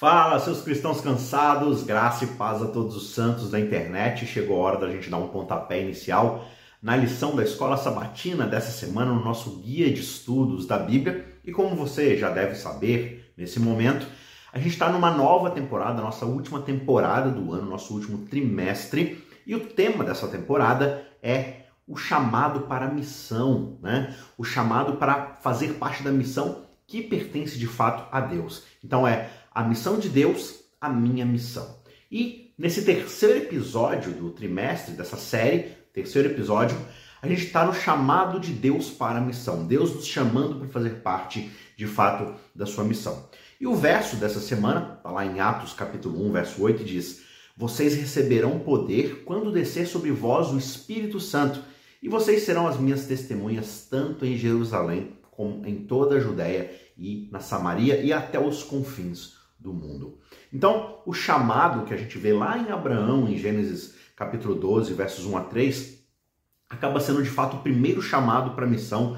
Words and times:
Fala, 0.00 0.40
seus 0.40 0.62
cristãos 0.62 1.02
cansados, 1.02 1.82
graça 1.82 2.24
e 2.24 2.28
paz 2.28 2.62
a 2.62 2.68
todos 2.68 2.96
os 2.96 3.10
santos 3.10 3.50
da 3.50 3.60
internet. 3.60 4.24
Chegou 4.24 4.56
a 4.56 4.64
hora 4.66 4.78
da 4.78 4.90
gente 4.90 5.10
dar 5.10 5.18
um 5.18 5.28
pontapé 5.28 5.82
inicial 5.82 6.46
na 6.82 6.96
lição 6.96 7.36
da 7.36 7.44
escola 7.44 7.76
sabatina 7.76 8.46
dessa 8.46 8.70
semana, 8.70 9.12
no 9.12 9.22
nosso 9.22 9.58
guia 9.58 9.92
de 9.92 10.00
estudos 10.00 10.66
da 10.66 10.78
Bíblia. 10.78 11.38
E 11.44 11.52
como 11.52 11.76
você 11.76 12.16
já 12.16 12.30
deve 12.30 12.54
saber, 12.54 13.30
nesse 13.36 13.60
momento, 13.60 14.06
a 14.50 14.56
gente 14.56 14.70
está 14.70 14.88
numa 14.88 15.10
nova 15.10 15.50
temporada, 15.50 16.00
nossa 16.00 16.24
última 16.24 16.62
temporada 16.62 17.28
do 17.28 17.52
ano, 17.52 17.68
nosso 17.68 17.92
último 17.92 18.24
trimestre. 18.24 19.22
E 19.46 19.54
o 19.54 19.66
tema 19.66 20.02
dessa 20.02 20.26
temporada 20.28 21.06
é 21.22 21.66
o 21.86 21.94
chamado 21.94 22.60
para 22.60 22.86
a 22.86 22.90
missão, 22.90 23.76
né? 23.82 24.16
O 24.38 24.44
chamado 24.44 24.94
para 24.94 25.36
fazer 25.42 25.74
parte 25.74 26.02
da 26.02 26.10
missão 26.10 26.70
que 26.90 27.02
pertence 27.02 27.56
de 27.56 27.68
fato 27.68 28.08
a 28.10 28.20
Deus. 28.20 28.64
Então 28.82 29.06
é 29.06 29.30
a 29.52 29.64
missão 29.64 29.98
de 29.98 30.08
Deus, 30.08 30.60
a 30.80 30.88
minha 30.88 31.26
missão. 31.26 31.80
E 32.10 32.54
nesse 32.56 32.84
terceiro 32.84 33.38
episódio 33.38 34.12
do 34.12 34.30
trimestre 34.30 34.94
dessa 34.94 35.16
série, 35.16 35.72
terceiro 35.92 36.28
episódio, 36.28 36.76
a 37.20 37.26
gente 37.26 37.44
está 37.46 37.66
no 37.66 37.74
chamado 37.74 38.38
de 38.38 38.52
Deus 38.52 38.90
para 38.90 39.18
a 39.18 39.20
missão. 39.20 39.66
Deus 39.66 39.94
nos 39.94 40.06
chamando 40.06 40.60
para 40.60 40.68
fazer 40.68 41.00
parte, 41.02 41.50
de 41.76 41.86
fato, 41.86 42.32
da 42.54 42.64
sua 42.64 42.84
missão. 42.84 43.28
E 43.60 43.66
o 43.66 43.74
verso 43.74 44.16
dessa 44.16 44.40
semana, 44.40 44.94
está 44.96 45.10
lá 45.10 45.26
em 45.26 45.40
Atos 45.40 45.72
capítulo 45.72 46.26
1, 46.28 46.32
verso 46.32 46.62
8, 46.62 46.84
diz: 46.84 47.22
Vocês 47.56 47.94
receberão 47.94 48.60
poder 48.60 49.24
quando 49.24 49.52
descer 49.52 49.86
sobre 49.86 50.10
vós 50.12 50.50
o 50.50 50.58
Espírito 50.58 51.20
Santo, 51.20 51.62
e 52.02 52.08
vocês 52.08 52.44
serão 52.44 52.66
as 52.66 52.78
minhas 52.78 53.04
testemunhas 53.04 53.86
tanto 53.90 54.24
em 54.24 54.38
Jerusalém 54.38 55.12
como 55.30 55.66
em 55.66 55.84
toda 55.84 56.16
a 56.16 56.20
Judéia 56.20 56.70
e 56.96 57.28
na 57.30 57.40
Samaria 57.40 58.00
e 58.00 58.12
até 58.12 58.38
os 58.38 58.62
confins 58.62 59.39
do 59.60 59.72
mundo. 59.72 60.18
Então, 60.52 61.02
o 61.04 61.12
chamado 61.12 61.84
que 61.84 61.92
a 61.92 61.96
gente 61.96 62.16
vê 62.16 62.32
lá 62.32 62.58
em 62.58 62.70
Abraão, 62.70 63.28
em 63.28 63.36
Gênesis 63.36 63.94
capítulo 64.16 64.54
12, 64.54 64.92
versos 64.94 65.26
1 65.26 65.36
a 65.36 65.44
3, 65.44 66.00
acaba 66.68 67.00
sendo 67.00 67.22
de 67.22 67.28
fato 67.28 67.56
o 67.56 67.60
primeiro 67.60 68.00
chamado 68.00 68.52
para 68.52 68.64
a 68.64 68.68
missão 68.68 69.16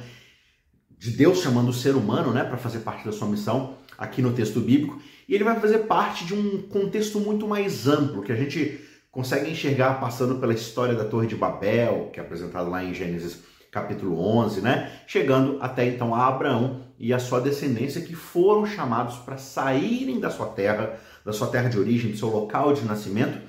de 0.98 1.10
Deus 1.10 1.40
chamando 1.40 1.68
o 1.68 1.72
ser 1.72 1.96
humano, 1.96 2.32
né, 2.32 2.44
para 2.44 2.56
fazer 2.56 2.80
parte 2.80 3.04
da 3.04 3.12
sua 3.12 3.28
missão 3.28 3.76
aqui 3.98 4.22
no 4.22 4.32
texto 4.32 4.60
bíblico, 4.60 5.00
e 5.28 5.34
ele 5.34 5.44
vai 5.44 5.58
fazer 5.58 5.80
parte 5.80 6.24
de 6.24 6.34
um 6.34 6.62
contexto 6.62 7.18
muito 7.18 7.46
mais 7.46 7.88
amplo 7.88 8.22
que 8.22 8.32
a 8.32 8.36
gente 8.36 8.80
consegue 9.10 9.50
enxergar 9.50 10.00
passando 10.00 10.36
pela 10.36 10.54
história 10.54 10.94
da 10.94 11.04
Torre 11.04 11.26
de 11.26 11.36
Babel, 11.36 12.10
que 12.12 12.20
é 12.20 12.22
apresentado 12.22 12.70
lá 12.70 12.82
em 12.82 12.94
Gênesis 12.94 13.42
capítulo 13.72 14.20
11, 14.20 14.60
né? 14.60 14.92
Chegando 15.06 15.56
até 15.60 15.86
então 15.86 16.14
a 16.14 16.28
Abraão 16.28 16.82
e 16.98 17.12
a 17.12 17.18
sua 17.18 17.40
descendência 17.40 18.02
que 18.02 18.14
foram 18.14 18.66
chamados 18.66 19.16
para 19.16 19.38
saírem 19.38 20.20
da 20.20 20.30
sua 20.30 20.46
terra, 20.46 21.00
da 21.24 21.32
sua 21.32 21.48
terra 21.48 21.70
de 21.70 21.78
origem, 21.78 22.10
do 22.10 22.18
seu 22.18 22.28
local 22.28 22.74
de 22.74 22.84
nascimento 22.84 23.40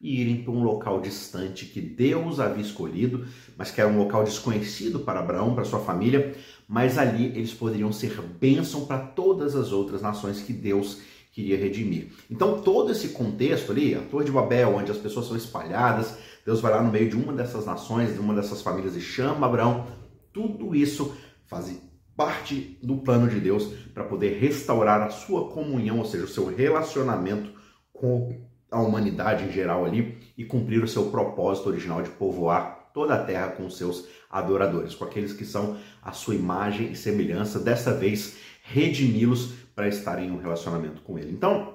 e 0.00 0.20
irem 0.20 0.42
para 0.42 0.52
um 0.52 0.64
local 0.64 1.00
distante 1.00 1.64
que 1.64 1.80
Deus 1.80 2.40
havia 2.40 2.62
escolhido, 2.62 3.26
mas 3.56 3.70
que 3.70 3.80
era 3.80 3.88
um 3.88 3.98
local 3.98 4.24
desconhecido 4.24 5.00
para 5.00 5.20
Abraão, 5.20 5.54
para 5.54 5.64
sua 5.64 5.80
família, 5.80 6.36
mas 6.68 6.98
ali 6.98 7.26
eles 7.26 7.54
poderiam 7.54 7.92
ser 7.92 8.20
bênção 8.20 8.84
para 8.84 8.98
todas 8.98 9.54
as 9.54 9.70
outras 9.70 10.02
nações 10.02 10.40
que 10.40 10.52
Deus 10.52 11.00
queria 11.32 11.56
redimir. 11.56 12.08
Então, 12.28 12.60
todo 12.62 12.90
esse 12.90 13.10
contexto 13.10 13.70
ali, 13.70 13.94
a 13.94 14.00
Torre 14.00 14.24
de 14.24 14.32
Babel, 14.32 14.74
onde 14.74 14.90
as 14.90 14.98
pessoas 14.98 15.26
são 15.26 15.36
espalhadas, 15.36 16.18
Deus 16.48 16.62
vai 16.62 16.72
lá 16.72 16.82
no 16.82 16.90
meio 16.90 17.10
de 17.10 17.14
uma 17.14 17.34
dessas 17.34 17.66
nações, 17.66 18.14
de 18.14 18.20
uma 18.20 18.32
dessas 18.32 18.62
famílias 18.62 18.96
e 18.96 19.02
chama 19.02 19.46
Abraão. 19.46 19.86
Tudo 20.32 20.74
isso 20.74 21.14
faz 21.46 21.78
parte 22.16 22.78
do 22.82 22.96
plano 22.96 23.28
de 23.28 23.38
Deus 23.38 23.66
para 23.92 24.04
poder 24.04 24.38
restaurar 24.38 25.02
a 25.02 25.10
sua 25.10 25.50
comunhão, 25.50 25.98
ou 25.98 26.06
seja, 26.06 26.24
o 26.24 26.28
seu 26.28 26.46
relacionamento 26.46 27.50
com 27.92 28.48
a 28.70 28.80
humanidade 28.80 29.44
em 29.44 29.52
geral 29.52 29.84
ali 29.84 30.16
e 30.38 30.44
cumprir 30.46 30.82
o 30.82 30.88
seu 30.88 31.10
propósito 31.10 31.68
original 31.68 32.00
de 32.00 32.08
povoar 32.08 32.92
toda 32.94 33.16
a 33.16 33.22
terra 33.22 33.48
com 33.48 33.68
seus 33.68 34.08
adoradores, 34.30 34.94
com 34.94 35.04
aqueles 35.04 35.34
que 35.34 35.44
são 35.44 35.76
a 36.00 36.12
sua 36.12 36.34
imagem 36.34 36.92
e 36.92 36.96
semelhança, 36.96 37.58
dessa 37.58 37.92
vez 37.92 38.38
redimi-los 38.62 39.52
para 39.76 39.86
estarem 39.86 40.28
em 40.28 40.30
um 40.30 40.40
relacionamento 40.40 41.02
com 41.02 41.18
ele. 41.18 41.30
Então, 41.30 41.74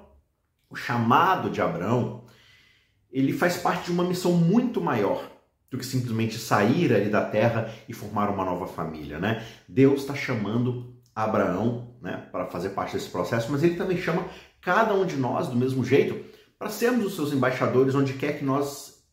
o 0.68 0.76
chamado 0.76 1.52
de 1.52 1.62
Abraão 1.62 2.24
ele 3.14 3.32
faz 3.32 3.58
parte 3.58 3.86
de 3.86 3.92
uma 3.92 4.04
missão 4.04 4.34
muito 4.34 4.82
maior 4.82 5.30
do 5.70 5.78
que 5.78 5.86
simplesmente 5.86 6.40
sair 6.40 6.92
ali 6.92 7.10
da 7.10 7.24
terra 7.24 7.72
e 7.88 7.94
formar 7.94 8.30
uma 8.30 8.44
nova 8.44 8.66
família, 8.68 9.20
né? 9.20 9.46
Deus 9.68 10.02
está 10.02 10.16
chamando 10.16 10.96
Abraão, 11.16 11.96
né, 12.02 12.28
para 12.32 12.48
fazer 12.48 12.70
parte 12.70 12.94
desse 12.94 13.10
processo, 13.10 13.52
mas 13.52 13.64
ele 13.64 13.76
também 13.76 13.98
chama 13.98 14.26
cada 14.60 14.96
um 14.96 15.06
de 15.06 15.16
nós 15.16 15.48
do 15.48 15.56
mesmo 15.56 15.86
jeito 15.86 16.26
para 16.58 16.70
sermos 16.70 17.06
os 17.06 17.16
seus 17.16 17.32
embaixadores 17.32 17.94
onde 17.94 18.14
quer 18.14 18.40
que 18.40 18.44
nós 18.46 19.04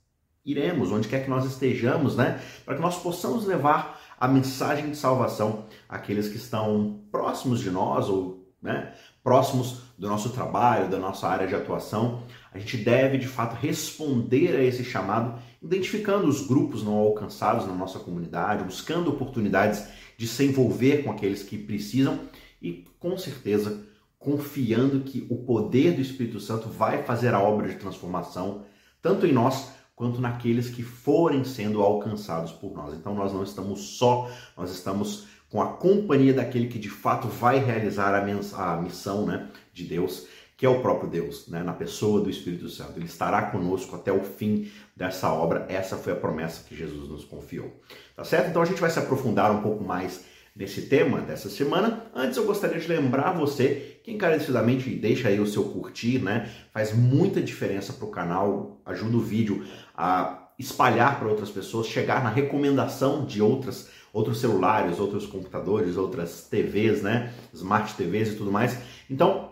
iremos, 0.44 0.90
onde 0.90 1.08
quer 1.08 1.24
que 1.24 1.30
nós 1.30 1.44
estejamos, 1.44 2.16
né? 2.16 2.40
Para 2.64 2.76
que 2.76 2.80
nós 2.80 2.96
possamos 3.02 3.44
levar 3.44 4.00
a 4.18 4.26
mensagem 4.26 4.90
de 4.90 4.96
salvação 4.96 5.66
àqueles 5.88 6.28
que 6.28 6.36
estão 6.36 7.02
próximos 7.10 7.60
de 7.60 7.70
nós 7.70 8.08
ou 8.08 8.40
né, 8.62 8.92
próximos 9.22 9.82
do 9.98 10.08
nosso 10.08 10.30
trabalho, 10.30 10.90
da 10.90 10.98
nossa 10.98 11.26
área 11.26 11.46
de 11.46 11.54
atuação, 11.54 12.22
a 12.52 12.58
gente 12.58 12.76
deve 12.76 13.18
de 13.18 13.28
fato 13.28 13.54
responder 13.54 14.56
a 14.56 14.62
esse 14.62 14.84
chamado, 14.84 15.40
identificando 15.62 16.26
os 16.26 16.46
grupos 16.46 16.82
não 16.82 16.94
alcançados 16.94 17.66
na 17.66 17.74
nossa 17.74 17.98
comunidade, 17.98 18.64
buscando 18.64 19.10
oportunidades 19.10 19.84
de 20.16 20.26
se 20.26 20.44
envolver 20.44 21.04
com 21.04 21.10
aqueles 21.10 21.42
que 21.42 21.56
precisam 21.56 22.18
e, 22.60 22.84
com 22.98 23.16
certeza, 23.16 23.84
confiando 24.18 25.00
que 25.00 25.26
o 25.30 25.36
poder 25.36 25.94
do 25.94 26.02
Espírito 26.02 26.40
Santo 26.40 26.68
vai 26.68 27.02
fazer 27.04 27.32
a 27.32 27.40
obra 27.40 27.68
de 27.68 27.76
transformação, 27.76 28.64
tanto 29.00 29.26
em 29.26 29.32
nós 29.32 29.70
quanto 29.94 30.20
naqueles 30.20 30.68
que 30.68 30.82
forem 30.82 31.44
sendo 31.44 31.82
alcançados 31.82 32.52
por 32.52 32.74
nós. 32.74 32.94
Então, 32.94 33.14
nós 33.14 33.32
não 33.32 33.42
estamos 33.42 33.98
só, 33.98 34.30
nós 34.56 34.70
estamos 34.70 35.26
com 35.50 35.60
a 35.60 35.74
companhia 35.74 36.32
daquele 36.32 36.68
que 36.68 36.78
de 36.78 36.88
fato 36.88 37.28
vai 37.28 37.58
realizar 37.58 38.14
a, 38.14 38.80
missão 38.80 39.26
né, 39.26 39.48
de 39.72 39.84
Deus 39.84 40.26
que 40.60 40.66
é 40.66 40.68
o 40.68 40.82
próprio 40.82 41.08
Deus, 41.08 41.48
né, 41.48 41.62
na 41.62 41.72
pessoa 41.72 42.20
do 42.20 42.28
Espírito 42.28 42.68
Santo. 42.68 42.92
Ele 42.98 43.06
estará 43.06 43.44
conosco 43.44 43.96
até 43.96 44.12
o 44.12 44.22
fim 44.22 44.70
dessa 44.94 45.32
obra. 45.32 45.64
Essa 45.70 45.96
foi 45.96 46.12
a 46.12 46.16
promessa 46.16 46.62
que 46.68 46.76
Jesus 46.76 47.08
nos 47.08 47.24
confiou. 47.24 47.80
Tá 48.14 48.24
certo? 48.24 48.50
Então 48.50 48.60
a 48.60 48.66
gente 48.66 48.78
vai 48.78 48.90
se 48.90 48.98
aprofundar 48.98 49.50
um 49.52 49.62
pouco 49.62 49.82
mais 49.82 50.26
nesse 50.54 50.82
tema 50.82 51.22
dessa 51.22 51.48
semana. 51.48 52.04
Antes 52.14 52.36
eu 52.36 52.44
gostaria 52.44 52.78
de 52.78 52.86
lembrar 52.86 53.32
você 53.32 54.00
que 54.04 54.12
encarecidamente 54.12 54.90
deixa 54.90 55.28
aí 55.28 55.40
o 55.40 55.46
seu 55.46 55.64
curtir, 55.64 56.18
né? 56.18 56.50
Faz 56.74 56.92
muita 56.92 57.40
diferença 57.40 57.94
para 57.94 58.04
o 58.04 58.10
canal, 58.10 58.82
ajuda 58.84 59.16
o 59.16 59.20
vídeo 59.20 59.64
a 59.96 60.50
espalhar 60.58 61.18
para 61.18 61.28
outras 61.28 61.48
pessoas, 61.48 61.86
chegar 61.86 62.22
na 62.22 62.28
recomendação 62.28 63.24
de 63.24 63.40
outras 63.40 63.88
outros 64.12 64.40
celulares, 64.40 64.98
outros 64.98 65.24
computadores, 65.24 65.96
outras 65.96 66.46
TVs, 66.50 67.00
né? 67.00 67.32
Smart 67.54 67.94
TVs 67.94 68.32
e 68.32 68.36
tudo 68.36 68.52
mais. 68.52 68.76
Então, 69.08 69.49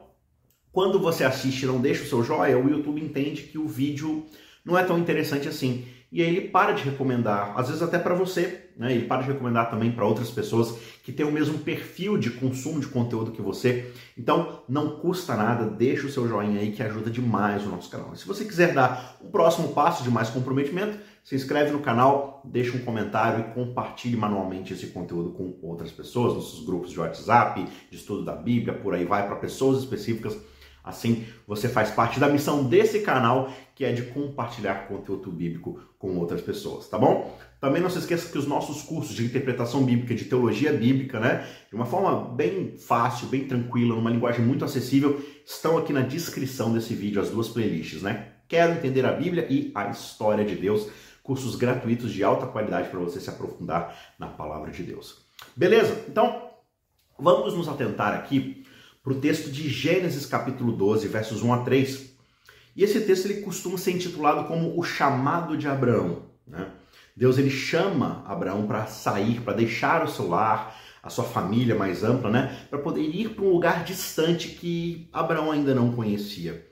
quando 0.78 1.00
você 1.00 1.25
assiste 1.25 1.65
e 1.65 1.66
não 1.66 1.81
deixa 1.81 2.05
o 2.05 2.06
seu 2.06 2.22
joia, 2.22 2.56
o 2.56 2.71
YouTube 2.71 3.03
entende 3.03 3.43
que 3.43 3.59
o 3.59 3.66
vídeo 3.66 4.25
não 4.65 4.78
é 4.78 4.84
tão 4.84 4.97
interessante 4.97 5.49
assim. 5.49 5.84
E 6.12 6.22
aí 6.22 6.28
ele 6.28 6.49
para 6.50 6.71
de 6.71 6.84
recomendar, 6.84 7.53
às 7.56 7.66
vezes 7.66 7.83
até 7.83 7.99
para 7.99 8.15
você, 8.15 8.71
né? 8.77 8.93
Ele 8.94 9.05
para 9.06 9.22
de 9.22 9.33
recomendar 9.33 9.72
também 9.72 9.91
para 9.91 10.06
outras 10.06 10.31
pessoas 10.31 10.78
que 11.03 11.11
têm 11.11 11.27
o 11.27 11.33
mesmo 11.33 11.59
perfil 11.59 12.16
de 12.16 12.31
consumo 12.31 12.78
de 12.78 12.87
conteúdo 12.87 13.33
que 13.33 13.43
você. 13.43 13.93
Então, 14.16 14.62
não 14.69 15.00
custa 15.00 15.34
nada, 15.34 15.65
deixa 15.69 16.06
o 16.06 16.11
seu 16.11 16.28
joinha 16.28 16.61
aí 16.61 16.71
que 16.71 16.81
ajuda 16.81 17.10
demais 17.10 17.66
o 17.66 17.71
nosso 17.71 17.91
canal. 17.91 18.12
E 18.15 18.16
se 18.16 18.25
você 18.25 18.45
quiser 18.45 18.72
dar 18.72 19.16
o 19.21 19.28
próximo 19.31 19.71
passo 19.71 20.05
de 20.05 20.10
mais 20.12 20.31
comprometimento, 20.31 20.97
se 21.25 21.34
inscreve 21.34 21.72
no 21.72 21.81
canal, 21.81 22.41
deixa 22.45 22.77
um 22.77 22.84
comentário 22.84 23.41
e 23.41 23.53
compartilhe 23.53 24.16
manualmente 24.16 24.75
esse 24.75 24.87
conteúdo 24.87 25.31
com 25.31 25.59
outras 25.60 25.91
pessoas, 25.91 26.34
nossos 26.34 26.65
grupos 26.65 26.93
de 26.93 27.00
WhatsApp, 27.00 27.66
de 27.91 27.97
estudo 27.97 28.25
da 28.25 28.37
Bíblia, 28.37 28.75
por 28.75 28.95
aí 28.95 29.05
vai 29.05 29.27
para 29.27 29.34
pessoas 29.34 29.81
específicas 29.81 30.39
Assim, 30.89 31.27
você 31.47 31.69
faz 31.69 31.91
parte 31.91 32.19
da 32.19 32.29
missão 32.29 32.65
desse 32.65 33.01
canal, 33.01 33.53
que 33.75 33.85
é 33.85 33.93
de 33.93 34.03
compartilhar 34.05 34.89
conteúdo 34.89 35.31
bíblico 35.31 35.79
com 35.99 36.17
outras 36.17 36.41
pessoas, 36.41 36.89
tá 36.89 36.97
bom? 36.97 37.39
Também 37.61 37.83
não 37.83 37.91
se 37.91 37.99
esqueça 37.99 38.33
que 38.33 38.39
os 38.39 38.47
nossos 38.47 38.83
cursos 38.83 39.15
de 39.15 39.25
interpretação 39.25 39.85
bíblica, 39.85 40.15
de 40.15 40.25
teologia 40.25 40.73
bíblica, 40.73 41.21
né, 41.21 41.47
de 41.69 41.77
uma 41.77 41.85
forma 41.85 42.35
bem 42.35 42.79
fácil, 42.79 43.27
bem 43.29 43.47
tranquila, 43.47 43.95
numa 43.95 44.11
linguagem 44.11 44.45
muito 44.45 44.65
acessível, 44.65 45.23
estão 45.45 45.77
aqui 45.77 45.93
na 45.93 46.01
descrição 46.01 46.73
desse 46.73 46.95
vídeo, 46.95 47.21
as 47.21 47.29
duas 47.29 47.49
playlists, 47.49 48.01
né? 48.01 48.29
Quero 48.49 48.73
entender 48.73 49.05
a 49.05 49.13
Bíblia 49.13 49.47
e 49.51 49.71
a 49.75 49.91
história 49.91 50.45
de 50.45 50.55
Deus, 50.55 50.89
cursos 51.23 51.55
gratuitos 51.55 52.11
de 52.13 52.25
alta 52.25 52.47
qualidade 52.47 52.89
para 52.89 52.99
você 52.99 53.21
se 53.21 53.29
aprofundar 53.29 53.95
na 54.19 54.29
palavra 54.29 54.71
de 54.71 54.83
Deus. 54.83 55.27
Beleza? 55.55 56.05
Então, 56.09 56.49
vamos 57.19 57.55
nos 57.55 57.69
atentar 57.69 58.15
aqui 58.15 58.65
para 59.09 59.16
o 59.16 59.21
texto 59.22 59.51
de 59.51 59.71
Gênesis 59.71 60.27
capítulo 60.27 60.71
12, 60.71 61.09
versos 61.09 61.43
1 61.43 61.55
a 61.55 61.59
3. 61.63 62.10
E 62.77 62.84
esse 62.84 63.01
texto 63.01 63.25
ele 63.25 63.41
costuma 63.41 63.78
ser 63.78 63.93
intitulado 63.93 64.47
como 64.47 64.78
o 64.78 64.83
chamado 64.83 65.57
de 65.57 65.66
Abraão. 65.66 66.25
Né? 66.47 66.69
Deus 67.16 67.39
ele 67.39 67.49
chama 67.49 68.22
Abraão 68.27 68.66
para 68.66 68.84
sair, 68.84 69.41
para 69.41 69.55
deixar 69.55 70.05
o 70.05 70.09
seu 70.09 70.28
lar, 70.28 70.78
a 71.03 71.09
sua 71.09 71.25
família 71.25 71.75
mais 71.75 72.05
ampla, 72.05 72.28
né? 72.28 72.66
Para 72.69 72.81
poder 72.81 73.01
ir 73.01 73.31
para 73.31 73.47
um 73.47 73.51
lugar 73.51 73.83
distante 73.83 74.51
que 74.51 75.09
Abraão 75.11 75.51
ainda 75.51 75.75
não 75.75 75.91
conhecia. 75.93 76.66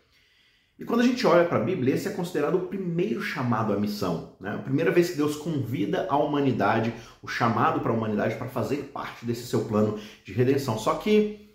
E 0.79 0.85
quando 0.85 1.00
a 1.00 1.05
gente 1.05 1.27
olha 1.27 1.47
para 1.47 1.56
a 1.56 1.65
Bíblia, 1.65 1.94
esse 1.94 2.06
é 2.06 2.11
considerado 2.11 2.56
o 2.56 2.67
primeiro 2.67 3.23
chamado 3.23 3.73
à 3.73 3.81
missão. 3.81 4.37
Né? 4.39 4.50
A 4.50 4.59
primeira 4.59 4.91
vez 4.91 5.09
que 5.09 5.17
Deus 5.17 5.37
convida 5.37 6.06
a 6.11 6.19
humanidade, 6.19 6.93
o 7.23 7.27
chamado 7.27 7.81
para 7.81 7.91
a 7.91 7.94
humanidade 7.94 8.35
para 8.35 8.47
fazer 8.47 8.91
parte 8.93 9.25
desse 9.25 9.47
seu 9.47 9.65
plano 9.65 9.99
de 10.23 10.35
redenção. 10.35 10.79
Só 10.79 10.97
que 10.97 11.45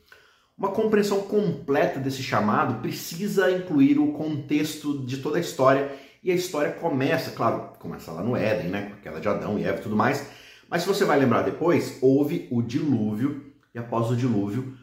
uma 0.62 0.70
compreensão 0.70 1.22
completa 1.24 2.00
desse 2.00 2.22
chamado 2.22 2.84
precisa 2.84 3.50
incluir 3.50 3.98
o 3.98 4.12
contexto 4.12 5.04
de 5.04 5.18
toda 5.18 5.40
a 5.40 5.42
história. 5.42 5.92
E 6.24 6.30
a 6.30 6.36
história 6.36 6.72
começa, 6.72 7.32
claro, 7.32 7.74
começa 7.80 8.12
lá 8.12 8.22
no 8.22 8.36
Éden, 8.36 8.70
né? 8.70 8.82
com 8.84 8.94
a 8.94 8.98
queda 8.98 9.20
de 9.20 9.28
Adão 9.28 9.58
e 9.58 9.64
Eva 9.64 9.80
e 9.80 9.82
tudo 9.82 9.96
mais. 9.96 10.30
Mas 10.70 10.84
se 10.84 10.88
você 10.88 11.04
vai 11.04 11.18
lembrar 11.18 11.42
depois, 11.42 11.98
houve 12.00 12.48
o 12.52 12.62
dilúvio, 12.62 13.44
e 13.74 13.80
após 13.80 14.12
o 14.12 14.16
dilúvio, 14.16 14.78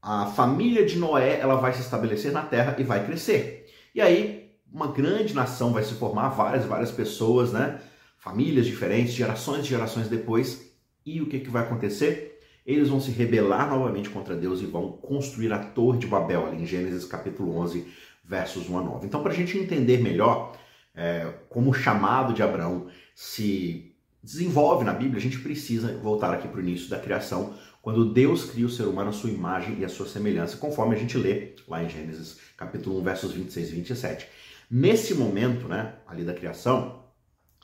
a 0.00 0.26
família 0.26 0.86
de 0.86 0.96
Noé 0.96 1.40
ela 1.40 1.56
vai 1.56 1.72
se 1.72 1.80
estabelecer 1.80 2.30
na 2.30 2.42
terra 2.42 2.76
e 2.78 2.84
vai 2.84 3.04
crescer. 3.04 3.66
E 3.92 4.00
aí, 4.00 4.52
uma 4.72 4.92
grande 4.92 5.34
nação 5.34 5.72
vai 5.72 5.82
se 5.82 5.94
formar, 5.94 6.28
várias, 6.28 6.64
várias 6.66 6.92
pessoas, 6.92 7.52
né? 7.52 7.80
Famílias 8.16 8.64
diferentes, 8.64 9.12
gerações 9.12 9.64
e 9.64 9.70
gerações 9.70 10.08
depois. 10.08 10.70
E 11.04 11.20
o 11.20 11.26
que, 11.26 11.40
que 11.40 11.50
vai 11.50 11.64
acontecer? 11.64 12.25
Eles 12.66 12.88
vão 12.88 13.00
se 13.00 13.12
rebelar 13.12 13.70
novamente 13.70 14.10
contra 14.10 14.34
Deus 14.34 14.60
e 14.60 14.66
vão 14.66 14.92
construir 14.92 15.52
a 15.52 15.58
Torre 15.58 15.98
de 15.98 16.06
Babel, 16.06 16.46
ali 16.46 16.62
em 16.62 16.66
Gênesis 16.66 17.04
capítulo 17.04 17.56
11, 17.56 17.86
versos 18.24 18.68
1 18.68 18.78
a 18.78 18.82
9. 18.82 19.06
Então, 19.06 19.22
para 19.22 19.32
a 19.32 19.36
gente 19.36 19.56
entender 19.56 19.98
melhor 19.98 20.56
é, 20.92 21.32
como 21.48 21.70
o 21.70 21.74
chamado 21.74 22.34
de 22.34 22.42
Abraão 22.42 22.88
se 23.14 23.94
desenvolve 24.20 24.84
na 24.84 24.92
Bíblia, 24.92 25.18
a 25.18 25.22
gente 25.22 25.38
precisa 25.38 25.96
voltar 25.98 26.34
aqui 26.34 26.48
para 26.48 26.58
o 26.58 26.62
início 26.62 26.90
da 26.90 26.98
criação, 26.98 27.54
quando 27.80 28.12
Deus 28.12 28.46
cria 28.46 28.66
o 28.66 28.70
ser 28.70 28.82
humano 28.82 29.10
à 29.10 29.12
sua 29.12 29.30
imagem 29.30 29.78
e 29.78 29.84
à 29.84 29.88
sua 29.88 30.08
semelhança, 30.08 30.56
conforme 30.56 30.96
a 30.96 30.98
gente 30.98 31.16
lê 31.16 31.54
lá 31.68 31.84
em 31.84 31.88
Gênesis 31.88 32.38
capítulo 32.56 32.98
1, 32.98 33.04
versos 33.04 33.32
26 33.32 33.68
e 33.68 33.72
27. 33.76 34.28
Nesse 34.68 35.14
momento, 35.14 35.68
né, 35.68 35.94
ali 36.04 36.24
da 36.24 36.34
criação, 36.34 37.04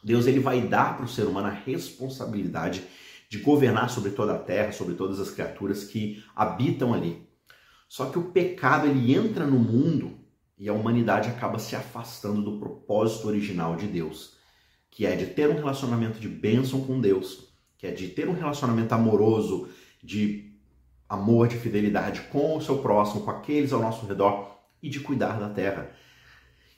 Deus 0.04 0.28
ele 0.28 0.38
vai 0.38 0.60
dar 0.60 0.96
para 0.96 1.04
o 1.04 1.08
ser 1.08 1.24
humano 1.24 1.48
a 1.48 1.50
responsabilidade 1.50 2.84
de 3.32 3.38
governar 3.38 3.88
sobre 3.88 4.10
toda 4.10 4.34
a 4.34 4.38
terra, 4.38 4.72
sobre 4.72 4.94
todas 4.94 5.18
as 5.18 5.30
criaturas 5.30 5.84
que 5.84 6.22
habitam 6.36 6.92
ali. 6.92 7.26
Só 7.88 8.10
que 8.10 8.18
o 8.18 8.30
pecado 8.30 8.86
ele 8.86 9.14
entra 9.14 9.46
no 9.46 9.58
mundo 9.58 10.18
e 10.58 10.68
a 10.68 10.74
humanidade 10.74 11.30
acaba 11.30 11.58
se 11.58 11.74
afastando 11.74 12.42
do 12.42 12.58
propósito 12.58 13.28
original 13.28 13.74
de 13.74 13.86
Deus, 13.86 14.36
que 14.90 15.06
é 15.06 15.16
de 15.16 15.24
ter 15.28 15.48
um 15.48 15.54
relacionamento 15.54 16.20
de 16.20 16.28
bênção 16.28 16.84
com 16.84 17.00
Deus, 17.00 17.48
que 17.78 17.86
é 17.86 17.90
de 17.90 18.08
ter 18.08 18.28
um 18.28 18.34
relacionamento 18.34 18.94
amoroso, 18.94 19.70
de 20.04 20.52
amor, 21.08 21.48
de 21.48 21.56
fidelidade 21.56 22.20
com 22.30 22.58
o 22.58 22.60
seu 22.60 22.80
próximo, 22.80 23.22
com 23.22 23.30
aqueles 23.30 23.72
ao 23.72 23.80
nosso 23.80 24.04
redor 24.04 24.58
e 24.82 24.90
de 24.90 25.00
cuidar 25.00 25.40
da 25.40 25.48
terra. 25.48 25.90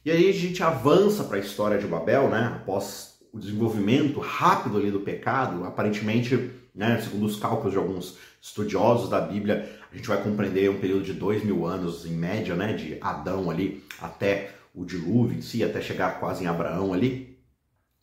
E 0.04 0.10
aí 0.12 0.28
a 0.28 0.32
gente 0.32 0.62
avança 0.62 1.24
para 1.24 1.36
a 1.36 1.40
história 1.40 1.78
de 1.78 1.86
Babel, 1.88 2.28
né? 2.28 2.52
Após 2.60 3.13
o 3.34 3.38
desenvolvimento 3.40 4.20
rápido 4.20 4.78
ali 4.78 4.92
do 4.92 5.00
pecado, 5.00 5.64
aparentemente, 5.64 6.50
né, 6.72 7.00
segundo 7.02 7.26
os 7.26 7.36
cálculos 7.36 7.72
de 7.72 7.78
alguns 7.78 8.16
estudiosos 8.40 9.10
da 9.10 9.20
Bíblia, 9.20 9.68
a 9.92 9.96
gente 9.96 10.06
vai 10.06 10.22
compreender 10.22 10.70
um 10.70 10.78
período 10.78 11.02
de 11.02 11.12
dois 11.12 11.42
mil 11.42 11.66
anos 11.66 12.06
em 12.06 12.12
média, 12.12 12.54
né, 12.54 12.74
de 12.74 12.96
Adão 13.00 13.50
ali 13.50 13.82
até 14.00 14.54
o 14.72 14.84
dilúvio 14.84 15.36
em 15.36 15.42
si, 15.42 15.64
até 15.64 15.80
chegar 15.80 16.20
quase 16.20 16.44
em 16.44 16.46
Abraão 16.46 16.94
ali. 16.94 17.36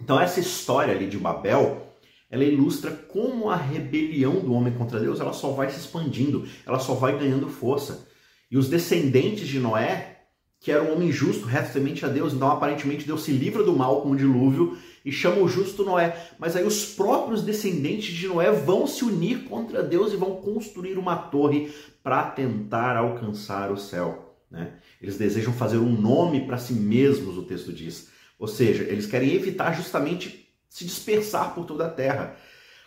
Então 0.01 0.19
essa 0.19 0.41
história 0.41 0.93
ali 0.93 1.07
de 1.07 1.17
Babel 1.17 1.87
ela 2.29 2.43
ilustra 2.43 2.91
como 2.91 3.49
a 3.49 3.55
rebelião 3.55 4.35
do 4.39 4.53
homem 4.53 4.73
contra 4.73 4.99
Deus 4.99 5.21
ela 5.21 5.33
só 5.33 5.51
vai 5.51 5.69
se 5.69 5.79
expandindo, 5.79 6.45
ela 6.65 6.79
só 6.79 6.93
vai 6.93 7.17
ganhando 7.17 7.47
força. 7.47 8.05
E 8.49 8.57
os 8.57 8.67
descendentes 8.67 9.47
de 9.47 9.59
Noé, 9.59 10.23
que 10.59 10.71
era 10.71 10.83
um 10.83 10.93
homem 10.93 11.09
justo, 11.09 11.45
reto 11.45 11.71
temente 11.71 12.05
a 12.05 12.09
Deus, 12.09 12.33
então 12.33 12.51
aparentemente 12.51 13.05
Deus 13.05 13.23
se 13.23 13.31
livra 13.31 13.63
do 13.63 13.73
mal 13.73 14.01
com 14.01 14.11
o 14.11 14.15
dilúvio 14.15 14.77
e 15.03 15.11
chama 15.11 15.41
o 15.41 15.47
justo 15.47 15.83
Noé. 15.83 16.29
Mas 16.37 16.55
aí 16.55 16.63
os 16.63 16.85
próprios 16.85 17.41
descendentes 17.41 18.13
de 18.13 18.27
Noé 18.27 18.51
vão 18.51 18.85
se 18.85 19.03
unir 19.03 19.45
contra 19.45 19.83
Deus 19.83 20.13
e 20.13 20.17
vão 20.17 20.35
construir 20.35 20.97
uma 20.97 21.15
torre 21.15 21.73
para 22.03 22.23
tentar 22.23 22.97
alcançar 22.97 23.71
o 23.71 23.77
céu. 23.77 24.35
Né? 24.49 24.73
Eles 25.01 25.17
desejam 25.17 25.53
fazer 25.53 25.77
um 25.77 25.91
nome 25.91 26.45
para 26.45 26.57
si 26.57 26.73
mesmos, 26.73 27.37
o 27.37 27.43
texto 27.43 27.71
diz. 27.71 28.09
Ou 28.37 28.47
seja, 28.47 28.83
eles 28.83 29.05
querem 29.05 29.33
evitar 29.33 29.73
justamente 29.73 30.49
se 30.67 30.85
dispersar 30.85 31.53
por 31.53 31.65
toda 31.65 31.85
a 31.85 31.89
terra. 31.89 32.35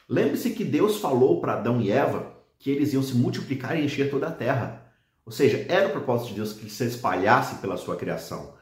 Lembre-se 0.08 0.50
que 0.50 0.64
Deus 0.64 0.98
falou 0.98 1.40
para 1.40 1.54
Adão 1.54 1.80
e 1.80 1.90
Eva 1.90 2.34
que 2.58 2.70
eles 2.70 2.92
iam 2.92 3.02
se 3.02 3.14
multiplicar 3.14 3.78
e 3.78 3.84
encher 3.84 4.10
toda 4.10 4.28
a 4.28 4.32
terra. 4.32 4.92
Ou 5.24 5.32
seja, 5.32 5.64
era 5.68 5.88
o 5.88 5.92
propósito 5.92 6.28
de 6.28 6.36
Deus 6.36 6.52
que 6.52 6.62
eles 6.62 6.72
se 6.72 6.84
espalhassem 6.84 7.58
pela 7.58 7.76
sua 7.76 7.96
criação. 7.96 8.54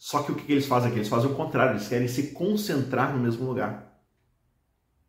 Só 0.00 0.22
que 0.22 0.32
o 0.32 0.34
que 0.34 0.50
eles 0.50 0.64
fazem 0.64 0.88
aqui? 0.88 0.98
Eles 0.98 1.10
fazem 1.10 1.30
o 1.30 1.34
contrário, 1.34 1.72
eles 1.72 1.86
querem 1.86 2.08
se 2.08 2.28
concentrar 2.28 3.14
no 3.14 3.22
mesmo 3.22 3.44
lugar. 3.44 4.02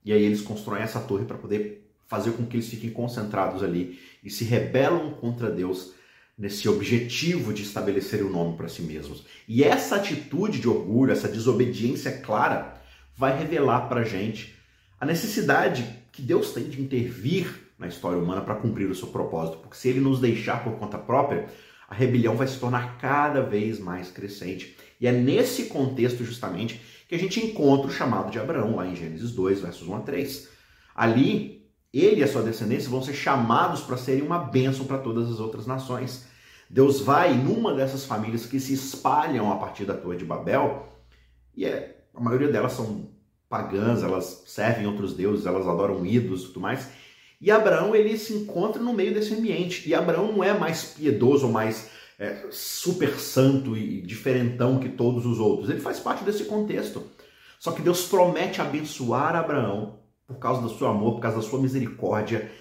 E 0.03 0.11
aí 0.11 0.21
eles 0.21 0.41
constroem 0.41 0.83
essa 0.83 0.99
torre 0.99 1.23
para 1.23 1.37
poder 1.37 1.89
fazer 2.07 2.31
com 2.31 2.45
que 2.45 2.57
eles 2.57 2.67
fiquem 2.67 2.89
concentrados 2.89 3.63
ali 3.63 3.97
e 4.21 4.29
se 4.29 4.43
rebelam 4.43 5.11
contra 5.11 5.49
Deus 5.49 5.93
nesse 6.37 6.67
objetivo 6.67 7.53
de 7.53 7.63
estabelecer 7.63 8.21
o 8.21 8.27
um 8.27 8.31
nome 8.31 8.57
para 8.57 8.67
si 8.67 8.81
mesmos. 8.81 9.23
E 9.47 9.63
essa 9.63 9.95
atitude 9.95 10.59
de 10.59 10.67
orgulho, 10.67 11.13
essa 11.13 11.29
desobediência 11.29 12.17
clara, 12.17 12.81
vai 13.15 13.37
revelar 13.37 13.87
para 13.87 14.01
a 14.01 14.05
gente 14.05 14.57
a 14.99 15.05
necessidade 15.05 15.87
que 16.11 16.21
Deus 16.21 16.51
tem 16.51 16.65
de 16.65 16.81
intervir 16.81 17.71
na 17.79 17.87
história 17.87 18.19
humana 18.19 18.41
para 18.41 18.55
cumprir 18.55 18.89
o 18.89 18.95
seu 18.95 19.07
propósito, 19.07 19.59
porque 19.59 19.77
se 19.77 19.87
ele 19.87 20.01
nos 20.01 20.19
deixar 20.19 20.65
por 20.65 20.73
conta 20.73 20.97
própria, 20.97 21.47
a 21.91 21.93
rebelião 21.93 22.37
vai 22.37 22.47
se 22.47 22.57
tornar 22.57 22.97
cada 22.99 23.41
vez 23.41 23.77
mais 23.77 24.09
crescente. 24.09 24.77
E 24.97 25.05
é 25.05 25.11
nesse 25.11 25.65
contexto, 25.65 26.23
justamente, 26.23 26.81
que 27.05 27.13
a 27.13 27.19
gente 27.19 27.45
encontra 27.45 27.87
o 27.87 27.93
chamado 27.93 28.31
de 28.31 28.39
Abraão, 28.39 28.77
lá 28.77 28.87
em 28.87 28.95
Gênesis 28.95 29.33
2, 29.33 29.59
versos 29.59 29.85
1 29.85 29.95
a 29.97 29.99
3. 29.99 30.47
Ali, 30.95 31.69
ele 31.93 32.21
e 32.21 32.23
a 32.23 32.29
sua 32.29 32.43
descendência 32.43 32.89
vão 32.89 33.03
ser 33.03 33.13
chamados 33.13 33.81
para 33.81 33.97
serem 33.97 34.21
uma 34.21 34.39
bênção 34.39 34.85
para 34.85 34.99
todas 34.99 35.29
as 35.29 35.41
outras 35.41 35.67
nações. 35.67 36.27
Deus 36.69 37.01
vai 37.01 37.33
numa 37.33 37.73
dessas 37.73 38.05
famílias 38.05 38.45
que 38.45 38.57
se 38.57 38.73
espalham 38.73 39.51
a 39.51 39.57
partir 39.57 39.83
da 39.83 39.93
Torre 39.93 40.15
de 40.15 40.23
Babel, 40.23 40.87
e 41.53 41.65
é 41.65 42.05
a 42.15 42.21
maioria 42.21 42.47
delas 42.47 42.71
são 42.71 43.09
pagãs, 43.49 44.01
elas 44.01 44.43
servem 44.47 44.87
outros 44.87 45.13
deuses, 45.13 45.45
elas 45.45 45.67
adoram 45.67 46.05
ídolos 46.05 46.43
e 46.43 46.47
tudo 46.47 46.61
mais. 46.61 46.87
E 47.41 47.49
Abraão 47.49 47.95
ele 47.95 48.17
se 48.17 48.33
encontra 48.33 48.81
no 48.81 48.93
meio 48.93 49.13
desse 49.13 49.33
ambiente. 49.33 49.89
E 49.89 49.95
Abraão 49.95 50.31
não 50.31 50.43
é 50.43 50.53
mais 50.53 50.83
piedoso 50.83 51.47
mais 51.49 51.89
é, 52.19 52.45
super 52.51 53.19
santo 53.19 53.75
e 53.75 53.99
diferentão 54.03 54.77
que 54.77 54.89
todos 54.89 55.25
os 55.25 55.39
outros. 55.39 55.69
Ele 55.69 55.79
faz 55.79 55.99
parte 55.99 56.23
desse 56.23 56.45
contexto. 56.45 57.03
Só 57.59 57.71
que 57.71 57.81
Deus 57.81 58.07
promete 58.07 58.61
abençoar 58.61 59.35
Abraão 59.35 59.99
por 60.27 60.37
causa 60.37 60.61
do 60.61 60.69
seu 60.69 60.87
amor, 60.87 61.15
por 61.15 61.21
causa 61.21 61.37
da 61.37 61.43
sua 61.43 61.59
misericórdia. 61.59 62.51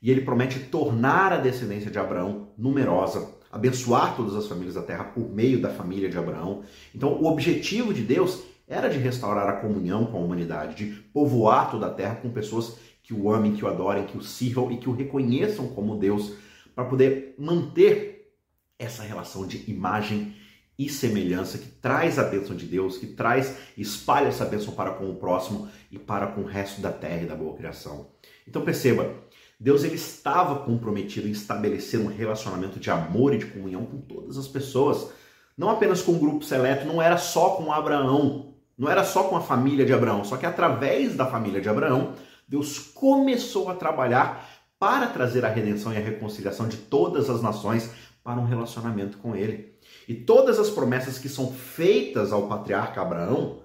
E 0.00 0.10
ele 0.10 0.22
promete 0.22 0.58
tornar 0.58 1.34
a 1.34 1.36
descendência 1.36 1.90
de 1.90 1.98
Abraão 1.98 2.52
numerosa, 2.56 3.28
abençoar 3.52 4.16
todas 4.16 4.34
as 4.34 4.46
famílias 4.46 4.74
da 4.74 4.82
terra 4.82 5.04
por 5.04 5.28
meio 5.28 5.60
da 5.60 5.68
família 5.68 6.08
de 6.08 6.16
Abraão. 6.16 6.62
Então, 6.94 7.12
o 7.12 7.26
objetivo 7.26 7.92
de 7.92 8.02
Deus 8.02 8.42
era 8.66 8.88
de 8.88 8.98
restaurar 8.98 9.48
a 9.48 9.60
comunhão 9.60 10.06
com 10.06 10.16
a 10.16 10.20
humanidade, 10.20 10.76
de 10.76 10.92
povoar 10.92 11.70
toda 11.70 11.86
a 11.86 11.90
terra 11.90 12.14
com 12.14 12.30
pessoas 12.30 12.78
que 13.10 13.14
o 13.14 13.28
amem, 13.28 13.56
que 13.56 13.64
o 13.64 13.68
adorem, 13.68 14.06
que 14.06 14.16
o 14.16 14.22
sirvam 14.22 14.70
e 14.70 14.76
que 14.76 14.88
o 14.88 14.92
reconheçam 14.92 15.66
como 15.66 15.98
Deus, 15.98 16.34
para 16.76 16.84
poder 16.84 17.34
manter 17.36 18.36
essa 18.78 19.02
relação 19.02 19.48
de 19.48 19.68
imagem 19.68 20.36
e 20.78 20.88
semelhança 20.88 21.58
que 21.58 21.66
traz 21.66 22.20
a 22.20 22.22
bênção 22.22 22.54
de 22.54 22.66
Deus, 22.66 22.98
que 22.98 23.08
traz, 23.08 23.56
espalha 23.76 24.28
essa 24.28 24.44
bênção 24.44 24.74
para 24.74 24.92
com 24.92 25.10
o 25.10 25.16
próximo 25.16 25.68
e 25.90 25.98
para 25.98 26.28
com 26.28 26.42
o 26.42 26.46
resto 26.46 26.80
da 26.80 26.92
terra 26.92 27.22
e 27.22 27.26
da 27.26 27.34
boa 27.34 27.56
criação. 27.56 28.12
Então 28.46 28.62
perceba, 28.62 29.12
Deus 29.58 29.82
ele 29.82 29.96
estava 29.96 30.60
comprometido 30.60 31.26
em 31.26 31.32
estabelecer 31.32 31.98
um 31.98 32.06
relacionamento 32.06 32.78
de 32.78 32.92
amor 32.92 33.34
e 33.34 33.38
de 33.38 33.46
comunhão 33.46 33.84
com 33.86 34.00
todas 34.02 34.38
as 34.38 34.46
pessoas, 34.46 35.10
não 35.58 35.68
apenas 35.68 36.00
com 36.00 36.12
um 36.12 36.18
grupo 36.18 36.44
seleto, 36.44 36.86
não 36.86 37.02
era 37.02 37.18
só 37.18 37.56
com 37.56 37.72
Abraão, 37.72 38.54
não 38.78 38.88
era 38.88 39.02
só 39.02 39.24
com 39.24 39.36
a 39.36 39.40
família 39.42 39.84
de 39.84 39.92
Abraão, 39.92 40.22
só 40.22 40.36
que 40.36 40.46
através 40.46 41.16
da 41.16 41.26
família 41.26 41.60
de 41.60 41.68
Abraão, 41.68 42.14
Deus 42.50 42.80
começou 42.80 43.68
a 43.68 43.76
trabalhar 43.76 44.44
para 44.76 45.06
trazer 45.06 45.44
a 45.44 45.48
redenção 45.48 45.92
e 45.92 45.96
a 45.96 46.00
reconciliação 46.00 46.66
de 46.66 46.78
todas 46.78 47.30
as 47.30 47.40
nações 47.40 47.88
para 48.24 48.40
um 48.40 48.44
relacionamento 48.44 49.18
com 49.18 49.36
ele. 49.36 49.78
E 50.08 50.14
todas 50.14 50.58
as 50.58 50.68
promessas 50.68 51.16
que 51.16 51.28
são 51.28 51.52
feitas 51.52 52.32
ao 52.32 52.48
patriarca 52.48 53.00
Abraão, 53.00 53.62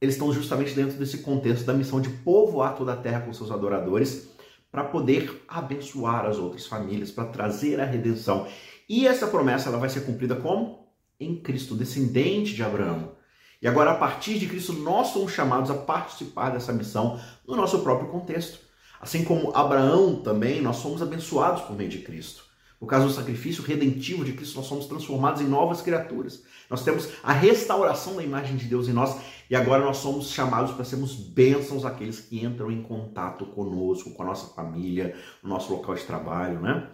eles 0.00 0.16
estão 0.16 0.32
justamente 0.32 0.74
dentro 0.74 0.98
desse 0.98 1.18
contexto 1.18 1.64
da 1.64 1.72
missão 1.72 2.00
de 2.00 2.08
povoar 2.08 2.74
toda 2.74 2.92
a 2.92 2.96
terra 2.96 3.20
com 3.20 3.32
seus 3.32 3.52
adoradores 3.52 4.28
para 4.68 4.82
poder 4.82 5.44
abençoar 5.46 6.26
as 6.26 6.38
outras 6.38 6.66
famílias, 6.66 7.12
para 7.12 7.26
trazer 7.26 7.80
a 7.80 7.84
redenção. 7.84 8.48
E 8.88 9.06
essa 9.06 9.28
promessa 9.28 9.68
ela 9.68 9.78
vai 9.78 9.88
ser 9.88 10.00
cumprida 10.00 10.34
como? 10.34 10.88
Em 11.20 11.40
Cristo, 11.40 11.76
descendente 11.76 12.52
de 12.52 12.64
Abraão. 12.64 13.12
E 13.60 13.68
agora, 13.68 13.92
a 13.92 13.94
partir 13.94 14.38
de 14.38 14.46
Cristo, 14.46 14.72
nós 14.72 15.08
somos 15.08 15.32
chamados 15.32 15.70
a 15.70 15.74
participar 15.74 16.50
dessa 16.50 16.72
missão 16.72 17.18
no 17.46 17.56
nosso 17.56 17.80
próprio 17.80 18.08
contexto. 18.08 18.58
Assim 19.00 19.24
como 19.24 19.54
Abraão 19.54 20.16
também, 20.16 20.60
nós 20.60 20.76
somos 20.76 21.02
abençoados 21.02 21.62
por 21.62 21.76
meio 21.76 21.90
de 21.90 21.98
Cristo. 21.98 22.44
Por 22.78 22.86
causa 22.86 23.06
do 23.06 23.12
sacrifício 23.12 23.62
redentivo 23.62 24.24
de 24.24 24.32
Cristo, 24.34 24.56
nós 24.56 24.66
somos 24.66 24.86
transformados 24.86 25.40
em 25.40 25.46
novas 25.46 25.80
criaturas. 25.80 26.42
Nós 26.68 26.82
temos 26.82 27.08
a 27.22 27.32
restauração 27.32 28.16
da 28.16 28.22
imagem 28.22 28.56
de 28.56 28.66
Deus 28.66 28.88
em 28.88 28.92
nós 28.92 29.18
e 29.48 29.56
agora 29.56 29.84
nós 29.84 29.98
somos 29.98 30.30
chamados 30.30 30.72
para 30.72 30.84
sermos 30.84 31.14
bênçãos 31.14 31.84
àqueles 31.84 32.20
que 32.20 32.44
entram 32.44 32.70
em 32.70 32.82
contato 32.82 33.46
conosco, 33.46 34.10
com 34.10 34.22
a 34.22 34.26
nossa 34.26 34.52
família, 34.54 35.16
no 35.42 35.48
nosso 35.48 35.72
local 35.72 35.94
de 35.94 36.02
trabalho, 36.04 36.60
né? 36.60 36.90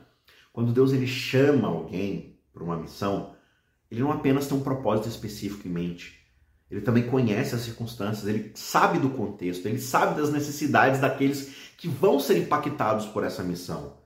Quando 0.52 0.72
Deus 0.72 0.92
ele 0.92 1.06
chama 1.06 1.68
alguém 1.68 2.38
para 2.52 2.62
uma 2.62 2.76
missão, 2.76 3.34
ele 3.90 4.00
não 4.00 4.12
apenas 4.12 4.46
tem 4.46 4.56
um 4.56 4.62
propósito 4.62 5.08
específico 5.08 5.66
em 5.66 5.70
mente. 5.70 6.19
Ele 6.70 6.80
também 6.80 7.08
conhece 7.08 7.54
as 7.54 7.62
circunstâncias, 7.62 8.28
ele 8.28 8.52
sabe 8.54 8.98
do 8.98 9.10
contexto, 9.10 9.66
ele 9.66 9.80
sabe 9.80 10.20
das 10.20 10.30
necessidades 10.30 11.00
daqueles 11.00 11.52
que 11.76 11.88
vão 11.88 12.20
ser 12.20 12.38
impactados 12.38 13.06
por 13.06 13.24
essa 13.24 13.42
missão. 13.42 13.98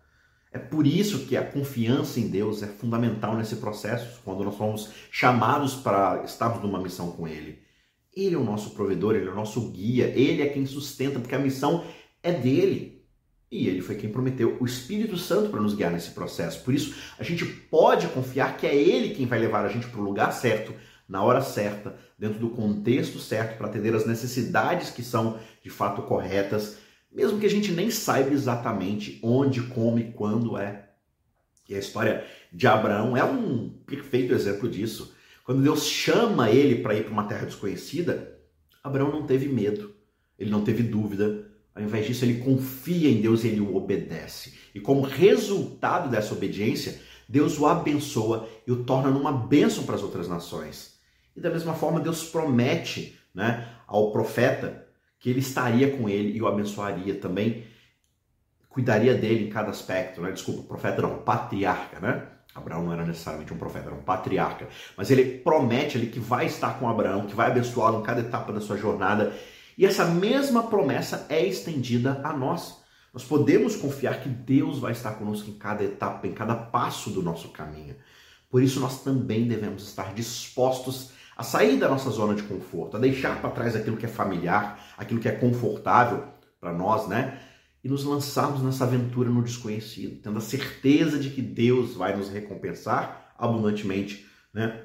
É 0.50 0.58
por 0.58 0.86
isso 0.86 1.26
que 1.26 1.36
a 1.36 1.44
confiança 1.44 2.20
em 2.20 2.28
Deus 2.28 2.62
é 2.62 2.66
fundamental 2.68 3.36
nesse 3.36 3.56
processo, 3.56 4.20
quando 4.24 4.44
nós 4.44 4.54
somos 4.54 4.90
chamados 5.10 5.74
para 5.74 6.22
estarmos 6.24 6.62
numa 6.62 6.80
missão 6.80 7.10
com 7.10 7.26
Ele. 7.26 7.58
Ele 8.16 8.36
é 8.36 8.38
o 8.38 8.44
nosso 8.44 8.70
provedor, 8.70 9.16
Ele 9.16 9.28
é 9.28 9.32
o 9.32 9.34
nosso 9.34 9.60
guia, 9.72 10.06
Ele 10.06 10.42
é 10.42 10.46
quem 10.46 10.64
sustenta, 10.64 11.18
porque 11.18 11.34
a 11.34 11.40
missão 11.40 11.84
é 12.22 12.32
dele. 12.32 13.04
E 13.50 13.66
Ele 13.66 13.80
foi 13.80 13.96
quem 13.96 14.10
prometeu 14.10 14.56
o 14.60 14.64
Espírito 14.64 15.16
Santo 15.16 15.50
para 15.50 15.60
nos 15.60 15.74
guiar 15.74 15.90
nesse 15.90 16.12
processo. 16.12 16.62
Por 16.62 16.72
isso, 16.72 16.94
a 17.18 17.24
gente 17.24 17.44
pode 17.44 18.06
confiar 18.08 18.56
que 18.56 18.66
é 18.66 18.74
Ele 18.74 19.14
quem 19.14 19.26
vai 19.26 19.40
levar 19.40 19.64
a 19.64 19.68
gente 19.68 19.88
para 19.88 20.00
o 20.00 20.04
lugar 20.04 20.32
certo, 20.32 20.72
na 21.08 21.22
hora 21.22 21.40
certa, 21.40 21.96
dentro 22.18 22.38
do 22.38 22.50
contexto 22.50 23.18
certo, 23.18 23.58
para 23.58 23.66
atender 23.66 23.94
as 23.94 24.06
necessidades 24.06 24.90
que 24.90 25.02
são 25.02 25.38
de 25.62 25.70
fato 25.70 26.02
corretas 26.02 26.78
mesmo 27.14 27.38
que 27.38 27.46
a 27.46 27.50
gente 27.50 27.70
nem 27.70 27.90
saiba 27.90 28.30
exatamente 28.30 29.20
onde, 29.22 29.62
como 29.62 30.00
e 30.00 30.10
quando 30.10 30.58
é. 30.58 30.90
E 31.68 31.74
a 31.74 31.78
história 31.78 32.26
de 32.52 32.66
Abraão 32.66 33.16
é 33.16 33.22
um 33.22 33.70
perfeito 33.86 34.34
exemplo 34.34 34.68
disso. 34.68 35.14
Quando 35.44 35.62
Deus 35.62 35.86
chama 35.86 36.50
ele 36.50 36.82
para 36.82 36.94
ir 36.94 37.04
para 37.04 37.12
uma 37.12 37.24
terra 37.24 37.46
desconhecida, 37.46 38.36
Abraão 38.82 39.12
não 39.12 39.26
teve 39.26 39.48
medo, 39.48 39.94
ele 40.36 40.50
não 40.50 40.64
teve 40.64 40.82
dúvida. 40.82 41.46
Ao 41.74 41.82
invés 41.82 42.06
disso, 42.06 42.24
ele 42.24 42.40
confia 42.40 43.08
em 43.08 43.20
Deus 43.20 43.44
e 43.44 43.48
ele 43.48 43.60
o 43.60 43.76
obedece. 43.76 44.54
E 44.74 44.80
como 44.80 45.02
resultado 45.02 46.10
dessa 46.10 46.34
obediência, 46.34 47.00
Deus 47.28 47.58
o 47.58 47.66
abençoa 47.66 48.48
e 48.66 48.72
o 48.72 48.84
torna 48.84 49.10
numa 49.10 49.32
bênção 49.32 49.84
para 49.84 49.94
as 49.94 50.02
outras 50.02 50.28
nações. 50.28 50.93
E 51.36 51.40
da 51.40 51.50
mesma 51.50 51.74
forma, 51.74 52.00
Deus 52.00 52.24
promete 52.24 53.18
né, 53.34 53.68
ao 53.86 54.12
profeta 54.12 54.86
que 55.18 55.30
ele 55.30 55.40
estaria 55.40 55.96
com 55.96 56.08
ele 56.08 56.36
e 56.36 56.42
o 56.42 56.46
abençoaria 56.46 57.14
também, 57.14 57.64
cuidaria 58.68 59.14
dele 59.14 59.46
em 59.46 59.50
cada 59.50 59.70
aspecto, 59.70 60.20
né? 60.20 60.30
Desculpa, 60.32 60.64
profeta 60.64 61.00
não, 61.00 61.18
patriarca, 61.18 61.98
né? 61.98 62.26
Abraão 62.54 62.84
não 62.84 62.92
era 62.92 63.04
necessariamente 63.04 63.52
um 63.52 63.56
profeta, 63.56 63.86
era 63.86 63.94
um 63.94 64.02
patriarca. 64.02 64.68
Mas 64.96 65.10
ele 65.10 65.38
promete 65.38 65.96
ali 65.96 66.08
que 66.08 66.20
vai 66.20 66.46
estar 66.46 66.78
com 66.78 66.88
Abraão, 66.88 67.26
que 67.26 67.34
vai 67.34 67.50
abençoá-lo 67.50 68.00
em 68.00 68.02
cada 68.02 68.20
etapa 68.20 68.52
da 68.52 68.60
sua 68.60 68.76
jornada. 68.76 69.32
E 69.76 69.84
essa 69.84 70.04
mesma 70.04 70.64
promessa 70.64 71.26
é 71.28 71.44
estendida 71.44 72.20
a 72.22 72.32
nós. 72.32 72.80
Nós 73.12 73.24
podemos 73.24 73.76
confiar 73.76 74.20
que 74.20 74.28
Deus 74.28 74.78
vai 74.78 74.92
estar 74.92 75.12
conosco 75.12 75.50
em 75.50 75.54
cada 75.54 75.82
etapa, 75.82 76.26
em 76.26 76.32
cada 76.32 76.54
passo 76.54 77.10
do 77.10 77.22
nosso 77.22 77.48
caminho. 77.48 77.96
Por 78.50 78.62
isso, 78.62 78.78
nós 78.78 79.02
também 79.02 79.48
devemos 79.48 79.82
estar 79.82 80.14
dispostos 80.14 81.10
a 81.23 81.23
sair 81.42 81.78
da 81.78 81.88
nossa 81.88 82.10
zona 82.10 82.34
de 82.34 82.42
conforto, 82.44 82.96
a 82.96 83.00
deixar 83.00 83.40
para 83.40 83.50
trás 83.50 83.74
aquilo 83.74 83.96
que 83.96 84.06
é 84.06 84.08
familiar, 84.08 84.78
aquilo 84.96 85.20
que 85.20 85.28
é 85.28 85.32
confortável 85.32 86.24
para 86.60 86.72
nós, 86.72 87.08
né? 87.08 87.40
E 87.82 87.88
nos 87.88 88.04
lançarmos 88.04 88.62
nessa 88.62 88.84
aventura 88.84 89.28
no 89.28 89.42
desconhecido, 89.42 90.22
tendo 90.22 90.38
a 90.38 90.40
certeza 90.40 91.18
de 91.18 91.30
que 91.30 91.42
Deus 91.42 91.94
vai 91.94 92.16
nos 92.16 92.28
recompensar 92.28 93.34
abundantemente, 93.36 94.26
né? 94.52 94.84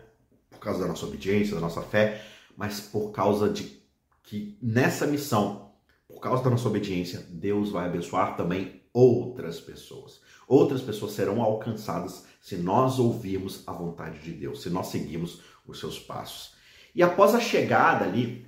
Por 0.49 0.59
causa 0.59 0.81
da 0.81 0.87
nossa 0.87 1.05
obediência, 1.05 1.55
da 1.55 1.61
nossa 1.61 1.81
fé, 1.81 2.21
mas 2.57 2.81
por 2.81 3.11
causa 3.11 3.49
de 3.49 3.79
que 4.23 4.57
nessa 4.61 5.07
missão, 5.07 5.71
por 6.07 6.19
causa 6.19 6.43
da 6.43 6.49
nossa 6.49 6.67
obediência, 6.67 7.25
Deus 7.29 7.71
vai 7.71 7.85
abençoar 7.85 8.35
também 8.35 8.81
outras 8.93 9.59
pessoas. 9.59 10.19
Outras 10.47 10.81
pessoas 10.81 11.13
serão 11.13 11.41
alcançadas 11.41 12.25
se 12.41 12.57
nós 12.57 12.99
ouvirmos 12.99 13.63
a 13.67 13.71
vontade 13.71 14.19
de 14.19 14.31
Deus, 14.31 14.61
se 14.61 14.69
nós 14.69 14.87
seguirmos 14.87 15.41
os 15.71 15.79
seus 15.79 15.99
passos. 15.99 16.55
E 16.93 17.03
após 17.03 17.35
a 17.35 17.39
chegada 17.39 18.05
ali, 18.05 18.45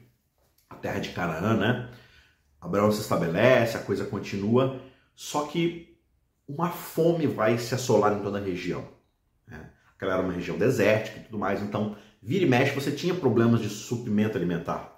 a 0.69 0.75
terra 0.75 0.99
de 0.99 1.09
Canaã, 1.09 1.57
né? 1.57 1.89
Abraão 2.59 2.91
se 2.91 3.01
estabelece, 3.01 3.77
a 3.77 3.81
coisa 3.81 4.05
continua, 4.05 4.79
só 5.15 5.47
que 5.47 5.97
uma 6.47 6.69
fome 6.69 7.25
vai 7.25 7.57
se 7.57 7.73
assolar 7.73 8.13
em 8.13 8.21
toda 8.21 8.37
a 8.37 8.41
região. 8.41 8.87
Né? 9.47 9.69
Aquela 9.95 10.13
era 10.13 10.21
uma 10.21 10.33
região 10.33 10.57
desértica 10.57 11.19
e 11.19 11.23
tudo 11.23 11.39
mais, 11.39 11.61
então 11.61 11.95
vira 12.21 12.45
e 12.45 12.49
mexe 12.49 12.75
você 12.75 12.91
tinha 12.91 13.15
problemas 13.15 13.61
de 13.61 13.69
suprimento 13.69 14.37
alimentar. 14.37 14.91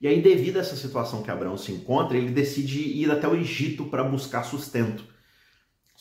E 0.00 0.06
aí, 0.06 0.20
devido 0.20 0.56
a 0.56 0.60
essa 0.60 0.74
situação 0.74 1.22
que 1.22 1.30
Abraão 1.30 1.56
se 1.56 1.70
encontra, 1.70 2.16
ele 2.16 2.32
decide 2.32 2.80
ir 2.80 3.10
até 3.10 3.28
o 3.28 3.36
Egito 3.36 3.84
para 3.84 4.02
buscar 4.02 4.42
sustento. 4.42 5.04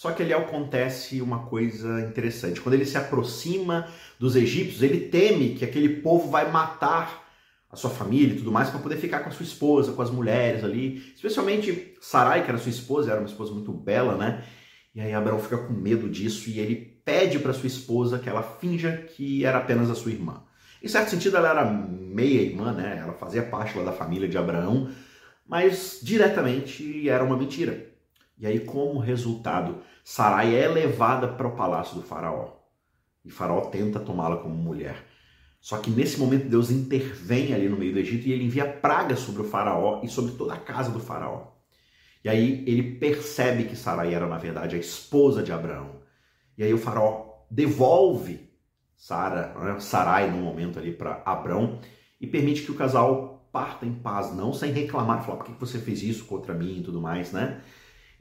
Só 0.02 0.12
que 0.12 0.24
ali 0.24 0.34
acontece 0.34 1.22
uma 1.22 1.44
coisa 1.46 2.02
interessante. 2.02 2.60
Quando 2.60 2.74
ele 2.74 2.88
se 2.88 2.98
aproxima 2.98 3.88
dos 4.18 4.36
egípcios, 4.36 4.82
ele 4.82 5.02
teme 5.10 5.54
que 5.54 5.64
aquele 5.64 6.02
povo 6.02 6.28
vai 6.28 6.52
matar 6.52 7.24
a 7.70 7.76
sua 7.76 7.92
família 7.92 8.34
e 8.34 8.38
tudo 8.38 8.52
mais 8.52 8.72
para 8.72 8.80
poder 8.80 8.98
ficar 8.98 9.20
com 9.20 9.30
a 9.30 9.32
sua 9.32 9.44
esposa, 9.44 9.92
com 9.92 10.02
as 10.02 10.10
mulheres 10.10 10.64
ali. 10.64 11.14
Especialmente 11.16 11.94
Sarai, 12.02 12.44
que 12.44 12.50
era 12.50 12.58
sua 12.58 12.72
esposa, 12.72 13.12
era 13.12 13.20
uma 13.20 13.28
esposa 13.28 13.54
muito 13.54 13.72
bela, 13.72 14.16
né? 14.16 14.44
E 14.96 15.00
aí 15.00 15.14
Abraão 15.14 15.38
fica 15.38 15.60
com 15.60 15.72
medo 15.72 16.10
disso 16.10 16.50
e 16.50 16.60
ele 16.60 17.00
pede 17.06 17.38
para 17.38 17.54
sua 17.54 17.68
esposa 17.68 18.18
que 18.18 18.28
ela 18.28 18.42
finja 18.42 19.06
que 19.16 19.46
era 19.46 19.60
apenas 19.60 19.88
a 19.88 19.94
sua 19.94 20.12
irmã. 20.12 20.42
Em 20.82 20.88
certo 20.88 21.12
sentido, 21.12 21.38
ela 21.38 21.52
era 21.52 21.64
meia 21.64 22.42
irmã, 22.42 22.74
né? 22.74 22.98
Ela 23.04 23.14
fazia 23.14 23.44
parte 23.44 23.78
lá 23.78 23.84
da 23.84 23.92
família 23.92 24.28
de 24.28 24.36
Abraão, 24.36 24.90
mas 25.48 26.00
diretamente 26.02 27.08
era 27.08 27.24
uma 27.24 27.38
mentira. 27.38 27.91
E 28.42 28.48
aí, 28.48 28.60
como 28.60 29.00
resultado, 29.00 29.84
Sarai 30.04 30.56
é 30.56 30.68
levada 30.68 31.28
para 31.28 31.48
o 31.48 31.56
palácio 31.56 31.96
do 31.96 32.02
faraó. 32.02 32.54
E 33.24 33.30
faraó 33.30 33.62
tenta 33.62 34.00
tomá-la 34.00 34.38
como 34.38 34.56
mulher. 34.56 35.06
Só 35.60 35.78
que 35.78 35.92
nesse 35.92 36.20
momento 36.20 36.50
Deus 36.50 36.72
intervém 36.72 37.54
ali 37.54 37.70
no 37.70 37.78
meio 37.78 37.94
do 37.94 38.00
Egito 38.00 38.28
e 38.28 38.34
ele 38.34 38.46
envia 38.46 38.66
pragas 38.66 39.20
sobre 39.20 39.44
o 39.44 39.46
faraó 39.46 40.02
e 40.04 40.08
sobre 40.08 40.32
toda 40.32 40.56
a 40.56 40.60
casa 40.60 40.90
do 40.90 41.00
faraó. 41.00 41.52
E 42.24 42.30
aí 42.30 42.64
ele 42.68 42.98
percebe 42.98 43.66
que 43.66 43.76
Sarai 43.76 44.12
era 44.16 44.26
na 44.26 44.40
verdade 44.40 44.76
a 44.76 44.80
esposa 44.80 45.44
de 45.44 45.52
Abraão. 45.52 46.02
E 46.58 46.64
aí 46.64 46.74
o 46.74 46.80
faraó 46.80 47.46
devolve 47.50 48.50
Sara, 48.96 49.54
né, 49.60 49.80
Sarai 49.80 50.32
no 50.32 50.38
momento 50.38 50.80
ali 50.80 50.92
para 50.92 51.22
Abraão 51.26 51.80
e 52.20 52.26
permite 52.26 52.64
que 52.64 52.72
o 52.72 52.76
casal 52.76 53.48
parta 53.52 53.86
em 53.86 53.94
paz, 53.94 54.34
não 54.36 54.52
sem 54.52 54.72
reclamar, 54.72 55.24
falar 55.24 55.38
por 55.38 55.46
que 55.46 55.60
você 55.60 55.78
fez 55.78 56.02
isso 56.02 56.26
contra 56.26 56.56
mim 56.56 56.80
e 56.80 56.84
tudo 56.84 57.00
mais, 57.00 57.32
né? 57.32 57.62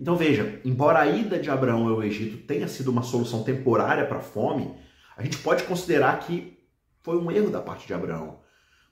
Então 0.01 0.17
veja, 0.17 0.59
embora 0.65 1.01
a 1.01 1.07
ida 1.07 1.39
de 1.39 1.51
Abraão 1.51 1.87
ao 1.87 2.03
Egito 2.03 2.39
tenha 2.47 2.67
sido 2.67 2.91
uma 2.91 3.03
solução 3.03 3.43
temporária 3.43 4.07
para 4.07 4.17
a 4.17 4.23
fome, 4.23 4.75
a 5.15 5.23
gente 5.23 5.37
pode 5.39 5.65
considerar 5.65 6.19
que 6.21 6.59
foi 7.03 7.19
um 7.19 7.31
erro 7.31 7.51
da 7.51 7.61
parte 7.61 7.87
de 7.87 7.93
Abraão. 7.93 8.41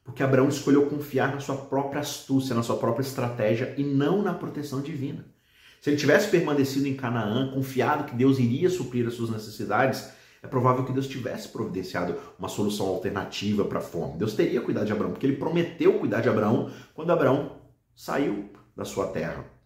Porque 0.04 0.22
Abraão 0.22 0.48
escolheu 0.48 0.86
confiar 0.86 1.32
na 1.32 1.40
sua 1.40 1.56
própria 1.56 2.00
astúcia, 2.00 2.54
na 2.54 2.62
sua 2.62 2.76
própria 2.76 3.02
estratégia 3.02 3.74
e 3.78 3.82
não 3.82 4.22
na 4.22 4.34
proteção 4.34 4.82
divina. 4.82 5.24
Se 5.80 5.88
ele 5.88 5.96
tivesse 5.96 6.28
permanecido 6.28 6.86
em 6.86 6.94
Canaã, 6.94 7.52
confiado 7.52 8.04
que 8.04 8.14
Deus 8.14 8.38
iria 8.38 8.68
suprir 8.68 9.06
as 9.06 9.14
suas 9.14 9.30
necessidades, 9.30 10.10
é 10.42 10.46
provável 10.46 10.84
que 10.84 10.92
Deus 10.92 11.06
tivesse 11.06 11.48
providenciado 11.48 12.16
uma 12.38 12.48
solução 12.48 12.86
alternativa 12.86 13.64
para 13.64 13.78
a 13.78 13.82
fome. 13.82 14.18
Deus 14.18 14.34
teria 14.34 14.60
cuidado 14.60 14.86
de 14.86 14.92
Abraão, 14.92 15.12
porque 15.12 15.26
ele 15.26 15.36
prometeu 15.36 15.98
cuidar 15.98 16.20
de 16.20 16.28
Abraão 16.28 16.70
quando 16.94 17.10
Abraão 17.10 17.56
saiu 17.96 18.50
da 18.76 18.84
sua 18.84 19.06
terra. 19.06 19.57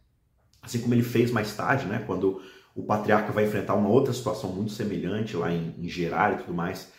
Assim 0.62 0.80
como 0.80 0.94
ele 0.94 1.02
fez 1.02 1.30
mais 1.30 1.54
tarde, 1.54 1.86
né, 1.86 2.02
quando 2.06 2.40
o 2.74 2.84
patriarca 2.84 3.32
vai 3.32 3.44
enfrentar 3.44 3.74
uma 3.74 3.88
outra 3.88 4.12
situação 4.12 4.50
muito 4.50 4.72
semelhante 4.72 5.36
lá 5.36 5.52
em, 5.52 5.74
em 5.76 5.88
Gerar 5.88 6.32
e 6.32 6.36
tudo 6.38 6.54
mais. 6.54 6.92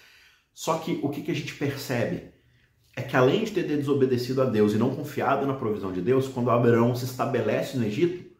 Só 0.53 0.77
que 0.77 0.99
o 1.01 1.09
que, 1.09 1.21
que 1.21 1.31
a 1.31 1.35
gente 1.35 1.55
percebe 1.55 2.31
é 2.95 3.01
que 3.01 3.15
além 3.15 3.43
de 3.43 3.51
ter 3.51 3.63
desobedecido 3.63 4.41
a 4.41 4.45
Deus 4.45 4.73
e 4.73 4.77
não 4.77 4.95
confiado 4.95 5.47
na 5.47 5.53
provisão 5.53 5.91
de 5.91 6.01
Deus, 6.01 6.27
quando 6.27 6.51
Abraão 6.51 6.93
se 6.95 7.05
estabelece 7.05 7.77
no 7.77 7.85
Egito, 7.85 8.31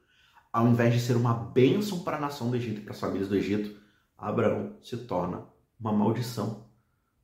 ao 0.51 0.67
invés 0.67 0.93
de 0.93 0.99
ser 0.99 1.15
uma 1.15 1.33
bênção 1.33 2.03
para 2.03 2.17
a 2.17 2.19
nação 2.19 2.51
do 2.51 2.55
Egito 2.55 2.79
e 2.79 2.83
para 2.83 2.93
as 2.93 2.99
famílias 2.99 3.27
do 3.27 3.35
Egito, 3.35 3.75
Abraão 4.15 4.77
se 4.81 4.95
torna 4.97 5.45
uma 5.79 5.91
maldição. 5.91 6.67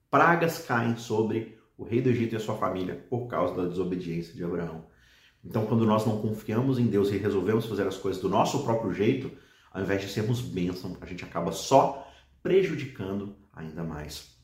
Pragas 0.09 0.65
caem 0.65 0.97
sobre 0.97 1.59
o 1.77 1.83
rei 1.83 2.01
do 2.01 2.09
Egito 2.09 2.33
e 2.33 2.37
a 2.37 2.39
sua 2.39 2.55
família 2.55 2.95
por 3.09 3.27
causa 3.27 3.55
da 3.55 3.67
desobediência 3.67 4.33
de 4.33 4.43
Abraão. 4.43 4.85
Então, 5.43 5.65
quando 5.65 5.85
nós 5.85 6.05
não 6.05 6.21
confiamos 6.21 6.77
em 6.79 6.87
Deus 6.87 7.09
e 7.09 7.17
resolvemos 7.17 7.65
fazer 7.65 7.87
as 7.87 7.97
coisas 7.97 8.21
do 8.21 8.29
nosso 8.29 8.63
próprio 8.63 8.93
jeito, 8.93 9.31
ao 9.71 9.81
invés 9.81 10.01
de 10.01 10.09
sermos 10.09 10.41
bênção, 10.41 10.97
a 10.99 11.05
gente 11.05 11.23
acaba 11.23 11.51
só 11.51 12.07
prejudicando 12.43 13.35
ainda 13.53 13.83
mais. 13.83 14.37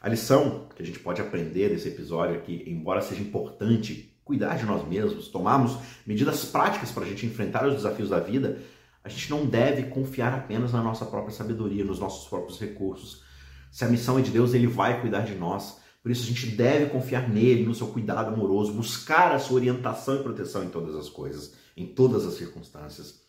A 0.00 0.08
lição 0.08 0.68
que 0.74 0.82
a 0.82 0.84
gente 0.84 0.98
pode 0.98 1.20
aprender 1.20 1.68
desse 1.68 1.88
episódio 1.88 2.36
aqui, 2.36 2.64
embora 2.66 3.02
seja 3.02 3.20
importante 3.20 4.16
cuidar 4.24 4.56
de 4.56 4.64
nós 4.64 4.86
mesmos, 4.86 5.28
tomarmos 5.28 5.76
medidas 6.06 6.44
práticas 6.44 6.90
para 6.90 7.04
a 7.04 7.06
gente 7.06 7.26
enfrentar 7.26 7.66
os 7.66 7.74
desafios 7.74 8.08
da 8.08 8.20
vida, 8.20 8.58
a 9.02 9.08
gente 9.08 9.30
não 9.30 9.46
deve 9.46 9.84
confiar 9.84 10.32
apenas 10.32 10.72
na 10.72 10.82
nossa 10.82 11.04
própria 11.04 11.34
sabedoria, 11.34 11.84
nos 11.84 11.98
nossos 11.98 12.28
próprios 12.28 12.60
recursos. 12.60 13.24
Se 13.70 13.84
a 13.84 13.88
missão 13.88 14.18
é 14.18 14.22
de 14.22 14.30
Deus, 14.30 14.54
ele 14.54 14.66
vai 14.66 15.00
cuidar 15.00 15.20
de 15.20 15.34
nós. 15.34 15.79
Por 16.02 16.10
isso 16.10 16.24
a 16.24 16.26
gente 16.26 16.46
deve 16.46 16.86
confiar 16.86 17.28
nele, 17.28 17.64
no 17.64 17.74
seu 17.74 17.88
cuidado 17.88 18.32
amoroso, 18.32 18.72
buscar 18.72 19.32
a 19.32 19.38
sua 19.38 19.56
orientação 19.56 20.16
e 20.16 20.22
proteção 20.22 20.64
em 20.64 20.70
todas 20.70 20.94
as 20.94 21.08
coisas, 21.08 21.54
em 21.76 21.86
todas 21.86 22.24
as 22.24 22.34
circunstâncias. 22.34 23.20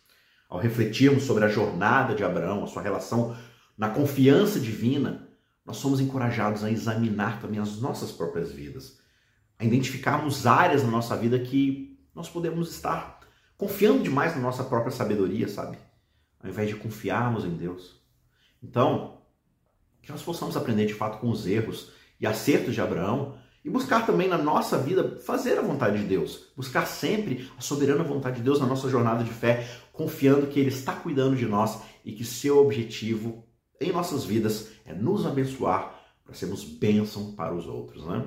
Ao 0.48 0.58
refletirmos 0.58 1.24
sobre 1.24 1.44
a 1.44 1.48
jornada 1.48 2.14
de 2.14 2.24
Abraão, 2.24 2.64
a 2.64 2.66
sua 2.66 2.82
relação 2.82 3.36
na 3.76 3.90
confiança 3.90 4.58
divina, 4.58 5.28
nós 5.64 5.76
somos 5.76 6.00
encorajados 6.00 6.64
a 6.64 6.70
examinar 6.70 7.40
também 7.40 7.60
as 7.60 7.78
nossas 7.80 8.10
próprias 8.10 8.50
vidas, 8.52 8.98
a 9.58 9.64
identificarmos 9.64 10.46
áreas 10.46 10.82
na 10.82 10.90
nossa 10.90 11.16
vida 11.16 11.38
que 11.38 11.98
nós 12.14 12.28
podemos 12.28 12.70
estar 12.70 13.20
confiando 13.56 14.02
demais 14.02 14.34
na 14.34 14.40
nossa 14.40 14.64
própria 14.64 14.90
sabedoria, 14.90 15.46
sabe? 15.46 15.78
Ao 16.42 16.50
invés 16.50 16.68
de 16.68 16.74
confiarmos 16.74 17.44
em 17.44 17.54
Deus. 17.54 18.02
Então, 18.62 19.22
que 20.02 20.10
nós 20.10 20.22
possamos 20.22 20.56
aprender 20.56 20.86
de 20.86 20.94
fato 20.94 21.18
com 21.18 21.30
os 21.30 21.46
erros 21.46 21.92
e 22.22 22.26
acertos 22.26 22.72
de 22.72 22.80
Abraão 22.80 23.34
e 23.64 23.68
buscar 23.68 24.06
também 24.06 24.28
na 24.28 24.38
nossa 24.38 24.78
vida 24.78 25.20
fazer 25.24 25.58
a 25.58 25.62
vontade 25.62 25.98
de 25.98 26.04
Deus, 26.04 26.52
buscar 26.56 26.86
sempre 26.86 27.50
a 27.58 27.60
soberana 27.60 28.02
vontade 28.02 28.36
de 28.36 28.42
Deus 28.42 28.60
na 28.60 28.66
nossa 28.66 28.88
jornada 28.88 29.22
de 29.22 29.30
fé, 29.30 29.68
confiando 29.92 30.46
que 30.46 30.58
Ele 30.58 30.68
está 30.68 30.94
cuidando 30.94 31.36
de 31.36 31.46
nós 31.46 31.80
e 32.04 32.12
que 32.12 32.24
seu 32.24 32.58
objetivo 32.58 33.44
em 33.80 33.92
nossas 33.92 34.24
vidas 34.24 34.68
é 34.86 34.94
nos 34.94 35.26
abençoar 35.26 36.00
para 36.24 36.34
sermos 36.34 36.64
bênção 36.64 37.32
para 37.32 37.54
os 37.54 37.66
outros. 37.66 38.06
Né? 38.06 38.24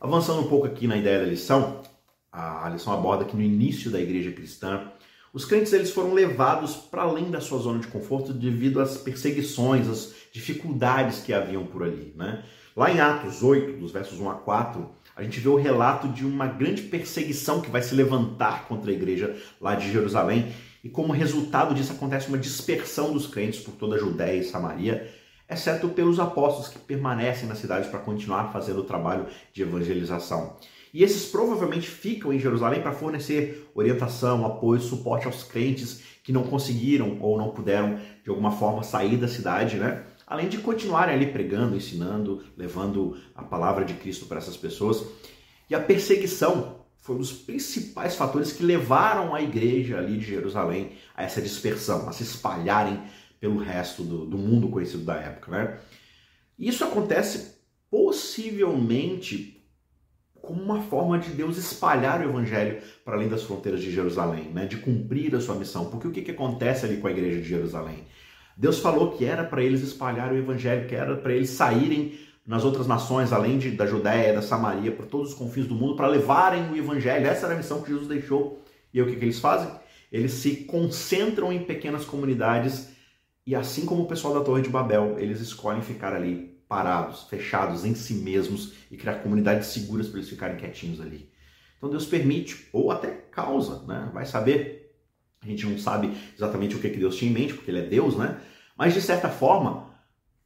Avançando 0.00 0.40
um 0.40 0.48
pouco 0.48 0.66
aqui 0.66 0.86
na 0.86 0.96
ideia 0.96 1.18
da 1.18 1.26
lição, 1.26 1.82
a 2.30 2.68
lição 2.68 2.92
aborda 2.92 3.24
que 3.24 3.34
no 3.34 3.42
início 3.42 3.90
da 3.90 4.00
igreja 4.00 4.30
cristã, 4.30 4.92
os 5.32 5.44
crentes 5.44 5.72
eles 5.72 5.90
foram 5.90 6.14
levados 6.14 6.76
para 6.76 7.02
além 7.02 7.30
da 7.30 7.40
sua 7.40 7.58
zona 7.58 7.80
de 7.80 7.88
conforto 7.88 8.32
devido 8.32 8.80
às 8.80 8.96
perseguições, 8.96 9.88
às 9.88 10.14
dificuldades 10.32 11.20
que 11.20 11.32
haviam 11.32 11.66
por 11.66 11.82
ali. 11.82 12.12
Né? 12.16 12.44
Lá 12.78 12.92
em 12.92 13.00
Atos 13.00 13.42
8, 13.42 13.76
dos 13.80 13.90
versos 13.90 14.20
1 14.20 14.30
a 14.30 14.34
4, 14.34 14.88
a 15.16 15.24
gente 15.24 15.40
vê 15.40 15.48
o 15.48 15.56
relato 15.56 16.06
de 16.06 16.24
uma 16.24 16.46
grande 16.46 16.82
perseguição 16.82 17.60
que 17.60 17.68
vai 17.68 17.82
se 17.82 17.92
levantar 17.92 18.68
contra 18.68 18.92
a 18.92 18.94
igreja 18.94 19.36
lá 19.60 19.74
de 19.74 19.90
Jerusalém 19.90 20.52
e 20.84 20.88
como 20.88 21.12
resultado 21.12 21.74
disso 21.74 21.90
acontece 21.90 22.28
uma 22.28 22.38
dispersão 22.38 23.12
dos 23.12 23.26
crentes 23.26 23.58
por 23.58 23.72
toda 23.72 23.96
a 23.96 23.98
Judéia 23.98 24.38
e 24.38 24.44
Samaria, 24.44 25.12
exceto 25.50 25.88
pelos 25.88 26.20
apóstolos 26.20 26.68
que 26.68 26.78
permanecem 26.78 27.48
nas 27.48 27.58
cidades 27.58 27.90
para 27.90 27.98
continuar 27.98 28.52
fazendo 28.52 28.78
o 28.78 28.84
trabalho 28.84 29.26
de 29.52 29.60
evangelização. 29.60 30.56
E 30.94 31.02
esses 31.02 31.28
provavelmente 31.32 31.88
ficam 31.88 32.32
em 32.32 32.38
Jerusalém 32.38 32.80
para 32.80 32.92
fornecer 32.92 33.68
orientação, 33.74 34.46
apoio, 34.46 34.80
suporte 34.80 35.26
aos 35.26 35.42
crentes 35.42 36.00
que 36.22 36.30
não 36.30 36.44
conseguiram 36.44 37.18
ou 37.20 37.36
não 37.36 37.50
puderam 37.50 37.98
de 38.22 38.30
alguma 38.30 38.52
forma 38.52 38.84
sair 38.84 39.16
da 39.16 39.26
cidade, 39.26 39.78
né? 39.78 40.04
Além 40.28 40.46
de 40.46 40.58
continuarem 40.58 41.14
ali 41.14 41.32
pregando, 41.32 41.74
ensinando, 41.74 42.44
levando 42.54 43.16
a 43.34 43.42
palavra 43.42 43.82
de 43.82 43.94
Cristo 43.94 44.26
para 44.26 44.36
essas 44.36 44.58
pessoas. 44.58 45.02
E 45.70 45.74
a 45.74 45.80
perseguição 45.80 46.84
foi 46.98 47.16
um 47.16 47.18
dos 47.18 47.32
principais 47.32 48.14
fatores 48.14 48.52
que 48.52 48.62
levaram 48.62 49.34
a 49.34 49.40
igreja 49.40 49.96
ali 49.96 50.18
de 50.18 50.26
Jerusalém 50.26 50.92
a 51.16 51.22
essa 51.22 51.40
dispersão, 51.40 52.06
a 52.06 52.12
se 52.12 52.24
espalharem 52.24 53.02
pelo 53.40 53.58
resto 53.58 54.02
do, 54.02 54.26
do 54.26 54.36
mundo 54.36 54.68
conhecido 54.68 55.04
da 55.04 55.14
época. 55.14 55.50
Né? 55.50 55.78
Isso 56.58 56.84
acontece 56.84 57.56
possivelmente 57.90 59.64
como 60.42 60.62
uma 60.62 60.82
forma 60.82 61.18
de 61.18 61.30
Deus 61.30 61.56
espalhar 61.56 62.20
o 62.20 62.28
evangelho 62.28 62.82
para 63.02 63.14
além 63.14 63.30
das 63.30 63.44
fronteiras 63.44 63.80
de 63.80 63.90
Jerusalém, 63.90 64.50
né? 64.52 64.66
de 64.66 64.76
cumprir 64.76 65.34
a 65.34 65.40
sua 65.40 65.54
missão. 65.54 65.88
Porque 65.88 66.08
o 66.08 66.12
que, 66.12 66.20
que 66.20 66.32
acontece 66.32 66.84
ali 66.84 66.98
com 66.98 67.06
a 67.06 67.10
igreja 67.10 67.40
de 67.40 67.48
Jerusalém? 67.48 68.04
Deus 68.58 68.80
falou 68.80 69.12
que 69.12 69.24
era 69.24 69.44
para 69.44 69.62
eles 69.62 69.82
espalhar 69.82 70.32
o 70.32 70.36
evangelho, 70.36 70.88
que 70.88 70.94
era 70.94 71.16
para 71.16 71.32
eles 71.32 71.50
saírem 71.50 72.18
nas 72.44 72.64
outras 72.64 72.88
nações, 72.88 73.32
além 73.32 73.56
de, 73.56 73.70
da 73.70 73.86
Judéia, 73.86 74.34
da 74.34 74.42
Samaria, 74.42 74.90
por 74.90 75.06
todos 75.06 75.30
os 75.30 75.38
confins 75.38 75.68
do 75.68 75.76
mundo, 75.76 75.94
para 75.94 76.08
levarem 76.08 76.68
o 76.68 76.76
evangelho. 76.76 77.24
Essa 77.24 77.46
era 77.46 77.54
a 77.54 77.56
missão 77.56 77.80
que 77.82 77.90
Jesus 77.90 78.08
deixou. 78.08 78.64
E 78.92 79.00
o 79.00 79.06
que, 79.06 79.14
que 79.14 79.24
eles 79.24 79.38
fazem? 79.38 79.70
Eles 80.10 80.32
se 80.32 80.64
concentram 80.64 81.52
em 81.52 81.62
pequenas 81.62 82.04
comunidades 82.04 82.88
e, 83.46 83.54
assim 83.54 83.86
como 83.86 84.02
o 84.02 84.08
pessoal 84.08 84.34
da 84.34 84.40
Torre 84.40 84.62
de 84.62 84.70
Babel, 84.70 85.16
eles 85.20 85.40
escolhem 85.40 85.82
ficar 85.82 86.12
ali 86.12 86.58
parados, 86.68 87.28
fechados 87.30 87.84
em 87.84 87.94
si 87.94 88.14
mesmos 88.14 88.72
e 88.90 88.96
criar 88.96 89.20
comunidades 89.22 89.68
seguras 89.68 90.08
para 90.08 90.18
eles 90.18 90.28
ficarem 90.28 90.56
quietinhos 90.56 91.00
ali. 91.00 91.30
Então 91.76 91.88
Deus 91.88 92.06
permite, 92.06 92.68
ou 92.72 92.90
até 92.90 93.08
causa, 93.08 93.84
né? 93.86 94.10
Vai 94.12 94.26
saber. 94.26 94.77
A 95.42 95.46
gente 95.46 95.66
não 95.66 95.78
sabe 95.78 96.12
exatamente 96.36 96.76
o 96.76 96.78
que, 96.78 96.88
Deus 96.88 97.16
tinha 97.16 97.30
em 97.30 97.34
mente, 97.34 97.54
porque 97.54 97.70
Ele 97.70 97.80
é 97.80 97.86
Deus, 97.86 98.16
né? 98.16 98.40
Mas 98.76 98.94
de 98.94 99.00
certa 99.00 99.28
forma, 99.28 99.88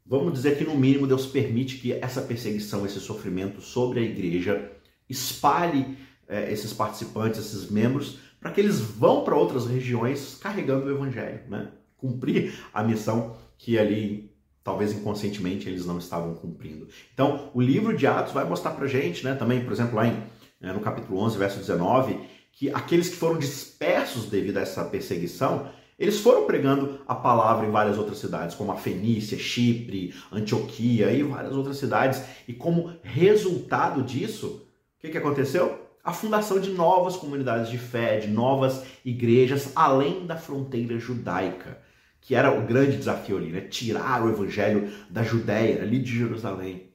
Vamos 0.05 0.33
dizer 0.33 0.59
que 0.59 0.65
no 0.65 0.77
mínimo 0.77 1.07
Deus 1.07 1.27
permite 1.27 1.79
que 1.79 1.93
essa 1.93 2.21
perseguição, 2.21 2.85
esse 2.85 3.01
sofrimento 3.01 3.61
sobre 3.61 4.01
a 4.01 4.03
igreja 4.03 4.73
espalhe 5.09 5.97
é, 6.29 6.53
esses 6.53 6.73
participantes, 6.73 7.41
esses 7.41 7.71
membros, 7.71 8.19
para 8.41 8.51
que 8.51 8.61
eles 8.61 8.81
vão 8.81 9.23
para 9.23 9.37
outras 9.37 9.67
regiões 9.67 10.37
carregando 10.41 10.87
o 10.87 10.91
evangelho, 10.91 11.43
né? 11.49 11.69
Cumprir 11.97 12.53
a 12.75 12.83
missão 12.83 13.37
que 13.57 13.79
ali 13.79 14.33
talvez 14.65 14.93
inconscientemente 14.93 15.69
eles 15.69 15.87
não 15.87 15.99
estavam 15.99 16.35
cumprindo. 16.35 16.89
Então, 17.15 17.51
o 17.55 17.61
livro 17.61 17.97
de 17.97 18.07
Atos 18.07 18.33
vai 18.33 18.45
mostrar 18.45 18.73
para 18.73 18.87
gente, 18.89 19.25
né? 19.25 19.35
Também, 19.35 19.63
por 19.63 19.73
exemplo, 19.73 19.95
lá 19.95 20.07
em, 20.07 20.17
né, 20.61 20.73
no 20.73 20.81
capítulo 20.81 21.21
11, 21.21 21.39
verso 21.39 21.59
19, 21.59 22.19
que 22.53 22.71
aqueles 22.71 23.09
que 23.09 23.17
foram 23.17 23.39
dispersos 23.39 24.27
devido 24.27 24.59
a 24.59 24.61
essa 24.61 24.85
perseguição, 24.85 25.69
eles 25.99 26.21
foram 26.21 26.47
pregando 26.47 27.01
a 27.07 27.15
palavra 27.15 27.67
em 27.67 27.71
várias 27.71 27.99
outras 27.99 28.19
cidades, 28.19 28.55
como 28.55 28.73
a 28.73 28.77
Fenícia, 28.77 29.39
Chipre, 29.39 30.15
Antioquia 30.31 31.11
e 31.11 31.23
várias 31.23 31.55
outras 31.55 31.77
cidades. 31.77 32.23
E 32.47 32.53
como 32.53 32.95
resultado 33.03 34.03
disso, 34.03 34.67
o 34.97 35.01
que, 35.01 35.11
que 35.11 35.19
aconteceu? 35.19 35.81
A 36.05 36.13
fundação 36.13 36.59
de 36.59 36.71
novas 36.71 37.17
comunidades 37.17 37.71
de 37.71 37.79
fé, 37.79 38.19
de 38.19 38.29
novas 38.29 38.83
igrejas 39.05 39.71
além 39.77 40.27
da 40.27 40.37
fronteira 40.37 40.99
judaica, 40.99 41.79
que 42.21 42.35
era 42.35 42.53
o 42.53 42.67
grande 42.67 42.97
desafio 42.97 43.37
ali, 43.37 43.53
né? 43.53 43.61
Tirar 43.61 44.25
o 44.25 44.29
evangelho 44.29 44.93
da 45.09 45.23
Judéia, 45.23 45.83
ali 45.83 46.01
de 46.01 46.19
Jerusalém. 46.19 46.92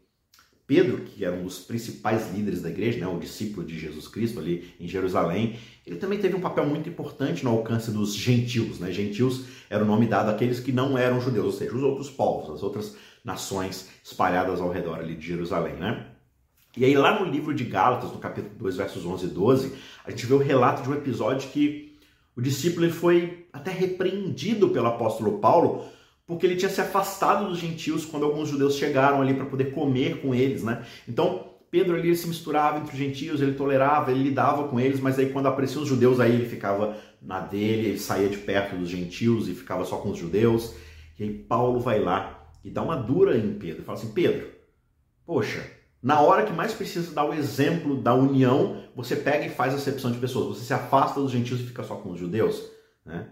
Pedro, 0.67 0.97
que 0.97 1.23
era 1.23 1.33
um 1.33 1.45
dos 1.45 1.59
principais 1.59 2.29
líderes 2.33 2.61
da 2.61 2.69
igreja, 2.69 2.99
né, 2.99 3.07
o 3.07 3.17
discípulo 3.17 3.65
de 3.65 3.79
Jesus 3.79 4.05
Cristo 4.05 4.37
ali 4.37 4.73
em 4.77 4.85
Jerusalém, 4.85 5.57
ele 5.85 5.95
também 5.95 6.19
teve 6.19 6.35
um 6.35 6.41
papel 6.41 6.65
muito 6.65 6.89
importante 6.89 7.45
no 7.45 7.51
alcance 7.51 7.89
dos 7.89 8.13
gentios. 8.13 8.77
Né? 8.77 8.91
Gentios 8.91 9.45
era 9.69 9.81
o 9.81 9.87
nome 9.87 10.07
dado 10.07 10.29
àqueles 10.29 10.59
que 10.59 10.73
não 10.73 10.97
eram 10.97 11.21
judeus, 11.21 11.45
ou 11.45 11.51
seja, 11.53 11.73
os 11.73 11.81
outros 11.81 12.09
povos, 12.09 12.53
as 12.53 12.63
outras 12.63 12.97
nações 13.23 13.87
espalhadas 14.03 14.59
ao 14.59 14.69
redor 14.69 14.99
ali 14.99 15.15
de 15.15 15.25
Jerusalém. 15.25 15.75
Né? 15.75 16.05
E 16.75 16.83
aí 16.83 16.95
lá 16.97 17.17
no 17.17 17.31
livro 17.31 17.53
de 17.53 17.63
Gálatas, 17.63 18.11
no 18.11 18.17
capítulo 18.17 18.53
2, 18.59 18.75
versos 18.75 19.05
11 19.05 19.25
e 19.25 19.29
12, 19.29 19.73
a 20.03 20.11
gente 20.11 20.25
vê 20.25 20.33
o 20.33 20.37
relato 20.37 20.83
de 20.83 20.89
um 20.89 20.93
episódio 20.95 21.49
que 21.49 21.97
o 22.35 22.41
discípulo 22.41 22.89
foi 22.91 23.47
até 23.53 23.71
repreendido 23.71 24.69
pelo 24.69 24.87
apóstolo 24.87 25.39
Paulo 25.39 25.85
porque 26.27 26.45
ele 26.45 26.57
tinha 26.57 26.69
se 26.69 26.81
afastado 26.81 27.47
dos 27.47 27.57
gentios 27.57 28.05
quando 28.05 28.25
alguns 28.25 28.49
judeus 28.49 28.75
chegaram 28.75 29.21
ali 29.21 29.33
para 29.33 29.45
poder 29.45 29.71
comer 29.71 30.21
com 30.21 30.35
eles, 30.35 30.61
né? 30.61 30.85
Então, 31.07 31.53
Pedro 31.71 31.95
ali 31.95 32.13
se 32.15 32.27
misturava 32.27 32.79
entre 32.79 32.91
os 32.91 32.97
gentios, 32.97 33.41
ele 33.41 33.53
tolerava, 33.53 34.11
ele 34.11 34.23
lidava 34.23 34.67
com 34.67 34.79
eles, 34.79 34.99
mas 34.99 35.17
aí 35.17 35.29
quando 35.29 35.47
apareciam 35.47 35.83
os 35.83 35.87
judeus 35.87 36.19
aí 36.19 36.33
ele 36.33 36.47
ficava 36.47 36.97
na 37.21 37.39
dele, 37.39 37.89
ele 37.89 37.99
saía 37.99 38.29
de 38.29 38.37
perto 38.37 38.75
dos 38.75 38.89
gentios 38.89 39.47
e 39.47 39.55
ficava 39.55 39.85
só 39.85 39.97
com 39.97 40.09
os 40.09 40.17
judeus. 40.17 40.75
E 41.17 41.23
aí 41.23 41.33
Paulo 41.33 41.79
vai 41.79 41.99
lá 41.99 42.51
e 42.63 42.69
dá 42.69 42.81
uma 42.81 42.95
dura 42.95 43.37
em 43.37 43.53
Pedro, 43.53 43.83
fala 43.83 43.97
assim: 43.97 44.11
"Pedro, 44.11 44.47
poxa, 45.25 45.65
na 46.01 46.21
hora 46.21 46.45
que 46.45 46.53
mais 46.53 46.73
precisa 46.73 47.13
dar 47.13 47.25
o 47.25 47.33
exemplo 47.33 48.01
da 48.01 48.13
união, 48.13 48.83
você 48.95 49.15
pega 49.15 49.45
e 49.45 49.49
faz 49.49 49.73
acepção 49.73 50.11
de 50.11 50.17
pessoas, 50.19 50.57
você 50.57 50.65
se 50.65 50.73
afasta 50.73 51.19
dos 51.19 51.31
gentios 51.31 51.59
e 51.59 51.65
fica 51.65 51.83
só 51.83 51.95
com 51.95 52.11
os 52.11 52.19
judeus, 52.19 52.63
né? 53.05 53.29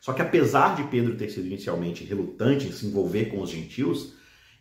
Só 0.00 0.12
que 0.12 0.22
apesar 0.22 0.76
de 0.76 0.84
Pedro 0.84 1.16
ter 1.16 1.28
sido 1.30 1.46
inicialmente 1.46 2.04
relutante 2.04 2.66
em 2.66 2.72
se 2.72 2.86
envolver 2.86 3.26
com 3.26 3.40
os 3.40 3.50
gentios, 3.50 4.14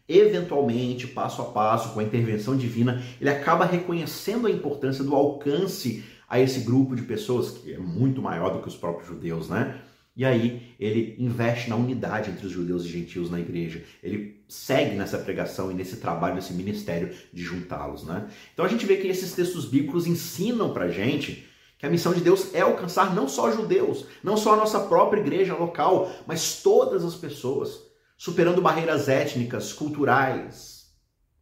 eventualmente, 0.08 1.08
passo 1.08 1.41
a 1.41 1.45
passo, 1.45 1.93
com 1.93 2.00
a 2.00 2.04
intervenção 2.04 2.56
divina, 2.56 3.04
ele 3.19 3.30
acaba 3.30 3.65
reconhecendo 3.65 4.47
a 4.47 4.52
importância 4.52 5.04
do 5.04 5.15
alcance 5.15 6.04
a 6.30 6.39
esse 6.39 6.62
grupo 6.62 6.95
de 6.95 7.04
pessoas, 7.04 7.52
que 7.52 7.73
é 7.73 7.78
muito 7.78 8.21
maior 8.21 8.52
do 8.52 8.60
que 8.60 8.67
os 8.67 8.76
próprios 8.76 9.08
judeus, 9.08 9.50
né? 9.50 9.82
E 10.15 10.26
aí 10.26 10.76
ele 10.80 11.15
investe 11.19 11.69
na 11.69 11.76
unidade 11.76 12.32
entre 12.32 12.47
os 12.47 12.52
judeus 12.52 12.84
e 12.84 12.89
gentios 12.89 13.30
na 13.30 13.39
igreja. 13.39 13.84
Ele 14.02 14.41
segue 14.47 14.95
nessa 14.95 15.19
pregação 15.19 15.71
e 15.71 15.76
nesse 15.76 15.97
trabalho, 15.97 16.36
nesse 16.36 16.54
ministério 16.54 17.13
de 17.32 17.43
juntá-los, 17.43 18.04
né? 18.04 18.28
Então 18.52 18.65
a 18.65 18.67
gente 18.67 18.84
vê 18.86 18.97
que 18.97 19.08
esses 19.08 19.34
textos 19.34 19.65
bíblicos 19.65 20.08
ensinam 20.08 20.73
pra 20.73 20.89
gente 20.89 21.47
que 21.78 21.86
a 21.86 21.90
missão 21.90 22.13
de 22.13 22.22
Deus 22.22 22.54
é 22.56 22.62
alcançar 22.62 23.13
não 23.13 23.28
só 23.28 23.52
judeus, 23.52 24.06
não 24.24 24.36
só 24.36 24.54
a 24.54 24.58
nossa 24.58 24.80
própria 24.80 25.20
igreja 25.20 25.56
local, 25.56 26.12
mas 26.26 26.62
todas 26.63 27.06
as 27.06 27.16
pessoas, 27.16 27.80
superando 28.18 28.62
barreiras 28.62 29.08
étnicas, 29.08 29.72
culturais 29.74 30.88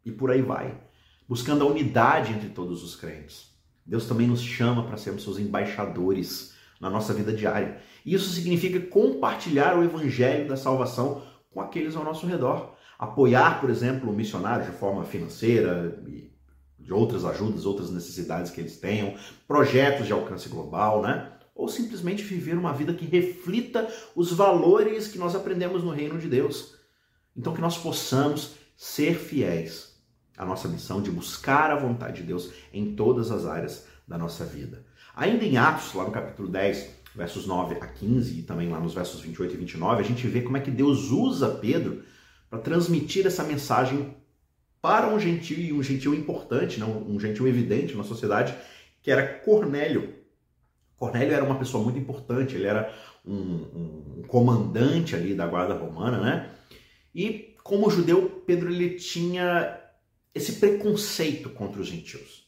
e 0.03 0.11
por 0.11 0.29
aí 0.31 0.41
vai, 0.41 0.77
buscando 1.27 1.63
a 1.63 1.67
unidade 1.67 2.33
entre 2.33 2.49
todos 2.49 2.83
os 2.83 2.95
crentes. 2.95 3.55
Deus 3.85 4.05
também 4.05 4.27
nos 4.27 4.41
chama 4.41 4.85
para 4.85 4.97
sermos 4.97 5.23
seus 5.23 5.39
embaixadores 5.39 6.53
na 6.81 6.89
nossa 6.89 7.13
vida 7.13 7.31
diária. 7.31 7.79
E 8.05 8.13
isso 8.13 8.29
significa 8.29 8.79
compartilhar 8.79 9.77
o 9.77 9.83
evangelho 9.83 10.47
da 10.47 10.57
salvação 10.57 11.23
com 11.51 11.61
aqueles 11.61 11.95
ao 11.95 12.03
nosso 12.03 12.27
redor. 12.27 12.75
Apoiar, 12.99 13.61
por 13.61 13.69
exemplo, 13.69 14.11
missionários 14.11 14.69
de 14.69 14.77
forma 14.77 15.03
financeira 15.03 16.03
de 16.85 16.93
outras 16.93 17.25
ajudas, 17.25 17.65
outras 17.65 17.89
necessidades 17.89 18.51
que 18.51 18.61
eles 18.61 18.77
tenham, 18.77 19.15
projetos 19.47 20.05
de 20.05 20.13
alcance 20.13 20.47
global, 20.47 21.01
né? 21.01 21.31
Ou 21.55 21.67
simplesmente 21.67 22.23
viver 22.23 22.55
uma 22.57 22.71
vida 22.71 22.93
que 22.93 23.05
reflita 23.05 23.87
os 24.15 24.31
valores 24.31 25.07
que 25.07 25.17
nós 25.17 25.35
aprendemos 25.35 25.83
no 25.83 25.89
reino 25.89 26.19
de 26.19 26.27
Deus. 26.27 26.75
Então 27.35 27.53
que 27.53 27.61
nós 27.61 27.77
possamos 27.77 28.51
ser 28.77 29.15
fiéis 29.15 29.95
à 30.37 30.45
nossa 30.45 30.67
missão 30.67 31.01
de 31.01 31.09
buscar 31.09 31.71
a 31.71 31.79
vontade 31.79 32.17
de 32.17 32.27
Deus 32.27 32.51
em 32.71 32.95
todas 32.95 33.31
as 33.31 33.45
áreas 33.45 33.87
da 34.07 34.17
nossa 34.17 34.45
vida. 34.45 34.85
Ainda 35.15 35.43
em 35.43 35.57
Atos, 35.57 35.93
lá 35.93 36.03
no 36.03 36.11
capítulo 36.11 36.49
10, 36.49 36.87
versos 37.15 37.47
9 37.47 37.75
a 37.81 37.87
15 37.87 38.39
e 38.39 38.43
também 38.43 38.69
lá 38.69 38.79
nos 38.79 38.93
versos 38.93 39.21
28 39.21 39.55
e 39.55 39.57
29, 39.57 40.01
a 40.01 40.05
gente 40.05 40.27
vê 40.27 40.41
como 40.41 40.57
é 40.57 40.59
que 40.59 40.69
Deus 40.69 41.09
usa 41.09 41.49
Pedro 41.49 42.03
para 42.49 42.59
transmitir 42.59 43.25
essa 43.25 43.43
mensagem 43.43 44.15
para 44.85 45.07
um 45.07 45.19
gentil 45.19 45.57
e 45.57 45.73
um 45.73 45.81
gentil 45.81 46.13
importante, 46.13 46.79
não, 46.79 47.01
um 47.09 47.19
gentil 47.19 47.47
evidente 47.47 47.95
na 47.95 48.03
sociedade, 48.03 48.55
que 49.01 49.09
era 49.09 49.25
Cornélio. 49.39 50.13
Cornélio 50.95 51.33
era 51.33 51.43
uma 51.43 51.57
pessoa 51.57 51.83
muito 51.83 51.97
importante, 51.97 52.53
ele 52.53 52.67
era 52.67 52.93
um, 53.25 54.19
um 54.19 54.23
comandante 54.27 55.15
ali 55.15 55.33
da 55.33 55.47
guarda 55.47 55.73
romana, 55.73 56.19
né? 56.19 56.51
E 57.15 57.55
como 57.63 57.89
judeu, 57.89 58.43
Pedro 58.45 58.71
ele 58.71 58.91
tinha 58.91 59.75
esse 60.35 60.53
preconceito 60.57 61.49
contra 61.49 61.81
os 61.81 61.87
gentios. 61.87 62.45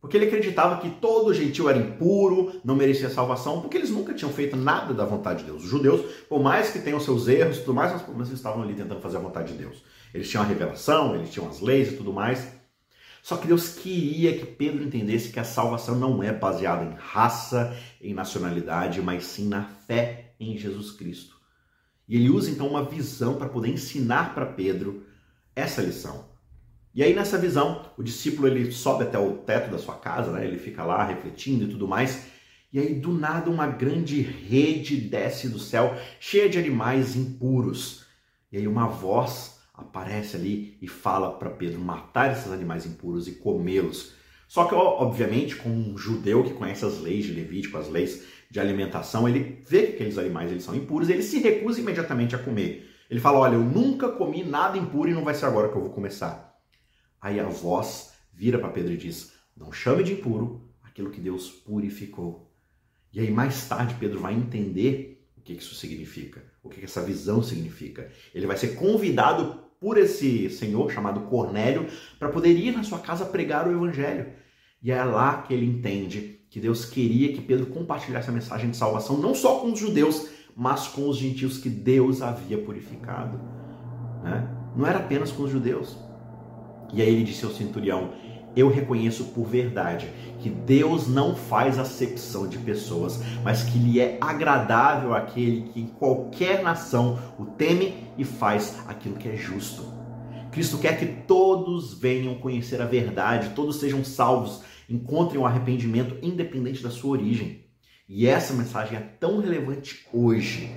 Porque 0.00 0.16
ele 0.16 0.28
acreditava 0.28 0.80
que 0.80 0.88
todo 0.88 1.34
gentil 1.34 1.68
era 1.68 1.78
impuro, 1.78 2.58
não 2.64 2.74
merecia 2.74 3.10
salvação, 3.10 3.60
porque 3.60 3.76
eles 3.76 3.90
nunca 3.90 4.14
tinham 4.14 4.32
feito 4.32 4.56
nada 4.56 4.94
da 4.94 5.04
vontade 5.04 5.40
de 5.40 5.50
Deus. 5.50 5.62
Os 5.62 5.68
judeus, 5.68 6.00
por 6.26 6.42
mais 6.42 6.70
que 6.70 6.78
tenham 6.78 6.98
seus 6.98 7.28
erros 7.28 7.58
e 7.58 7.60
tudo 7.60 7.74
mais, 7.74 7.92
mas 8.08 8.28
eles 8.28 8.38
estavam 8.40 8.62
ali 8.62 8.72
tentando 8.72 9.02
fazer 9.02 9.18
a 9.18 9.20
vontade 9.20 9.52
de 9.52 9.58
Deus. 9.58 9.84
Eles 10.12 10.28
tinham 10.28 10.42
a 10.42 10.46
revelação, 10.46 11.14
eles 11.14 11.30
tinham 11.30 11.48
as 11.48 11.60
leis 11.60 11.92
e 11.92 11.96
tudo 11.96 12.12
mais. 12.12 12.60
Só 13.22 13.36
que 13.36 13.46
Deus 13.46 13.74
queria 13.74 14.38
que 14.38 14.46
Pedro 14.46 14.82
entendesse 14.82 15.30
que 15.30 15.40
a 15.40 15.44
salvação 15.44 15.94
não 15.94 16.22
é 16.22 16.32
baseada 16.32 16.84
em 16.84 16.96
raça, 16.98 17.76
em 18.00 18.14
nacionalidade, 18.14 19.02
mas 19.02 19.24
sim 19.24 19.48
na 19.48 19.64
fé 19.64 20.34
em 20.40 20.56
Jesus 20.56 20.90
Cristo. 20.92 21.36
E 22.08 22.16
ele 22.16 22.30
usa 22.30 22.50
então 22.50 22.66
uma 22.66 22.84
visão 22.84 23.36
para 23.36 23.48
poder 23.48 23.68
ensinar 23.68 24.34
para 24.34 24.46
Pedro 24.46 25.06
essa 25.54 25.82
lição. 25.82 26.28
E 26.92 27.04
aí 27.04 27.14
nessa 27.14 27.38
visão, 27.38 27.92
o 27.96 28.02
discípulo 28.02 28.48
ele 28.48 28.72
sobe 28.72 29.04
até 29.04 29.18
o 29.18 29.38
teto 29.38 29.70
da 29.70 29.78
sua 29.78 29.94
casa, 29.96 30.32
né? 30.32 30.44
ele 30.44 30.58
fica 30.58 30.82
lá 30.82 31.04
refletindo 31.04 31.64
e 31.64 31.68
tudo 31.68 31.86
mais. 31.86 32.26
E 32.72 32.80
aí 32.80 32.94
do 32.94 33.12
nada 33.12 33.50
uma 33.50 33.66
grande 33.66 34.20
rede 34.20 34.96
desce 34.96 35.48
do 35.48 35.58
céu, 35.58 35.96
cheia 36.18 36.48
de 36.48 36.58
animais 36.58 37.14
impuros. 37.14 38.06
E 38.50 38.56
aí 38.56 38.66
uma 38.66 38.88
voz 38.88 39.59
aparece 39.82 40.36
ali 40.36 40.76
e 40.80 40.88
fala 40.88 41.32
para 41.32 41.50
Pedro 41.50 41.80
matar 41.80 42.32
esses 42.32 42.50
animais 42.50 42.86
impuros 42.86 43.26
e 43.28 43.32
comê-los. 43.32 44.14
Só 44.48 44.64
que, 44.64 44.74
obviamente, 44.74 45.56
como 45.56 45.74
um 45.74 45.96
judeu 45.96 46.42
que 46.42 46.54
conhece 46.54 46.84
as 46.84 46.98
leis 47.00 47.24
de 47.24 47.32
Levítico, 47.32 47.78
as 47.78 47.88
leis 47.88 48.24
de 48.50 48.58
alimentação, 48.58 49.28
ele 49.28 49.62
vê 49.68 49.86
que 49.86 49.92
aqueles 49.94 50.18
animais 50.18 50.50
eles 50.50 50.64
são 50.64 50.74
impuros 50.74 51.08
e 51.08 51.12
ele 51.12 51.22
se 51.22 51.38
recusa 51.38 51.80
imediatamente 51.80 52.34
a 52.34 52.38
comer. 52.38 52.88
Ele 53.08 53.20
fala: 53.20 53.38
Olha, 53.38 53.54
eu 53.54 53.64
nunca 53.64 54.08
comi 54.08 54.42
nada 54.42 54.76
impuro 54.76 55.08
e 55.08 55.14
não 55.14 55.24
vai 55.24 55.34
ser 55.34 55.46
agora 55.46 55.68
que 55.68 55.76
eu 55.76 55.82
vou 55.82 55.90
começar. 55.90 56.58
Aí 57.20 57.38
a 57.38 57.44
voz 57.44 58.12
vira 58.32 58.58
para 58.58 58.70
Pedro 58.70 58.92
e 58.92 58.96
diz: 58.96 59.32
Não 59.56 59.70
chame 59.70 60.02
de 60.02 60.14
impuro 60.14 60.68
aquilo 60.82 61.10
que 61.10 61.20
Deus 61.20 61.48
purificou. 61.48 62.52
E 63.12 63.20
aí 63.20 63.30
mais 63.30 63.68
tarde 63.68 63.94
Pedro 64.00 64.20
vai 64.20 64.34
entender 64.34 65.28
o 65.36 65.40
que 65.40 65.52
isso 65.52 65.74
significa, 65.74 66.44
o 66.62 66.68
que 66.68 66.84
essa 66.84 67.02
visão 67.02 67.42
significa. 67.42 68.10
Ele 68.34 68.46
vai 68.46 68.56
ser 68.56 68.74
convidado 68.74 69.69
por 69.80 69.96
esse 69.96 70.50
senhor 70.50 70.92
chamado 70.92 71.22
Cornélio 71.22 71.86
para 72.18 72.28
poder 72.28 72.52
ir 72.52 72.76
na 72.76 72.82
sua 72.82 72.98
casa 72.98 73.24
pregar 73.24 73.66
o 73.66 73.72
evangelho. 73.72 74.26
E 74.82 74.90
é 74.90 75.02
lá 75.02 75.42
que 75.42 75.54
ele 75.54 75.66
entende 75.66 76.40
que 76.50 76.60
Deus 76.60 76.84
queria 76.84 77.32
que 77.32 77.40
Pedro 77.40 77.66
compartilhasse 77.66 78.28
a 78.28 78.32
mensagem 78.32 78.70
de 78.70 78.76
salvação 78.76 79.16
não 79.16 79.34
só 79.34 79.60
com 79.60 79.72
os 79.72 79.78
judeus, 79.78 80.28
mas 80.54 80.88
com 80.88 81.08
os 81.08 81.16
gentios 81.16 81.58
que 81.58 81.70
Deus 81.70 82.20
havia 82.20 82.58
purificado. 82.58 83.38
Né? 84.22 84.48
Não 84.76 84.86
era 84.86 84.98
apenas 84.98 85.32
com 85.32 85.44
os 85.44 85.50
judeus. 85.50 85.96
E 86.92 87.00
aí 87.00 87.08
ele 87.08 87.24
disse 87.24 87.44
ao 87.44 87.50
centurião: 87.50 88.12
Eu 88.56 88.68
reconheço 88.68 89.26
por 89.26 89.46
verdade 89.46 90.08
que 90.40 90.48
Deus 90.48 91.06
não 91.06 91.36
faz 91.36 91.78
acepção 91.78 92.48
de 92.48 92.58
pessoas, 92.58 93.20
mas 93.44 93.62
que 93.62 93.78
lhe 93.78 94.00
é 94.00 94.18
agradável 94.20 95.14
aquele 95.14 95.62
que 95.62 95.80
em 95.80 95.86
qualquer 95.86 96.62
nação 96.62 97.18
o 97.38 97.44
teme 97.44 97.94
e 98.18 98.24
faz 98.24 98.82
aquilo 98.88 99.16
que 99.16 99.28
é 99.28 99.36
justo. 99.36 99.84
Cristo 100.50 100.78
quer 100.78 100.98
que 100.98 101.06
todos 101.06 101.94
venham 101.94 102.34
conhecer 102.34 102.82
a 102.82 102.86
verdade, 102.86 103.50
todos 103.54 103.76
sejam 103.76 104.04
salvos, 104.04 104.62
encontrem 104.88 105.40
o 105.40 105.46
arrependimento 105.46 106.16
independente 106.20 106.82
da 106.82 106.90
sua 106.90 107.12
origem. 107.12 107.64
E 108.08 108.26
essa 108.26 108.52
mensagem 108.52 108.98
é 108.98 109.00
tão 109.00 109.40
relevante 109.40 110.04
hoje 110.12 110.74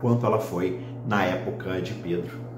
quanto 0.00 0.24
ela 0.24 0.38
foi 0.38 0.80
na 1.08 1.24
época 1.24 1.82
de 1.82 1.92
Pedro. 1.94 2.55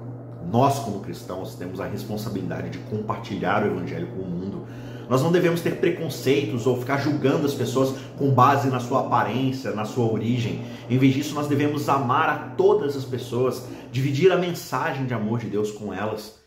Nós, 0.51 0.79
como 0.79 1.01
cristãos, 1.01 1.55
temos 1.55 1.79
a 1.79 1.85
responsabilidade 1.85 2.69
de 2.69 2.77
compartilhar 2.79 3.63
o 3.63 3.67
evangelho 3.67 4.07
com 4.07 4.21
o 4.21 4.27
mundo. 4.27 4.67
Nós 5.09 5.23
não 5.23 5.31
devemos 5.31 5.61
ter 5.61 5.77
preconceitos 5.77 6.67
ou 6.67 6.79
ficar 6.79 6.97
julgando 6.97 7.45
as 7.45 7.55
pessoas 7.55 7.95
com 8.15 8.31
base 8.31 8.69
na 8.69 8.79
sua 8.79 9.01
aparência, 9.01 9.71
na 9.71 9.83
sua 9.83 10.11
origem. 10.11 10.63
Em 10.87 10.99
vez 10.99 11.15
disso, 11.15 11.33
nós 11.33 11.47
devemos 11.47 11.89
amar 11.89 12.29
a 12.29 12.37
todas 12.55 12.95
as 12.95 13.05
pessoas, 13.05 13.65
dividir 13.91 14.31
a 14.31 14.37
mensagem 14.37 15.07
de 15.07 15.13
amor 15.13 15.39
de 15.39 15.47
Deus 15.47 15.71
com 15.71 15.91
elas. 15.91 16.39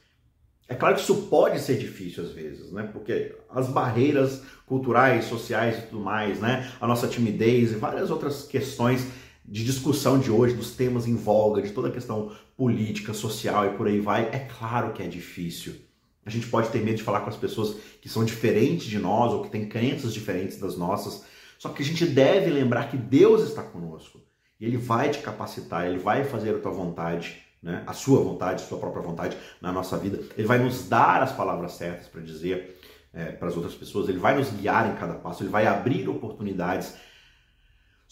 É 0.68 0.74
claro 0.74 0.94
que 0.94 1.02
isso 1.02 1.26
pode 1.28 1.60
ser 1.60 1.76
difícil 1.76 2.22
às 2.22 2.30
vezes, 2.30 2.72
né? 2.72 2.88
Porque 2.92 3.34
as 3.50 3.68
barreiras 3.68 4.42
culturais, 4.64 5.24
sociais 5.24 5.78
e 5.78 5.82
tudo 5.82 6.00
mais, 6.00 6.40
né? 6.40 6.70
A 6.80 6.86
nossa 6.86 7.08
timidez 7.08 7.72
e 7.72 7.74
várias 7.74 8.10
outras 8.10 8.44
questões 8.44 9.06
de 9.44 9.64
discussão 9.64 10.18
de 10.18 10.30
hoje, 10.30 10.54
dos 10.54 10.72
temas 10.72 11.06
em 11.06 11.16
voga, 11.16 11.62
de 11.62 11.72
toda 11.72 11.88
a 11.88 11.92
questão 11.92 12.32
política, 12.56 13.12
social 13.12 13.66
e 13.66 13.76
por 13.76 13.86
aí 13.86 14.00
vai, 14.00 14.28
é 14.32 14.48
claro 14.58 14.92
que 14.92 15.02
é 15.02 15.06
difícil. 15.06 15.74
A 16.24 16.30
gente 16.30 16.46
pode 16.46 16.68
ter 16.68 16.82
medo 16.82 16.98
de 16.98 17.02
falar 17.02 17.20
com 17.20 17.30
as 17.30 17.36
pessoas 17.36 17.76
que 18.00 18.08
são 18.08 18.24
diferentes 18.24 18.86
de 18.86 18.98
nós 18.98 19.32
ou 19.32 19.42
que 19.42 19.50
têm 19.50 19.68
crenças 19.68 20.14
diferentes 20.14 20.58
das 20.58 20.76
nossas. 20.76 21.24
Só 21.58 21.68
que 21.68 21.82
a 21.82 21.84
gente 21.84 22.06
deve 22.06 22.50
lembrar 22.50 22.88
que 22.90 22.96
Deus 22.96 23.42
está 23.42 23.62
conosco. 23.62 24.20
E 24.60 24.64
Ele 24.64 24.76
vai 24.76 25.10
te 25.10 25.18
capacitar, 25.18 25.86
Ele 25.86 25.98
vai 25.98 26.24
fazer 26.24 26.54
a 26.54 26.58
tua 26.58 26.70
vontade, 26.70 27.42
né? 27.60 27.82
a 27.86 27.92
sua 27.92 28.22
vontade, 28.22 28.62
a 28.62 28.66
sua 28.66 28.78
própria 28.78 29.02
vontade 29.02 29.36
na 29.60 29.72
nossa 29.72 29.98
vida. 29.98 30.20
Ele 30.38 30.46
vai 30.46 30.60
nos 30.60 30.88
dar 30.88 31.22
as 31.22 31.32
palavras 31.32 31.72
certas 31.72 32.06
para 32.06 32.20
dizer 32.20 32.78
é, 33.12 33.26
para 33.26 33.48
as 33.48 33.56
outras 33.56 33.74
pessoas, 33.74 34.08
Ele 34.08 34.18
vai 34.18 34.36
nos 34.36 34.50
guiar 34.50 34.90
em 34.90 34.96
cada 34.96 35.14
passo, 35.14 35.42
Ele 35.42 35.50
vai 35.50 35.66
abrir 35.66 36.08
oportunidades 36.08 36.94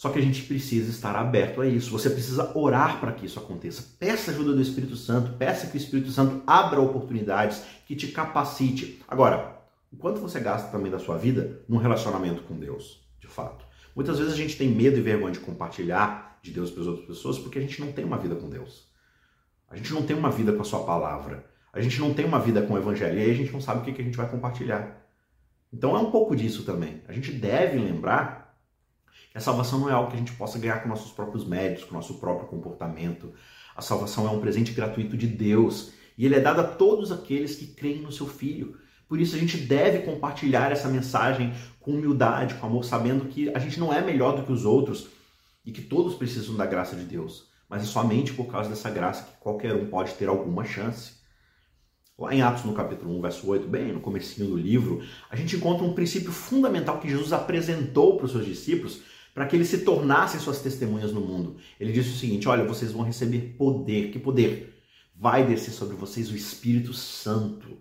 só 0.01 0.09
que 0.09 0.17
a 0.17 0.21
gente 0.21 0.41
precisa 0.41 0.89
estar 0.89 1.15
aberto 1.15 1.61
a 1.61 1.67
isso. 1.67 1.91
Você 1.91 2.09
precisa 2.09 2.57
orar 2.57 2.99
para 2.99 3.11
que 3.11 3.27
isso 3.27 3.37
aconteça. 3.37 3.85
Peça 3.99 4.31
ajuda 4.31 4.51
do 4.51 4.59
Espírito 4.59 4.95
Santo, 4.95 5.33
peça 5.33 5.67
que 5.67 5.75
o 5.75 5.77
Espírito 5.77 6.09
Santo 6.09 6.41
abra 6.47 6.81
oportunidades, 6.81 7.61
que 7.85 7.95
te 7.95 8.07
capacite. 8.07 8.99
Agora, 9.07 9.61
o 9.93 9.97
quanto 9.97 10.19
você 10.19 10.39
gasta 10.39 10.71
também 10.71 10.91
da 10.91 10.97
sua 10.97 11.19
vida 11.19 11.61
num 11.69 11.77
relacionamento 11.77 12.41
com 12.41 12.57
Deus, 12.57 12.99
de 13.19 13.27
fato? 13.27 13.63
Muitas 13.95 14.17
vezes 14.17 14.33
a 14.33 14.35
gente 14.35 14.57
tem 14.57 14.69
medo 14.69 14.97
e 14.97 15.01
vergonha 15.01 15.33
de 15.33 15.39
compartilhar 15.39 16.39
de 16.41 16.49
Deus 16.49 16.71
para 16.71 16.81
as 16.81 16.87
outras 16.87 17.05
pessoas 17.05 17.37
porque 17.37 17.59
a 17.59 17.61
gente 17.61 17.79
não 17.79 17.91
tem 17.91 18.03
uma 18.03 18.17
vida 18.17 18.33
com 18.33 18.49
Deus. 18.49 18.87
A 19.69 19.75
gente 19.75 19.93
não 19.93 20.01
tem 20.01 20.17
uma 20.17 20.31
vida 20.31 20.51
com 20.51 20.63
a 20.63 20.65
sua 20.65 20.83
palavra. 20.83 21.45
A 21.71 21.79
gente 21.79 21.99
não 21.99 22.11
tem 22.11 22.25
uma 22.25 22.39
vida 22.39 22.63
com 22.63 22.73
o 22.73 22.77
evangelho. 22.79 23.19
E 23.19 23.21
aí 23.21 23.29
a 23.29 23.35
gente 23.35 23.53
não 23.53 23.61
sabe 23.61 23.81
o 23.81 23.93
que 23.93 24.01
a 24.01 24.03
gente 24.03 24.17
vai 24.17 24.27
compartilhar. 24.27 24.99
Então 25.71 25.95
é 25.95 25.99
um 25.99 26.09
pouco 26.09 26.35
disso 26.35 26.63
também. 26.63 27.03
A 27.07 27.13
gente 27.13 27.31
deve 27.31 27.77
lembrar 27.77 28.40
a 29.37 29.39
salvação 29.39 29.79
não 29.79 29.89
é 29.89 29.93
algo 29.93 30.09
que 30.09 30.15
a 30.15 30.19
gente 30.19 30.33
possa 30.33 30.59
ganhar 30.59 30.83
com 30.83 30.89
nossos 30.89 31.11
próprios 31.11 31.45
méritos, 31.45 31.85
com 31.85 31.93
nosso 31.93 32.15
próprio 32.15 32.47
comportamento. 32.47 33.33
A 33.75 33.81
salvação 33.81 34.27
é 34.27 34.29
um 34.29 34.41
presente 34.41 34.73
gratuito 34.73 35.15
de 35.15 35.27
Deus 35.27 35.93
e 36.17 36.25
ele 36.25 36.35
é 36.35 36.39
dado 36.39 36.59
a 36.59 36.63
todos 36.63 37.11
aqueles 37.11 37.55
que 37.55 37.67
creem 37.67 38.01
no 38.01 38.11
seu 38.11 38.27
Filho. 38.27 38.77
Por 39.07 39.19
isso 39.19 39.35
a 39.35 39.39
gente 39.39 39.57
deve 39.57 39.99
compartilhar 39.99 40.71
essa 40.71 40.87
mensagem 40.89 41.53
com 41.79 41.91
humildade, 41.91 42.55
com 42.55 42.67
amor, 42.67 42.83
sabendo 42.83 43.25
que 43.25 43.49
a 43.55 43.59
gente 43.59 43.79
não 43.79 43.93
é 43.93 44.01
melhor 44.01 44.35
do 44.35 44.43
que 44.43 44.51
os 44.51 44.65
outros 44.65 45.07
e 45.65 45.71
que 45.71 45.81
todos 45.81 46.15
precisam 46.15 46.55
da 46.55 46.65
graça 46.65 46.95
de 46.95 47.03
Deus, 47.03 47.47
mas 47.69 47.83
é 47.83 47.85
somente 47.85 48.33
por 48.33 48.45
causa 48.45 48.69
dessa 48.69 48.89
graça 48.89 49.23
que 49.23 49.39
qualquer 49.39 49.75
um 49.75 49.87
pode 49.87 50.13
ter 50.13 50.27
alguma 50.27 50.63
chance. 50.65 51.21
Lá 52.17 52.33
em 52.33 52.41
Atos, 52.41 52.65
no 52.65 52.73
capítulo 52.73 53.17
1, 53.17 53.21
verso 53.21 53.47
8, 53.47 53.67
bem 53.67 53.91
no 53.91 53.99
comecinho 53.99 54.47
do 54.47 54.57
livro, 54.57 55.03
a 55.29 55.35
gente 55.35 55.55
encontra 55.55 55.85
um 55.85 55.93
princípio 55.93 56.31
fundamental 56.31 56.99
que 56.99 57.09
Jesus 57.09 57.33
apresentou 57.33 58.17
para 58.17 58.25
os 58.25 58.31
seus 58.31 58.45
discípulos 58.45 59.01
para 59.33 59.45
que 59.45 59.55
eles 59.55 59.67
se 59.69 59.79
tornassem 59.79 60.39
suas 60.39 60.61
testemunhas 60.61 61.11
no 61.11 61.21
mundo. 61.21 61.57
Ele 61.79 61.91
disse 61.91 62.09
o 62.09 62.17
seguinte: 62.17 62.47
Olha, 62.47 62.63
vocês 62.63 62.91
vão 62.91 63.03
receber 63.03 63.55
poder. 63.57 64.11
Que 64.11 64.19
poder? 64.19 64.81
Vai 65.15 65.45
descer 65.45 65.71
sobre 65.71 65.95
vocês 65.95 66.31
o 66.31 66.35
Espírito 66.35 66.93
Santo. 66.93 67.79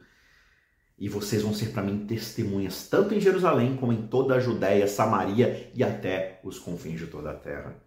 e 0.98 1.08
vocês 1.08 1.42
vão 1.42 1.54
ser 1.54 1.70
para 1.70 1.82
mim 1.82 2.04
testemunhas, 2.06 2.86
tanto 2.88 3.14
em 3.14 3.20
Jerusalém 3.20 3.74
como 3.74 3.90
em 3.90 4.06
toda 4.06 4.34
a 4.34 4.40
Judéia, 4.40 4.86
Samaria 4.86 5.70
e 5.74 5.82
até 5.82 6.40
os 6.44 6.58
confins 6.58 6.98
de 6.98 7.06
toda 7.06 7.30
a 7.30 7.34
terra. 7.34 7.82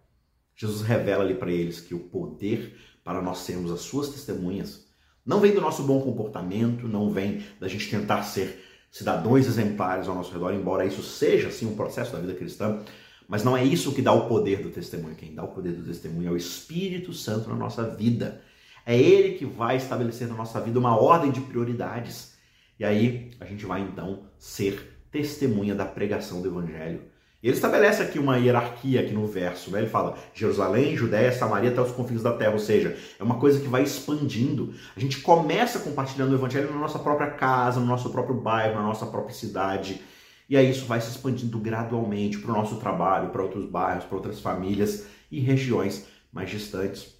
Jesus 0.56 0.82
revela 0.82 1.22
ali 1.22 1.34
para 1.34 1.52
eles 1.52 1.78
que 1.78 1.94
o 1.94 2.00
poder 2.00 2.76
para 3.04 3.22
nós 3.22 3.38
sermos 3.38 3.70
as 3.70 3.82
suas 3.82 4.08
testemunhas 4.08 4.84
não 5.24 5.40
vem 5.40 5.54
do 5.54 5.60
nosso 5.60 5.82
bom 5.84 6.02
comportamento, 6.02 6.86
não 6.86 7.10
vem 7.10 7.42
da 7.58 7.66
gente 7.66 7.88
tentar 7.88 8.22
ser 8.24 8.62
cidadãos 8.90 9.46
exemplares 9.46 10.06
ao 10.06 10.14
nosso 10.14 10.32
redor, 10.32 10.52
embora 10.52 10.84
isso 10.84 11.02
seja 11.02 11.50
sim 11.50 11.66
um 11.66 11.74
processo 11.74 12.12
da 12.12 12.20
vida 12.20 12.34
cristã, 12.34 12.80
mas 13.28 13.42
não 13.42 13.56
é 13.56 13.64
isso 13.64 13.92
que 13.92 14.02
dá 14.02 14.12
o 14.12 14.28
poder 14.28 14.62
do 14.62 14.70
testemunho. 14.70 15.14
Quem 15.14 15.34
dá 15.34 15.42
o 15.42 15.48
poder 15.48 15.72
do 15.72 15.82
testemunho 15.82 16.28
é 16.28 16.32
o 16.32 16.36
Espírito 16.36 17.12
Santo 17.12 17.48
na 17.48 17.56
nossa 17.56 17.88
vida. 17.88 18.42
É 18.86 18.96
ele 18.98 19.38
que 19.38 19.46
vai 19.46 19.76
estabelecer 19.76 20.28
na 20.28 20.34
nossa 20.34 20.60
vida 20.60 20.78
uma 20.78 21.00
ordem 21.00 21.30
de 21.30 21.40
prioridades. 21.40 22.34
E 22.78 22.84
aí 22.84 23.30
a 23.40 23.44
gente 23.46 23.64
vai 23.64 23.80
então 23.80 24.24
ser 24.38 24.98
testemunha 25.10 25.74
da 25.74 25.84
pregação 25.84 26.42
do 26.42 26.48
evangelho. 26.48 27.00
Ele 27.42 27.52
estabelece 27.52 28.02
aqui 28.02 28.18
uma 28.18 28.38
hierarquia 28.38 29.02
aqui 29.02 29.12
no 29.12 29.26
verso, 29.26 29.70
né? 29.70 29.80
ele 29.80 29.90
fala 29.90 30.16
Jerusalém, 30.32 30.96
Judéia, 30.96 31.30
Samaria 31.30 31.70
até 31.70 31.80
os 31.80 31.92
confins 31.92 32.22
da 32.22 32.32
terra, 32.32 32.52
ou 32.52 32.58
seja, 32.58 32.96
é 33.20 33.22
uma 33.22 33.38
coisa 33.38 33.60
que 33.60 33.68
vai 33.68 33.82
expandindo. 33.82 34.72
A 34.96 35.00
gente 35.00 35.20
começa 35.20 35.78
compartilhando 35.80 36.32
o 36.32 36.36
evangelho 36.36 36.72
na 36.72 36.78
nossa 36.78 36.98
própria 36.98 37.30
casa, 37.30 37.80
no 37.80 37.84
nosso 37.84 38.08
próprio 38.08 38.34
bairro, 38.34 38.76
na 38.76 38.82
nossa 38.82 39.04
própria 39.04 39.34
cidade, 39.34 40.00
e 40.48 40.56
aí 40.56 40.70
isso 40.70 40.86
vai 40.86 41.00
se 41.00 41.10
expandindo 41.10 41.58
gradualmente 41.58 42.38
para 42.38 42.50
o 42.50 42.54
nosso 42.54 42.76
trabalho, 42.76 43.30
para 43.30 43.42
outros 43.42 43.68
bairros, 43.68 44.04
para 44.04 44.16
outras 44.16 44.40
famílias 44.40 45.06
e 45.30 45.40
regiões 45.40 46.06
mais 46.32 46.50
distantes. 46.50 47.14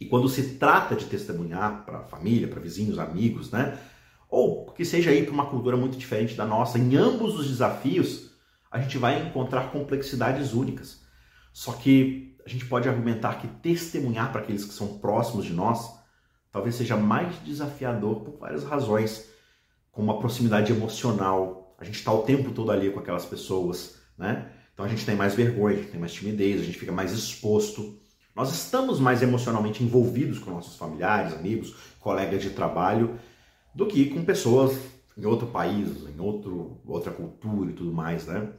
E 0.00 0.06
quando 0.06 0.28
se 0.28 0.54
trata 0.54 0.96
de 0.96 1.04
testemunhar 1.04 1.84
para 1.84 1.98
a 1.98 2.04
família, 2.04 2.48
para 2.48 2.60
vizinhos, 2.60 2.98
amigos, 2.98 3.50
né? 3.50 3.78
Ou 4.28 4.66
que 4.72 4.84
seja 4.84 5.10
aí 5.10 5.24
para 5.24 5.34
uma 5.34 5.46
cultura 5.46 5.76
muito 5.76 5.98
diferente 5.98 6.34
da 6.34 6.46
nossa, 6.46 6.78
em 6.78 6.96
ambos 6.96 7.38
os 7.38 7.48
desafios, 7.48 8.30
a 8.70 8.80
gente 8.80 8.96
vai 8.96 9.26
encontrar 9.26 9.70
complexidades 9.70 10.52
únicas. 10.54 11.02
Só 11.52 11.72
que 11.72 12.36
a 12.46 12.48
gente 12.48 12.64
pode 12.64 12.88
argumentar 12.88 13.34
que 13.34 13.48
testemunhar 13.48 14.32
para 14.32 14.40
aqueles 14.40 14.64
que 14.64 14.72
são 14.72 14.98
próximos 14.98 15.44
de 15.44 15.52
nós 15.52 16.00
talvez 16.50 16.74
seja 16.74 16.96
mais 16.96 17.36
desafiador 17.44 18.20
por 18.20 18.38
várias 18.38 18.64
razões, 18.64 19.28
como 19.92 20.10
a 20.10 20.18
proximidade 20.18 20.72
emocional. 20.72 21.59
A 21.80 21.84
gente 21.84 21.96
está 21.96 22.12
o 22.12 22.22
tempo 22.22 22.50
todo 22.52 22.70
ali 22.70 22.90
com 22.90 23.00
aquelas 23.00 23.24
pessoas, 23.24 23.96
né? 24.16 24.52
Então 24.74 24.84
a 24.84 24.88
gente 24.88 25.04
tem 25.04 25.16
mais 25.16 25.34
vergonha, 25.34 25.76
a 25.76 25.78
gente 25.80 25.90
tem 25.90 26.00
mais 26.00 26.12
timidez, 26.12 26.60
a 26.60 26.64
gente 26.64 26.78
fica 26.78 26.92
mais 26.92 27.10
exposto. 27.10 27.98
Nós 28.36 28.52
estamos 28.52 29.00
mais 29.00 29.22
emocionalmente 29.22 29.82
envolvidos 29.82 30.38
com 30.38 30.50
nossos 30.50 30.76
familiares, 30.76 31.32
amigos, 31.32 31.74
colegas 31.98 32.42
de 32.42 32.50
trabalho, 32.50 33.18
do 33.74 33.86
que 33.86 34.10
com 34.10 34.24
pessoas 34.24 34.78
em 35.16 35.24
outro 35.24 35.46
país, 35.46 35.88
em 36.06 36.20
outro, 36.20 36.80
outra 36.86 37.12
cultura 37.12 37.70
e 37.70 37.74
tudo 37.74 37.92
mais, 37.92 38.26
né? 38.26 38.52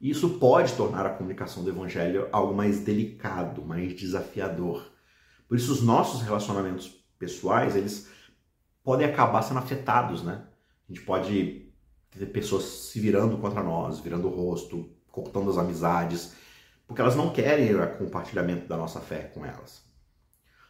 Isso 0.00 0.30
pode 0.38 0.72
tornar 0.74 1.06
a 1.06 1.10
comunicação 1.10 1.62
do 1.62 1.70
evangelho 1.70 2.28
algo 2.32 2.54
mais 2.54 2.80
delicado, 2.80 3.62
mais 3.62 3.94
desafiador. 3.94 4.90
Por 5.48 5.56
isso 5.56 5.72
os 5.72 5.82
nossos 5.82 6.22
relacionamentos 6.22 6.88
pessoais, 7.18 7.76
eles 7.76 8.08
podem 8.82 9.06
acabar 9.06 9.42
sendo 9.42 9.58
afetados, 9.58 10.22
né? 10.22 10.42
A 10.88 10.92
gente 10.92 11.04
pode 11.04 11.63
ter 12.18 12.26
pessoas 12.26 12.64
se 12.64 13.00
virando 13.00 13.38
contra 13.38 13.62
nós, 13.62 14.00
virando 14.00 14.28
o 14.28 14.30
rosto, 14.30 14.88
cortando 15.10 15.50
as 15.50 15.58
amizades, 15.58 16.32
porque 16.86 17.00
elas 17.00 17.16
não 17.16 17.30
querem 17.30 17.74
o 17.74 17.98
compartilhamento 17.98 18.68
da 18.68 18.76
nossa 18.76 19.00
fé 19.00 19.30
com 19.34 19.44
elas. 19.44 19.82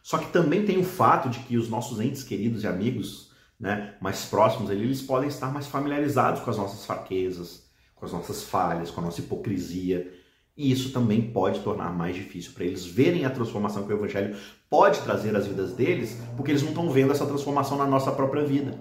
Só 0.01 0.17
que 0.17 0.31
também 0.31 0.65
tem 0.65 0.77
o 0.77 0.83
fato 0.83 1.29
de 1.29 1.39
que 1.39 1.57
os 1.57 1.67
nossos 1.67 1.99
entes 1.99 2.23
queridos 2.23 2.63
e 2.63 2.67
amigos 2.67 3.31
né, 3.59 3.95
mais 3.99 4.25
próximos, 4.25 4.69
eles 4.69 5.01
podem 5.01 5.29
estar 5.29 5.51
mais 5.51 5.67
familiarizados 5.67 6.41
com 6.41 6.49
as 6.49 6.57
nossas 6.57 6.85
fraquezas, 6.85 7.63
com 7.95 8.05
as 8.05 8.11
nossas 8.11 8.43
falhas, 8.43 8.91
com 8.91 9.01
a 9.01 9.05
nossa 9.05 9.21
hipocrisia. 9.21 10.13
E 10.55 10.71
isso 10.71 10.91
também 10.91 11.31
pode 11.31 11.61
tornar 11.61 11.91
mais 11.91 12.15
difícil 12.15 12.51
para 12.53 12.65
eles 12.65 12.85
verem 12.85 13.25
a 13.25 13.29
transformação 13.29 13.85
que 13.85 13.93
o 13.93 13.97
Evangelho 13.97 14.37
pode 14.69 15.01
trazer 15.01 15.35
às 15.35 15.47
vidas 15.47 15.73
deles, 15.73 16.17
porque 16.35 16.51
eles 16.51 16.61
não 16.61 16.69
estão 16.69 16.89
vendo 16.89 17.11
essa 17.11 17.25
transformação 17.25 17.77
na 17.77 17.85
nossa 17.85 18.11
própria 18.11 18.43
vida. 18.43 18.79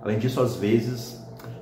Além 0.00 0.18
disso, 0.18 0.40
às 0.40 0.56
vezes, 0.56 1.20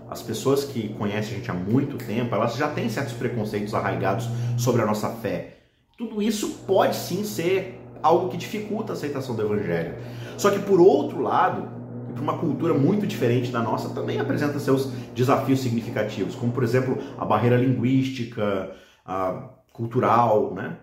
as 0.08 0.22
pessoas 0.22 0.64
que 0.64 0.88
conhecem 0.90 1.34
a 1.34 1.36
gente 1.38 1.50
há 1.50 1.54
muito 1.54 1.98
tempo, 1.98 2.34
elas 2.34 2.56
já 2.56 2.68
têm 2.68 2.88
certos 2.88 3.14
preconceitos 3.14 3.74
arraigados 3.74 4.28
sobre 4.56 4.82
a 4.82 4.86
nossa 4.86 5.10
fé. 5.10 5.58
Tudo 5.96 6.22
isso 6.22 6.60
pode 6.66 6.94
sim 6.94 7.24
ser 7.24 7.80
algo 8.02 8.28
que 8.28 8.36
dificulta 8.36 8.92
a 8.92 8.94
aceitação 8.94 9.34
do 9.34 9.42
Evangelho. 9.42 9.96
Só 10.36 10.50
que, 10.50 10.58
por 10.58 10.80
outro 10.80 11.20
lado, 11.20 11.68
para 12.12 12.22
uma 12.22 12.38
cultura 12.38 12.72
muito 12.72 13.06
diferente 13.06 13.50
da 13.50 13.60
nossa, 13.60 13.90
também 13.90 14.18
apresenta 14.18 14.58
seus 14.58 14.86
desafios 15.14 15.60
significativos, 15.60 16.34
como 16.34 16.52
por 16.52 16.62
exemplo 16.62 16.98
a 17.18 17.24
barreira 17.24 17.56
linguística, 17.56 18.70
a 19.04 19.50
cultural, 19.72 20.54
né? 20.54 20.78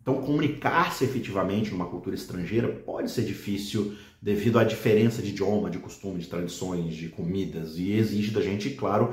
Então, 0.00 0.20
comunicar-se 0.20 1.04
efetivamente 1.04 1.70
numa 1.70 1.86
cultura 1.86 2.16
estrangeira 2.16 2.66
pode 2.66 3.08
ser 3.08 3.22
difícil 3.22 3.96
devido 4.22 4.60
à 4.60 4.62
diferença 4.62 5.20
de 5.20 5.30
idioma, 5.30 5.68
de 5.68 5.80
costume, 5.80 6.20
de 6.20 6.28
tradições, 6.28 6.94
de 6.94 7.08
comidas, 7.08 7.76
e 7.76 7.90
exige 7.90 8.30
da 8.30 8.40
gente, 8.40 8.70
claro, 8.70 9.12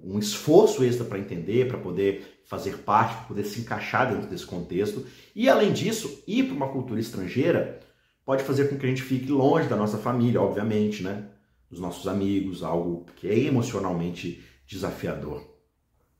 um 0.00 0.16
esforço 0.16 0.84
extra 0.84 1.04
para 1.04 1.18
entender, 1.18 1.66
para 1.66 1.78
poder 1.78 2.40
fazer 2.44 2.78
parte, 2.78 3.16
para 3.16 3.26
poder 3.26 3.44
se 3.44 3.60
encaixar 3.60 4.12
dentro 4.12 4.30
desse 4.30 4.46
contexto. 4.46 5.04
E 5.34 5.48
além 5.48 5.72
disso, 5.72 6.22
ir 6.26 6.44
para 6.44 6.54
uma 6.54 6.68
cultura 6.68 7.00
estrangeira 7.00 7.80
pode 8.24 8.44
fazer 8.44 8.68
com 8.68 8.78
que 8.78 8.86
a 8.86 8.88
gente 8.88 9.02
fique 9.02 9.30
longe 9.30 9.68
da 9.68 9.76
nossa 9.76 9.98
família, 9.98 10.40
obviamente, 10.40 11.02
né? 11.02 11.28
Dos 11.68 11.80
nossos 11.80 12.06
amigos, 12.06 12.62
algo 12.62 13.06
que 13.16 13.28
é 13.28 13.36
emocionalmente 13.36 14.42
desafiador. 14.66 15.42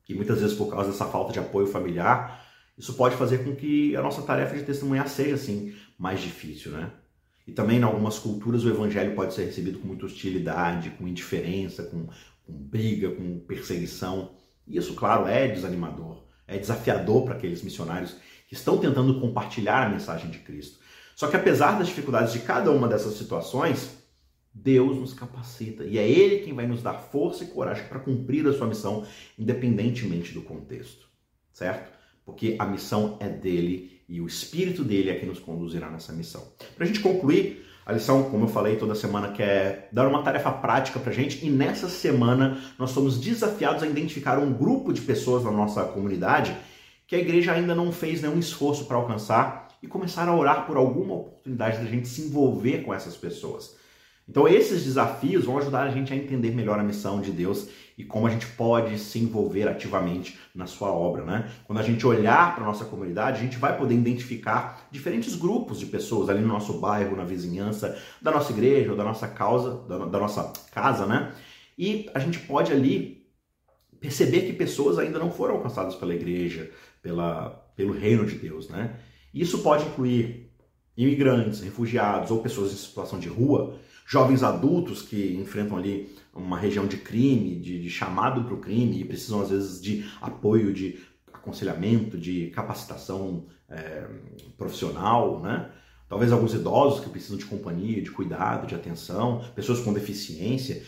E 0.09 0.15
muitas 0.15 0.41
vezes, 0.41 0.57
por 0.57 0.69
causa 0.69 0.91
dessa 0.91 1.07
falta 1.07 1.33
de 1.33 1.39
apoio 1.39 1.67
familiar, 1.67 2.45
isso 2.77 2.95
pode 2.95 3.17
fazer 3.17 3.45
com 3.45 3.55
que 3.55 3.95
a 3.95 4.03
nossa 4.03 4.23
tarefa 4.23 4.57
de 4.57 4.65
testemunhar 4.65 5.09
seja, 5.09 5.37
assim, 5.37 5.73
mais 5.97 6.21
difícil, 6.21 6.73
né? 6.73 6.91
E 7.47 7.53
também, 7.53 7.79
em 7.79 7.83
algumas 7.83 8.19
culturas, 8.19 8.65
o 8.65 8.71
evangelho 8.71 9.15
pode 9.15 9.35
ser 9.35 9.45
recebido 9.45 9.79
com 9.79 9.87
muita 9.87 10.07
hostilidade, 10.07 10.91
com 10.91 11.07
indiferença, 11.07 11.83
com, 11.83 12.07
com 12.07 12.53
briga, 12.53 13.11
com 13.11 13.39
perseguição. 13.41 14.33
E 14.67 14.79
isso, 14.79 14.95
claro, 14.95 15.27
é 15.27 15.49
desanimador, 15.49 16.25
é 16.47 16.57
desafiador 16.59 17.25
para 17.25 17.35
aqueles 17.35 17.63
missionários 17.63 18.17
que 18.49 18.55
estão 18.55 18.79
tentando 18.79 19.21
compartilhar 19.21 19.87
a 19.87 19.89
mensagem 19.91 20.31
de 20.31 20.39
Cristo. 20.39 20.79
Só 21.15 21.29
que 21.29 21.37
apesar 21.37 21.79
das 21.79 21.89
dificuldades 21.89 22.33
de 22.33 22.41
cada 22.41 22.71
uma 22.71 22.89
dessas 22.89 23.15
situações, 23.15 23.97
Deus 24.53 24.97
nos 24.97 25.13
capacita 25.13 25.85
e 25.85 25.99
é 25.99 26.09
Ele 26.09 26.45
quem 26.45 26.55
vai 26.55 26.67
nos 26.67 26.83
dar 26.83 26.95
força 26.95 27.43
e 27.43 27.49
coragem 27.49 27.89
para 27.89 27.99
cumprir 27.99 28.47
a 28.47 28.53
sua 28.53 28.69
missão, 28.69 29.05
independentemente 29.39 30.33
do 30.33 30.43
contexto, 30.43 31.09
certo? 31.53 31.93
Porque 32.25 32.57
a 32.59 32.65
missão 32.65 33.17
é 33.21 33.29
dele 33.29 33.94
e 34.09 34.21
o 34.21 34.27
Espírito 34.27 34.85
dele 34.85 35.11
é 35.11 35.15
quem 35.15 35.29
nos 35.29 35.39
conduzirá 35.39 35.91
nessa 35.91 36.13
missão. 36.13 36.43
Para 36.77 36.85
a 36.85 36.87
gente 36.87 37.01
concluir, 37.01 37.65
a 37.87 37.93
lição, 37.93 38.31
como 38.31 38.45
eu 38.45 38.49
falei 38.49 38.77
toda 38.77 38.95
semana, 38.95 39.33
quer 39.33 39.89
dar 39.93 40.09
uma 40.09 40.23
tarefa 40.23 40.51
prática 40.51 40.99
para 40.99 41.11
a 41.11 41.15
gente 41.15 41.45
e 41.45 41.51
nessa 41.51 41.89
semana 41.89 42.59
nós 42.79 42.91
somos 42.91 43.19
desafiados 43.19 43.83
a 43.83 43.87
identificar 43.87 44.39
um 44.39 44.53
grupo 44.53 44.93
de 44.93 45.03
pessoas 45.03 45.45
na 45.45 45.51
nossa 45.51 45.85
comunidade 45.85 46.57
que 47.07 47.15
a 47.15 47.19
igreja 47.19 47.53
ainda 47.53 47.75
não 47.75 47.93
fez 47.93 48.23
nenhum 48.23 48.39
esforço 48.39 48.87
para 48.87 48.97
alcançar 48.97 49.69
e 49.83 49.87
começar 49.87 50.27
a 50.27 50.35
orar 50.35 50.67
por 50.67 50.79
alguma 50.79 51.15
oportunidade 51.15 51.77
da 51.77 51.85
gente 51.85 52.09
se 52.09 52.23
envolver 52.23 52.79
com 52.83 52.95
essas 52.95 53.17
pessoas. 53.17 53.77
Então, 54.29 54.49
esses 54.49 54.85
desafios 54.85 55.45
vão 55.45 55.59
ajudar 55.59 55.83
a 55.83 55.91
gente 55.91 56.13
a 56.13 56.17
entender 56.17 56.55
melhor 56.55 56.79
a 56.79 56.83
missão 56.83 57.21
de 57.21 57.31
Deus 57.31 57.69
e 57.97 58.05
como 58.05 58.27
a 58.27 58.31
gente 58.31 58.47
pode 58.47 58.99
se 58.99 59.19
envolver 59.19 59.69
ativamente 59.69 60.39
na 60.55 60.67
sua 60.67 60.91
obra, 60.91 61.25
né? 61.25 61.51
Quando 61.67 61.79
a 61.79 61.83
gente 61.83 62.05
olhar 62.07 62.55
para 62.55 62.65
nossa 62.65 62.85
comunidade, 62.85 63.39
a 63.39 63.43
gente 63.43 63.57
vai 63.57 63.77
poder 63.77 63.95
identificar 63.95 64.89
diferentes 64.91 65.37
grupos 65.37 65.79
de 65.79 65.87
pessoas 65.87 66.29
ali 66.29 66.41
no 66.41 66.49
nosso 66.49 66.81
bairro, 66.81 67.17
na 67.17 67.25
vizinhança, 67.25 67.97
da 68.21 68.33
nossa 68.33 68.51
igreja 68.51 68.91
ou 68.91 68.97
da 68.97 69.05
nossa 69.05 69.29
causa, 69.29 69.83
da, 69.87 69.99
da 70.07 70.19
nossa 70.19 70.53
casa, 70.73 71.07
né? 71.07 71.33
E 71.79 72.11
a 72.15 72.19
gente 72.19 72.41
pode 72.41 72.73
ali 72.73 73.27
perceber 74.01 74.43
que 74.43 74.53
pessoas 74.53 74.99
ainda 74.99 75.19
não 75.19 75.31
foram 75.31 75.57
alcançadas 75.57 75.95
pela 75.95 76.15
igreja, 76.15 76.71
pela, 77.01 77.51
pelo 77.77 77.93
reino 77.93 78.27
de 78.27 78.37
Deus, 78.37 78.69
né? 78.69 78.97
Isso 79.33 79.59
pode 79.59 79.85
incluir 79.85 80.51
imigrantes, 80.97 81.61
refugiados 81.61 82.31
ou 82.31 82.41
pessoas 82.41 82.73
em 82.73 82.77
situação 82.77 83.19
de 83.19 83.29
rua, 83.29 83.79
jovens 84.05 84.43
adultos 84.43 85.03
que 85.03 85.35
enfrentam 85.35 85.77
ali 85.77 86.15
uma 86.35 86.59
região 86.59 86.87
de 86.87 86.97
crime, 86.97 87.57
de, 87.61 87.81
de 87.81 87.91
chamado 87.91 88.45
para 88.45 88.55
o 88.55 88.61
crime 88.61 89.01
e 89.01 89.05
precisam 89.05 89.41
às 89.41 89.51
vezes 89.51 89.81
de 89.81 90.05
apoio, 90.21 90.73
de 90.73 90.99
aconselhamento, 91.33 92.19
de 92.19 92.49
capacitação 92.49 93.47
é, 93.69 94.07
profissional, 94.57 95.41
né? 95.41 95.71
Talvez 96.09 96.31
alguns 96.31 96.55
idosos 96.55 97.01
que 97.01 97.09
precisam 97.09 97.37
de 97.37 97.47
companhia, 97.47 98.03
de 98.03 98.11
cuidado, 98.11 98.67
de 98.67 98.75
atenção, 98.75 99.43
pessoas 99.55 99.81
com 99.81 99.93
deficiência 99.93 100.83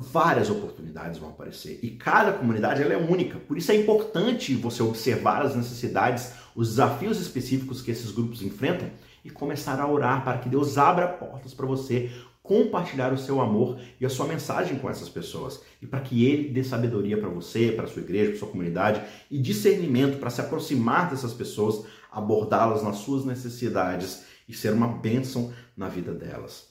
várias 0.00 0.48
oportunidades 0.48 1.18
vão 1.18 1.30
aparecer 1.30 1.78
e 1.82 1.90
cada 1.90 2.32
comunidade 2.32 2.82
ela 2.82 2.94
é 2.94 2.96
única. 2.96 3.38
Por 3.38 3.58
isso 3.58 3.70
é 3.70 3.76
importante 3.76 4.54
você 4.54 4.82
observar 4.82 5.42
as 5.42 5.54
necessidades, 5.54 6.32
os 6.54 6.70
desafios 6.70 7.20
específicos 7.20 7.82
que 7.82 7.90
esses 7.90 8.10
grupos 8.10 8.42
enfrentam 8.42 8.88
e 9.24 9.30
começar 9.30 9.78
a 9.78 9.86
orar 9.86 10.24
para 10.24 10.38
que 10.38 10.48
Deus 10.48 10.78
abra 10.78 11.06
portas 11.06 11.52
para 11.52 11.66
você 11.66 12.10
compartilhar 12.42 13.12
o 13.12 13.18
seu 13.18 13.40
amor 13.40 13.80
e 14.00 14.06
a 14.06 14.10
sua 14.10 14.26
mensagem 14.26 14.78
com 14.78 14.88
essas 14.88 15.08
pessoas. 15.08 15.62
E 15.80 15.86
para 15.86 16.00
que 16.00 16.24
ele 16.26 16.48
dê 16.48 16.64
sabedoria 16.64 17.18
para 17.18 17.28
você, 17.28 17.72
para 17.72 17.86
sua 17.86 18.02
igreja, 18.02 18.30
para 18.30 18.38
sua 18.38 18.48
comunidade 18.48 19.02
e 19.30 19.38
discernimento 19.38 20.18
para 20.18 20.30
se 20.30 20.40
aproximar 20.40 21.10
dessas 21.10 21.32
pessoas, 21.32 21.84
abordá-las 22.10 22.82
nas 22.82 22.96
suas 22.96 23.24
necessidades 23.24 24.24
e 24.48 24.52
ser 24.52 24.72
uma 24.72 24.88
bênção 24.88 25.52
na 25.76 25.88
vida 25.88 26.12
delas. 26.12 26.70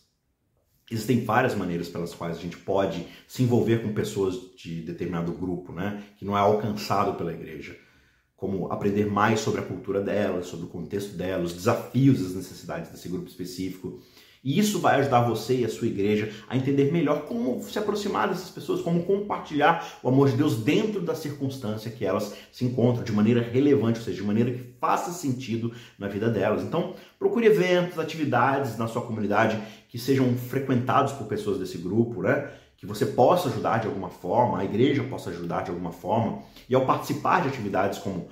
Existem 0.92 1.24
várias 1.24 1.54
maneiras 1.54 1.88
pelas 1.88 2.16
quais 2.16 2.38
a 2.38 2.42
gente 2.42 2.58
pode 2.58 3.06
se 3.28 3.44
envolver 3.44 3.84
com 3.84 3.94
pessoas 3.94 4.36
de 4.56 4.82
determinado 4.82 5.32
grupo, 5.32 5.72
né, 5.72 6.04
que 6.18 6.26
não 6.26 6.36
é 6.36 6.42
alcançado 6.42 7.16
pela 7.16 7.32
igreja. 7.32 7.78
Como 8.36 8.72
aprender 8.72 9.06
mais 9.06 9.42
sobre 9.42 9.62
a 9.62 9.64
cultura 9.64 10.02
delas, 10.02 10.48
sobre 10.48 10.66
o 10.66 10.70
contexto 10.70 11.16
delas, 11.16 11.52
os 11.52 11.58
desafios 11.58 12.26
as 12.26 12.34
necessidades 12.34 12.90
desse 12.90 13.08
grupo 13.08 13.28
específico. 13.28 14.02
E 14.44 14.58
isso 14.58 14.80
vai 14.80 15.00
ajudar 15.00 15.28
você 15.28 15.58
e 15.58 15.66
a 15.66 15.70
sua 15.70 15.88
igreja 15.88 16.32
a 16.48 16.56
entender 16.56 16.92
melhor 16.92 17.24
como 17.24 17.62
se 17.62 17.78
aproximar 17.78 18.30
dessas 18.30 18.50
pessoas, 18.50 18.82
como 18.82 19.04
compartilhar 19.04 20.00
o 20.02 20.08
amor 20.08 20.30
de 20.30 20.38
Deus 20.38 20.56
dentro 20.58 21.02
da 21.02 21.14
circunstância 21.14 21.92
que 21.92 22.06
elas 22.06 22.36
se 22.52 22.64
encontram, 22.64 23.04
de 23.04 23.12
maneira 23.12 23.42
relevante, 23.42 24.00
ou 24.00 24.06
seja, 24.06 24.18
de 24.18 24.24
maneira 24.24 24.52
que 24.52 24.64
faça 24.80 25.12
sentido 25.12 25.74
na 25.98 26.08
vida 26.08 26.30
delas. 26.30 26.64
Então, 26.64 26.94
procure 27.18 27.48
eventos, 27.48 28.00
atividades 28.00 28.78
na 28.78 28.88
sua 28.88 29.02
comunidade 29.02 29.62
que 29.90 30.00
sejam 30.00 30.34
frequentados 30.38 31.12
por 31.14 31.28
pessoas 31.28 31.60
desse 31.60 31.78
grupo, 31.78 32.22
né? 32.22 32.50
Que 32.78 32.86
você 32.86 33.06
possa 33.06 33.50
ajudar 33.50 33.80
de 33.80 33.88
alguma 33.88 34.10
forma, 34.10 34.60
a 34.60 34.64
igreja 34.64 35.04
possa 35.04 35.32
ajudar 35.32 35.64
de 35.64 35.72
alguma 35.72 35.92
forma. 35.92 36.44
E 36.70 36.74
ao 36.74 36.86
participar 36.86 37.42
de 37.42 37.50
atividades 37.50 38.00
como 38.00 38.30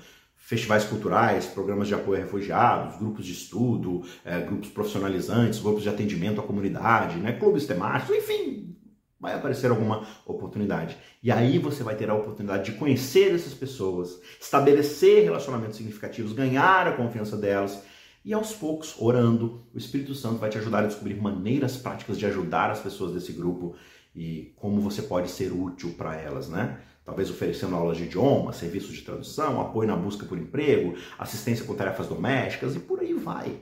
festivais 0.48 0.86
culturais, 0.86 1.46
programas 1.46 1.90
de 1.90 1.94
apoio 1.94 2.22
a 2.22 2.24
refugiados, 2.24 2.98
grupos 2.98 3.26
de 3.26 3.34
estudo, 3.34 4.06
é, 4.24 4.40
grupos 4.40 4.70
profissionalizantes, 4.70 5.60
grupos 5.60 5.84
de 5.84 5.90
atendimento 5.90 6.40
à 6.40 6.44
comunidade, 6.44 7.18
né, 7.18 7.34
clubes 7.34 7.66
temáticos, 7.66 8.16
enfim, 8.16 8.74
vai 9.20 9.34
aparecer 9.34 9.70
alguma 9.70 10.08
oportunidade. 10.26 10.98
E 11.22 11.34
aí 11.34 11.60
você 11.60 11.84
vai 11.84 11.96
ter 11.96 12.10
a 12.10 12.14
oportunidade 12.14 12.72
de 12.72 12.78
conhecer 12.78 13.36
essas 13.36 13.54
pessoas, 13.54 14.22
estabelecer 14.40 15.26
relacionamentos 15.26 15.76
significativos, 15.76 16.32
ganhar 16.32 16.88
a 16.88 16.94
confiança 16.94 17.36
delas. 17.36 17.84
E 18.24 18.34
aos 18.34 18.54
poucos, 18.54 18.96
orando, 19.00 19.68
o 19.76 19.78
Espírito 19.78 20.16
Santo 20.16 20.38
vai 20.38 20.50
te 20.50 20.58
ajudar 20.58 20.86
a 20.86 20.88
descobrir 20.88 21.22
maneiras 21.22 21.76
práticas 21.76 22.18
de 22.18 22.26
ajudar 22.26 22.72
as 22.72 22.80
pessoas 22.80 23.12
desse 23.12 23.34
grupo 23.34 23.76
e 24.16 24.54
como 24.56 24.80
você 24.80 25.02
pode 25.02 25.30
ser 25.30 25.52
útil 25.52 25.94
para 25.98 26.16
elas, 26.16 26.48
né? 26.48 26.80
Talvez 27.08 27.32
oferecendo 27.32 27.74
aulas 27.74 27.96
de 27.96 28.04
idioma, 28.04 28.52
serviços 28.52 28.93
de 28.93 29.02
tradução, 29.02 29.62
apoio 29.62 29.88
na 29.88 29.96
busca 29.96 30.26
por 30.26 30.38
emprego, 30.38 30.93
assistência 31.17 31.63
com 31.63 31.74
tarefas 31.74 32.06
domésticas 32.06 32.76
e 32.76 32.80
por 32.80 33.00
aí 33.00 33.13
vai. 33.13 33.62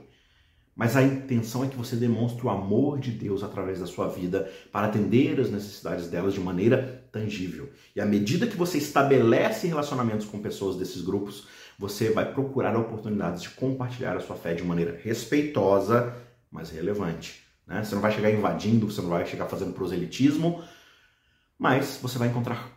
Mas 0.74 0.96
a 0.96 1.02
intenção 1.02 1.64
é 1.64 1.68
que 1.68 1.76
você 1.76 1.94
demonstre 1.94 2.44
o 2.44 2.50
amor 2.50 2.98
de 2.98 3.12
Deus 3.12 3.44
através 3.44 3.78
da 3.78 3.86
sua 3.86 4.08
vida 4.08 4.50
para 4.72 4.88
atender 4.88 5.38
as 5.40 5.48
necessidades 5.48 6.08
delas 6.08 6.34
de 6.34 6.40
maneira 6.40 7.08
tangível. 7.12 7.70
E 7.94 8.00
à 8.00 8.04
medida 8.04 8.48
que 8.48 8.56
você 8.56 8.78
estabelece 8.78 9.68
relacionamentos 9.68 10.26
com 10.26 10.42
pessoas 10.42 10.74
desses 10.74 11.00
grupos, 11.00 11.46
você 11.78 12.10
vai 12.10 12.32
procurar 12.32 12.76
oportunidades 12.76 13.42
de 13.42 13.50
compartilhar 13.50 14.16
a 14.16 14.20
sua 14.20 14.34
fé 14.34 14.54
de 14.54 14.64
maneira 14.64 14.98
respeitosa, 15.04 16.16
mas 16.50 16.70
relevante. 16.70 17.44
Né? 17.64 17.84
Você 17.84 17.94
não 17.94 18.02
vai 18.02 18.10
chegar 18.10 18.32
invadindo, 18.32 18.90
você 18.90 19.00
não 19.00 19.08
vai 19.08 19.24
chegar 19.24 19.46
fazendo 19.46 19.72
proselitismo, 19.72 20.64
mas 21.56 22.00
você 22.02 22.18
vai 22.18 22.26
encontrar 22.26 22.75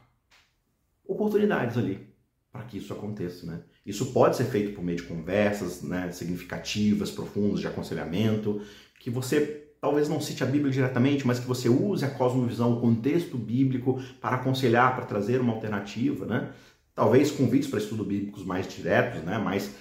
oportunidades 1.10 1.76
ali 1.78 2.08
para 2.52 2.64
que 2.64 2.78
isso 2.78 2.94
aconteça, 2.94 3.46
né? 3.46 3.62
Isso 3.86 4.12
pode 4.12 4.36
ser 4.36 4.46
feito 4.46 4.74
por 4.74 4.84
meio 4.84 4.98
de 4.98 5.04
conversas, 5.04 5.82
né, 5.84 6.12
significativas, 6.12 7.12
profundas, 7.12 7.60
de 7.60 7.68
aconselhamento, 7.68 8.62
que 9.00 9.10
você 9.10 9.68
talvez 9.80 10.10
não 10.10 10.20
cite 10.20 10.44
a 10.44 10.48
Bíblia 10.48 10.72
diretamente, 10.72 11.26
mas 11.26 11.40
que 11.40 11.48
você 11.48 11.70
use 11.70 12.04
a 12.04 12.10
cosmovisão, 12.10 12.74
o 12.74 12.82
contexto 12.82 13.38
bíblico 13.38 14.02
para 14.20 14.38
aconselhar, 14.38 14.96
para 14.96 15.06
trazer 15.06 15.40
uma 15.40 15.54
alternativa, 15.54 16.26
né? 16.26 16.52
Talvez 16.94 17.32
convites 17.32 17.70
para 17.70 17.80
estudos 17.80 18.06
bíblicos 18.06 18.44
mais 18.44 18.68
diretos, 18.68 19.22
né, 19.24 19.38
mais 19.38 19.74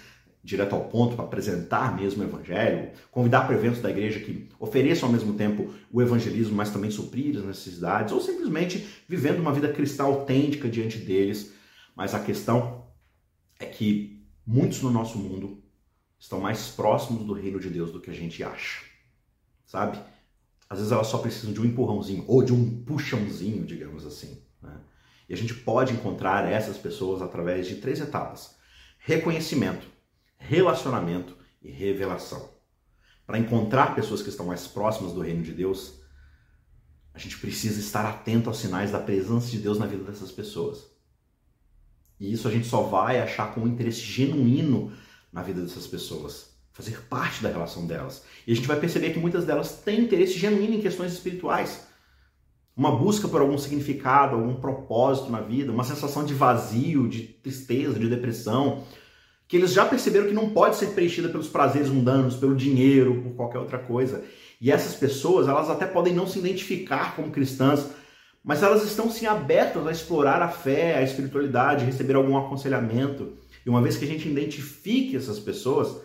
direto 0.48 0.74
ao 0.74 0.86
ponto, 0.86 1.14
para 1.14 1.26
apresentar 1.26 1.94
mesmo 1.94 2.22
o 2.22 2.26
evangelho, 2.26 2.90
convidar 3.10 3.42
para 3.42 3.54
eventos 3.54 3.82
da 3.82 3.90
igreja 3.90 4.18
que 4.18 4.48
ofereçam 4.58 5.06
ao 5.06 5.12
mesmo 5.12 5.34
tempo 5.34 5.74
o 5.92 6.00
evangelismo, 6.00 6.56
mas 6.56 6.70
também 6.70 6.90
suprir 6.90 7.36
as 7.36 7.44
necessidades, 7.44 8.14
ou 8.14 8.20
simplesmente 8.20 8.88
vivendo 9.06 9.40
uma 9.40 9.52
vida 9.52 9.70
cristã 9.70 10.04
autêntica 10.04 10.66
diante 10.66 10.96
deles. 10.96 11.52
Mas 11.94 12.14
a 12.14 12.20
questão 12.20 12.86
é 13.58 13.66
que 13.66 14.26
muitos 14.46 14.80
no 14.80 14.90
nosso 14.90 15.18
mundo 15.18 15.62
estão 16.18 16.40
mais 16.40 16.68
próximos 16.68 17.24
do 17.24 17.34
reino 17.34 17.60
de 17.60 17.68
Deus 17.68 17.92
do 17.92 18.00
que 18.00 18.10
a 18.10 18.14
gente 18.14 18.42
acha. 18.42 18.80
Sabe? 19.66 19.98
Às 20.70 20.78
vezes 20.78 20.92
elas 20.92 21.08
só 21.08 21.18
precisam 21.18 21.52
de 21.52 21.60
um 21.60 21.66
empurrãozinho 21.66 22.24
ou 22.26 22.42
de 22.42 22.54
um 22.54 22.82
puxãozinho, 22.84 23.66
digamos 23.66 24.06
assim. 24.06 24.42
Né? 24.62 24.80
E 25.28 25.34
a 25.34 25.36
gente 25.36 25.52
pode 25.52 25.92
encontrar 25.92 26.50
essas 26.50 26.78
pessoas 26.78 27.20
através 27.20 27.66
de 27.66 27.76
três 27.76 28.00
etapas: 28.00 28.56
reconhecimento 28.98 29.97
relacionamento 30.38 31.36
e 31.60 31.70
revelação. 31.70 32.50
Para 33.26 33.38
encontrar 33.38 33.94
pessoas 33.94 34.22
que 34.22 34.30
estão 34.30 34.46
mais 34.46 34.66
próximas 34.66 35.12
do 35.12 35.20
reino 35.20 35.42
de 35.42 35.52
Deus, 35.52 36.00
a 37.12 37.18
gente 37.18 37.36
precisa 37.38 37.80
estar 37.80 38.06
atento 38.06 38.48
aos 38.48 38.58
sinais 38.58 38.92
da 38.92 38.98
presença 38.98 39.48
de 39.48 39.58
Deus 39.58 39.78
na 39.78 39.86
vida 39.86 40.04
dessas 40.04 40.30
pessoas. 40.30 40.86
E 42.18 42.32
isso 42.32 42.48
a 42.48 42.50
gente 42.50 42.66
só 42.66 42.82
vai 42.82 43.20
achar 43.20 43.52
com 43.54 43.60
um 43.60 43.68
interesse 43.68 44.00
genuíno 44.00 44.92
na 45.32 45.42
vida 45.42 45.60
dessas 45.60 45.86
pessoas, 45.86 46.54
fazer 46.72 47.00
parte 47.08 47.42
da 47.42 47.50
relação 47.50 47.86
delas. 47.86 48.24
E 48.46 48.52
a 48.52 48.56
gente 48.56 48.66
vai 48.66 48.78
perceber 48.78 49.10
que 49.10 49.18
muitas 49.18 49.44
delas 49.44 49.80
têm 49.84 50.00
interesse 50.00 50.38
genuíno 50.38 50.74
em 50.74 50.80
questões 50.80 51.12
espirituais. 51.12 51.86
Uma 52.76 52.96
busca 52.96 53.28
por 53.28 53.40
algum 53.40 53.58
significado, 53.58 54.36
algum 54.36 54.54
propósito 54.54 55.30
na 55.30 55.40
vida, 55.40 55.72
uma 55.72 55.84
sensação 55.84 56.24
de 56.24 56.34
vazio, 56.34 57.08
de 57.08 57.22
tristeza, 57.24 57.98
de 57.98 58.08
depressão, 58.08 58.84
que 59.48 59.56
eles 59.56 59.72
já 59.72 59.86
perceberam 59.86 60.28
que 60.28 60.34
não 60.34 60.50
pode 60.50 60.76
ser 60.76 60.88
preenchida 60.88 61.30
pelos 61.30 61.48
prazeres 61.48 61.88
mundanos, 61.88 62.36
pelo 62.36 62.54
dinheiro, 62.54 63.22
por 63.22 63.34
qualquer 63.34 63.58
outra 63.58 63.78
coisa. 63.78 64.22
E 64.60 64.70
essas 64.70 64.94
pessoas, 64.94 65.48
elas 65.48 65.70
até 65.70 65.86
podem 65.86 66.14
não 66.14 66.26
se 66.26 66.38
identificar 66.38 67.16
como 67.16 67.30
cristãs, 67.30 67.86
mas 68.44 68.62
elas 68.62 68.84
estão 68.84 69.10
sim 69.10 69.24
abertas 69.24 69.86
a 69.86 69.90
explorar 69.90 70.42
a 70.42 70.48
fé, 70.48 70.98
a 70.98 71.02
espiritualidade, 71.02 71.84
receber 71.84 72.14
algum 72.14 72.36
aconselhamento. 72.36 73.32
E 73.64 73.70
uma 73.70 73.80
vez 73.80 73.96
que 73.96 74.04
a 74.04 74.08
gente 74.08 74.28
identifique 74.28 75.16
essas 75.16 75.38
pessoas, 75.38 75.96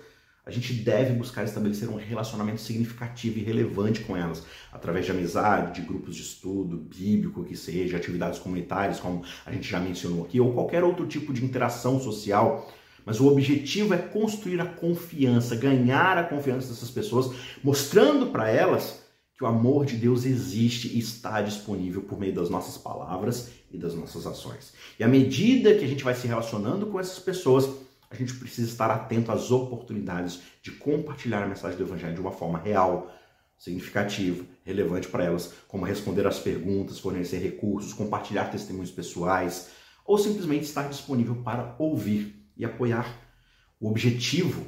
a 0.45 0.51
gente 0.51 0.73
deve 0.73 1.13
buscar 1.13 1.43
estabelecer 1.43 1.89
um 1.89 1.95
relacionamento 1.95 2.61
significativo 2.61 3.39
e 3.39 3.43
relevante 3.43 4.01
com 4.01 4.15
elas, 4.15 4.45
através 4.71 5.05
de 5.05 5.11
amizade, 5.11 5.81
de 5.81 5.87
grupos 5.87 6.15
de 6.15 6.21
estudo, 6.21 6.77
bíblico 6.77 7.43
que 7.43 7.57
seja, 7.57 7.97
atividades 7.97 8.39
comunitárias, 8.39 9.01
como 9.01 9.23
a 9.45 9.51
gente 9.51 9.69
já 9.69 9.79
mencionou 9.81 10.23
aqui, 10.23 10.39
ou 10.39 10.53
qualquer 10.53 10.83
outro 10.83 11.05
tipo 11.07 11.33
de 11.33 11.43
interação 11.43 11.99
social 11.99 12.69
mas 13.05 13.19
o 13.19 13.27
objetivo 13.27 13.93
é 13.93 13.97
construir 13.97 14.59
a 14.61 14.65
confiança, 14.65 15.55
ganhar 15.55 16.17
a 16.17 16.23
confiança 16.23 16.69
dessas 16.69 16.89
pessoas, 16.89 17.35
mostrando 17.63 18.27
para 18.27 18.49
elas 18.49 19.03
que 19.37 19.43
o 19.43 19.47
amor 19.47 19.85
de 19.85 19.97
Deus 19.97 20.25
existe 20.25 20.87
e 20.95 20.99
está 20.99 21.41
disponível 21.41 22.01
por 22.03 22.19
meio 22.19 22.33
das 22.33 22.49
nossas 22.49 22.77
palavras 22.77 23.49
e 23.71 23.77
das 23.77 23.95
nossas 23.95 24.27
ações. 24.27 24.73
E 24.99 25.03
à 25.03 25.07
medida 25.07 25.73
que 25.75 25.83
a 25.83 25.87
gente 25.87 26.03
vai 26.03 26.13
se 26.13 26.27
relacionando 26.27 26.85
com 26.87 26.99
essas 26.99 27.19
pessoas, 27.19 27.67
a 28.09 28.15
gente 28.15 28.35
precisa 28.35 28.69
estar 28.69 28.91
atento 28.91 29.31
às 29.31 29.49
oportunidades 29.49 30.41
de 30.61 30.71
compartilhar 30.71 31.43
a 31.43 31.47
mensagem 31.47 31.77
do 31.77 31.83
Evangelho 31.83 32.13
de 32.13 32.21
uma 32.21 32.31
forma 32.31 32.59
real, 32.59 33.11
significativa, 33.57 34.45
relevante 34.63 35.07
para 35.07 35.23
elas, 35.23 35.53
como 35.67 35.85
responder 35.85 36.27
às 36.27 36.37
perguntas, 36.37 36.99
fornecer 36.99 37.39
recursos, 37.39 37.93
compartilhar 37.93 38.51
testemunhos 38.51 38.91
pessoais, 38.91 39.69
ou 40.05 40.17
simplesmente 40.17 40.65
estar 40.65 40.87
disponível 40.87 41.35
para 41.37 41.75
ouvir 41.79 42.42
e 42.57 42.65
apoiar. 42.65 43.07
O 43.79 43.89
objetivo 43.89 44.65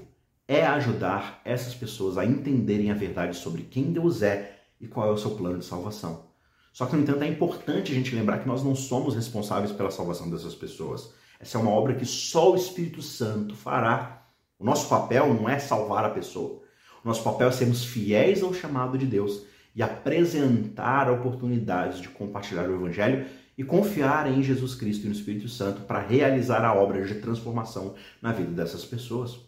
é 0.47 0.65
ajudar 0.65 1.41
essas 1.43 1.73
pessoas 1.73 2.17
a 2.17 2.25
entenderem 2.25 2.91
a 2.91 2.95
verdade 2.95 3.37
sobre 3.37 3.63
quem 3.63 3.91
Deus 3.91 4.21
é 4.21 4.59
e 4.79 4.87
qual 4.87 5.07
é 5.07 5.11
o 5.11 5.17
seu 5.17 5.31
plano 5.31 5.59
de 5.59 5.65
salvação. 5.65 6.25
Só 6.71 6.85
que, 6.85 6.95
no 6.95 7.03
entanto, 7.03 7.23
é 7.23 7.27
importante 7.27 7.91
a 7.91 7.95
gente 7.95 8.13
lembrar 8.13 8.39
que 8.39 8.47
nós 8.47 8.63
não 8.63 8.75
somos 8.75 9.15
responsáveis 9.15 9.71
pela 9.71 9.89
salvação 9.89 10.29
dessas 10.29 10.53
pessoas. 10.53 11.13
Essa 11.39 11.57
é 11.57 11.61
uma 11.61 11.71
obra 11.71 11.95
que 11.95 12.05
só 12.05 12.51
o 12.51 12.55
Espírito 12.55 13.01
Santo 13.01 13.55
fará. 13.55 14.23
O 14.59 14.65
nosso 14.65 14.89
papel 14.89 15.33
não 15.33 15.47
é 15.47 15.57
salvar 15.57 16.03
a 16.03 16.09
pessoa. 16.09 16.61
O 17.03 17.07
nosso 17.07 17.23
papel 17.23 17.47
é 17.47 17.51
sermos 17.51 17.85
fiéis 17.85 18.43
ao 18.43 18.53
chamado 18.53 18.97
de 18.97 19.05
Deus 19.05 19.43
e 19.75 19.81
apresentar 19.81 21.09
oportunidades 21.09 21.99
de 21.99 22.09
compartilhar 22.09 22.69
o 22.69 22.75
Evangelho 22.75 23.25
e 23.57 23.63
confiar 23.63 24.31
em 24.31 24.43
Jesus 24.43 24.75
Cristo 24.75 25.05
e 25.05 25.07
no 25.07 25.15
Espírito 25.15 25.47
Santo 25.47 25.81
para 25.81 25.99
realizar 25.99 26.63
a 26.63 26.73
obra 26.73 27.05
de 27.05 27.15
transformação 27.15 27.95
na 28.21 28.31
vida 28.31 28.51
dessas 28.51 28.83
pessoas. 28.83 29.39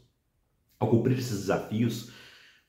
Ao 0.80 0.90
cumprir 0.90 1.18
esses 1.18 1.40
desafios, 1.40 2.12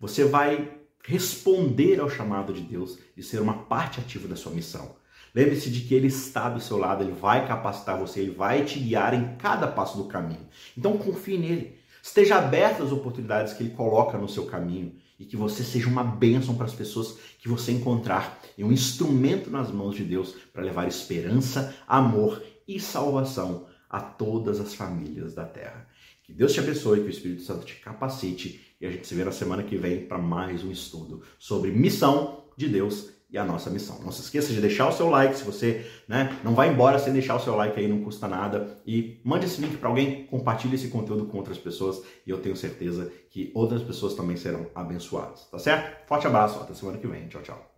você 0.01 0.25
vai 0.25 0.79
responder 1.05 2.01
ao 2.01 2.11
chamado 2.11 2.53
de 2.53 2.61
Deus 2.61 2.99
de 3.17 3.23
ser 3.23 3.41
uma 3.41 3.65
parte 3.65 4.01
ativa 4.01 4.27
da 4.27 4.37
sua 4.37 4.53
missão. 4.53 4.97
Lembre-se 5.35 5.71
de 5.71 5.83
que 5.83 5.95
Ele 5.95 6.09
está 6.09 6.49
do 6.49 6.61
seu 6.61 6.79
lado, 6.79 7.05
Ele 7.05 7.13
vai 7.13 7.47
capacitar 7.47 7.99
você, 7.99 8.21
Ele 8.21 8.31
vai 8.31 8.65
te 8.65 8.79
guiar 8.79 9.15
em 9.15 9.37
cada 9.37 9.67
passo 9.67 9.97
do 9.97 10.05
caminho. 10.05 10.47
Então 10.77 10.99
confie 10.99 11.39
nele. 11.39 11.79
Esteja 12.03 12.37
aberto 12.39 12.83
às 12.83 12.93
oportunidades 12.93 13.53
que 13.53 13.63
Ele 13.63 13.75
coloca 13.75 14.17
no 14.17 14.29
seu 14.29 14.47
caminho 14.47 14.97
e 15.19 15.25
que 15.25 15.37
você 15.37 15.65
seja 15.65 15.89
uma 15.89 16.05
bênção 16.05 16.55
para 16.55 16.67
as 16.67 16.75
pessoas 16.75 17.19
que 17.39 17.49
você 17.49 17.73
encontrar 17.73 18.41
e 18.57 18.63
um 18.63 18.73
instrumento 18.73 19.51
nas 19.51 19.71
mãos 19.71 19.95
de 19.95 20.05
Deus 20.05 20.35
para 20.53 20.63
levar 20.63 20.87
esperança, 20.87 21.75
amor 21.87 22.43
e 22.67 22.79
salvação 22.79 23.67
a 23.89 24.01
todas 24.01 24.61
as 24.61 24.75
famílias 24.75 25.35
da 25.35 25.45
terra. 25.45 25.89
Que 26.23 26.33
Deus 26.33 26.53
te 26.53 26.61
abençoe, 26.61 27.01
que 27.01 27.07
o 27.07 27.11
Espírito 27.11 27.43
Santo 27.43 27.65
te 27.65 27.77
capacite 27.77 28.61
e 28.81 28.87
a 28.87 28.91
gente 28.91 29.07
se 29.07 29.15
vê 29.15 29.25
na 29.25 29.33
semana 29.33 29.63
que 29.63 29.77
vem 29.77 30.07
para 30.07 30.19
mais 30.19 30.63
um 30.63 30.71
estudo 30.71 31.23
sobre 31.39 31.71
missão 31.71 32.45
de 32.57 32.69
Deus 32.69 33.11
e 33.31 33.37
a 33.37 33.45
nossa 33.45 33.69
missão. 33.71 33.99
Não 34.03 34.11
se 34.11 34.23
esqueça 34.23 34.53
de 34.53 34.61
deixar 34.61 34.89
o 34.89 34.93
seu 34.93 35.09
like, 35.11 35.37
se 35.37 35.45
você 35.45 35.87
né, 36.07 36.39
não 36.43 36.55
vai 36.55 36.71
embora 36.71 36.99
sem 36.99 37.13
deixar 37.13 37.37
o 37.37 37.41
seu 37.41 37.55
like 37.55 37.79
aí, 37.79 37.87
não 37.87 38.03
custa 38.03 38.27
nada. 38.27 38.79
E 38.87 39.21
mande 39.25 39.47
esse 39.47 39.61
link 39.61 39.77
para 39.77 39.89
alguém, 39.89 40.27
compartilhe 40.27 40.75
esse 40.75 40.89
conteúdo 40.89 41.27
com 41.27 41.39
outras 41.39 41.59
pessoas 41.59 42.03
e 42.27 42.31
eu 42.31 42.39
tenho 42.39 42.57
certeza 42.57 43.13
que 43.31 43.53
outras 43.55 43.83
pessoas 43.83 44.15
também 44.15 44.37
serão 44.37 44.67
abençoadas, 44.75 45.47
tá 45.51 45.59
certo? 45.59 46.07
Forte 46.09 46.27
abraço, 46.27 46.61
até 46.61 46.73
semana 46.75 46.99
que 46.99 47.07
vem. 47.07 47.29
Tchau, 47.29 47.43
tchau. 47.43 47.78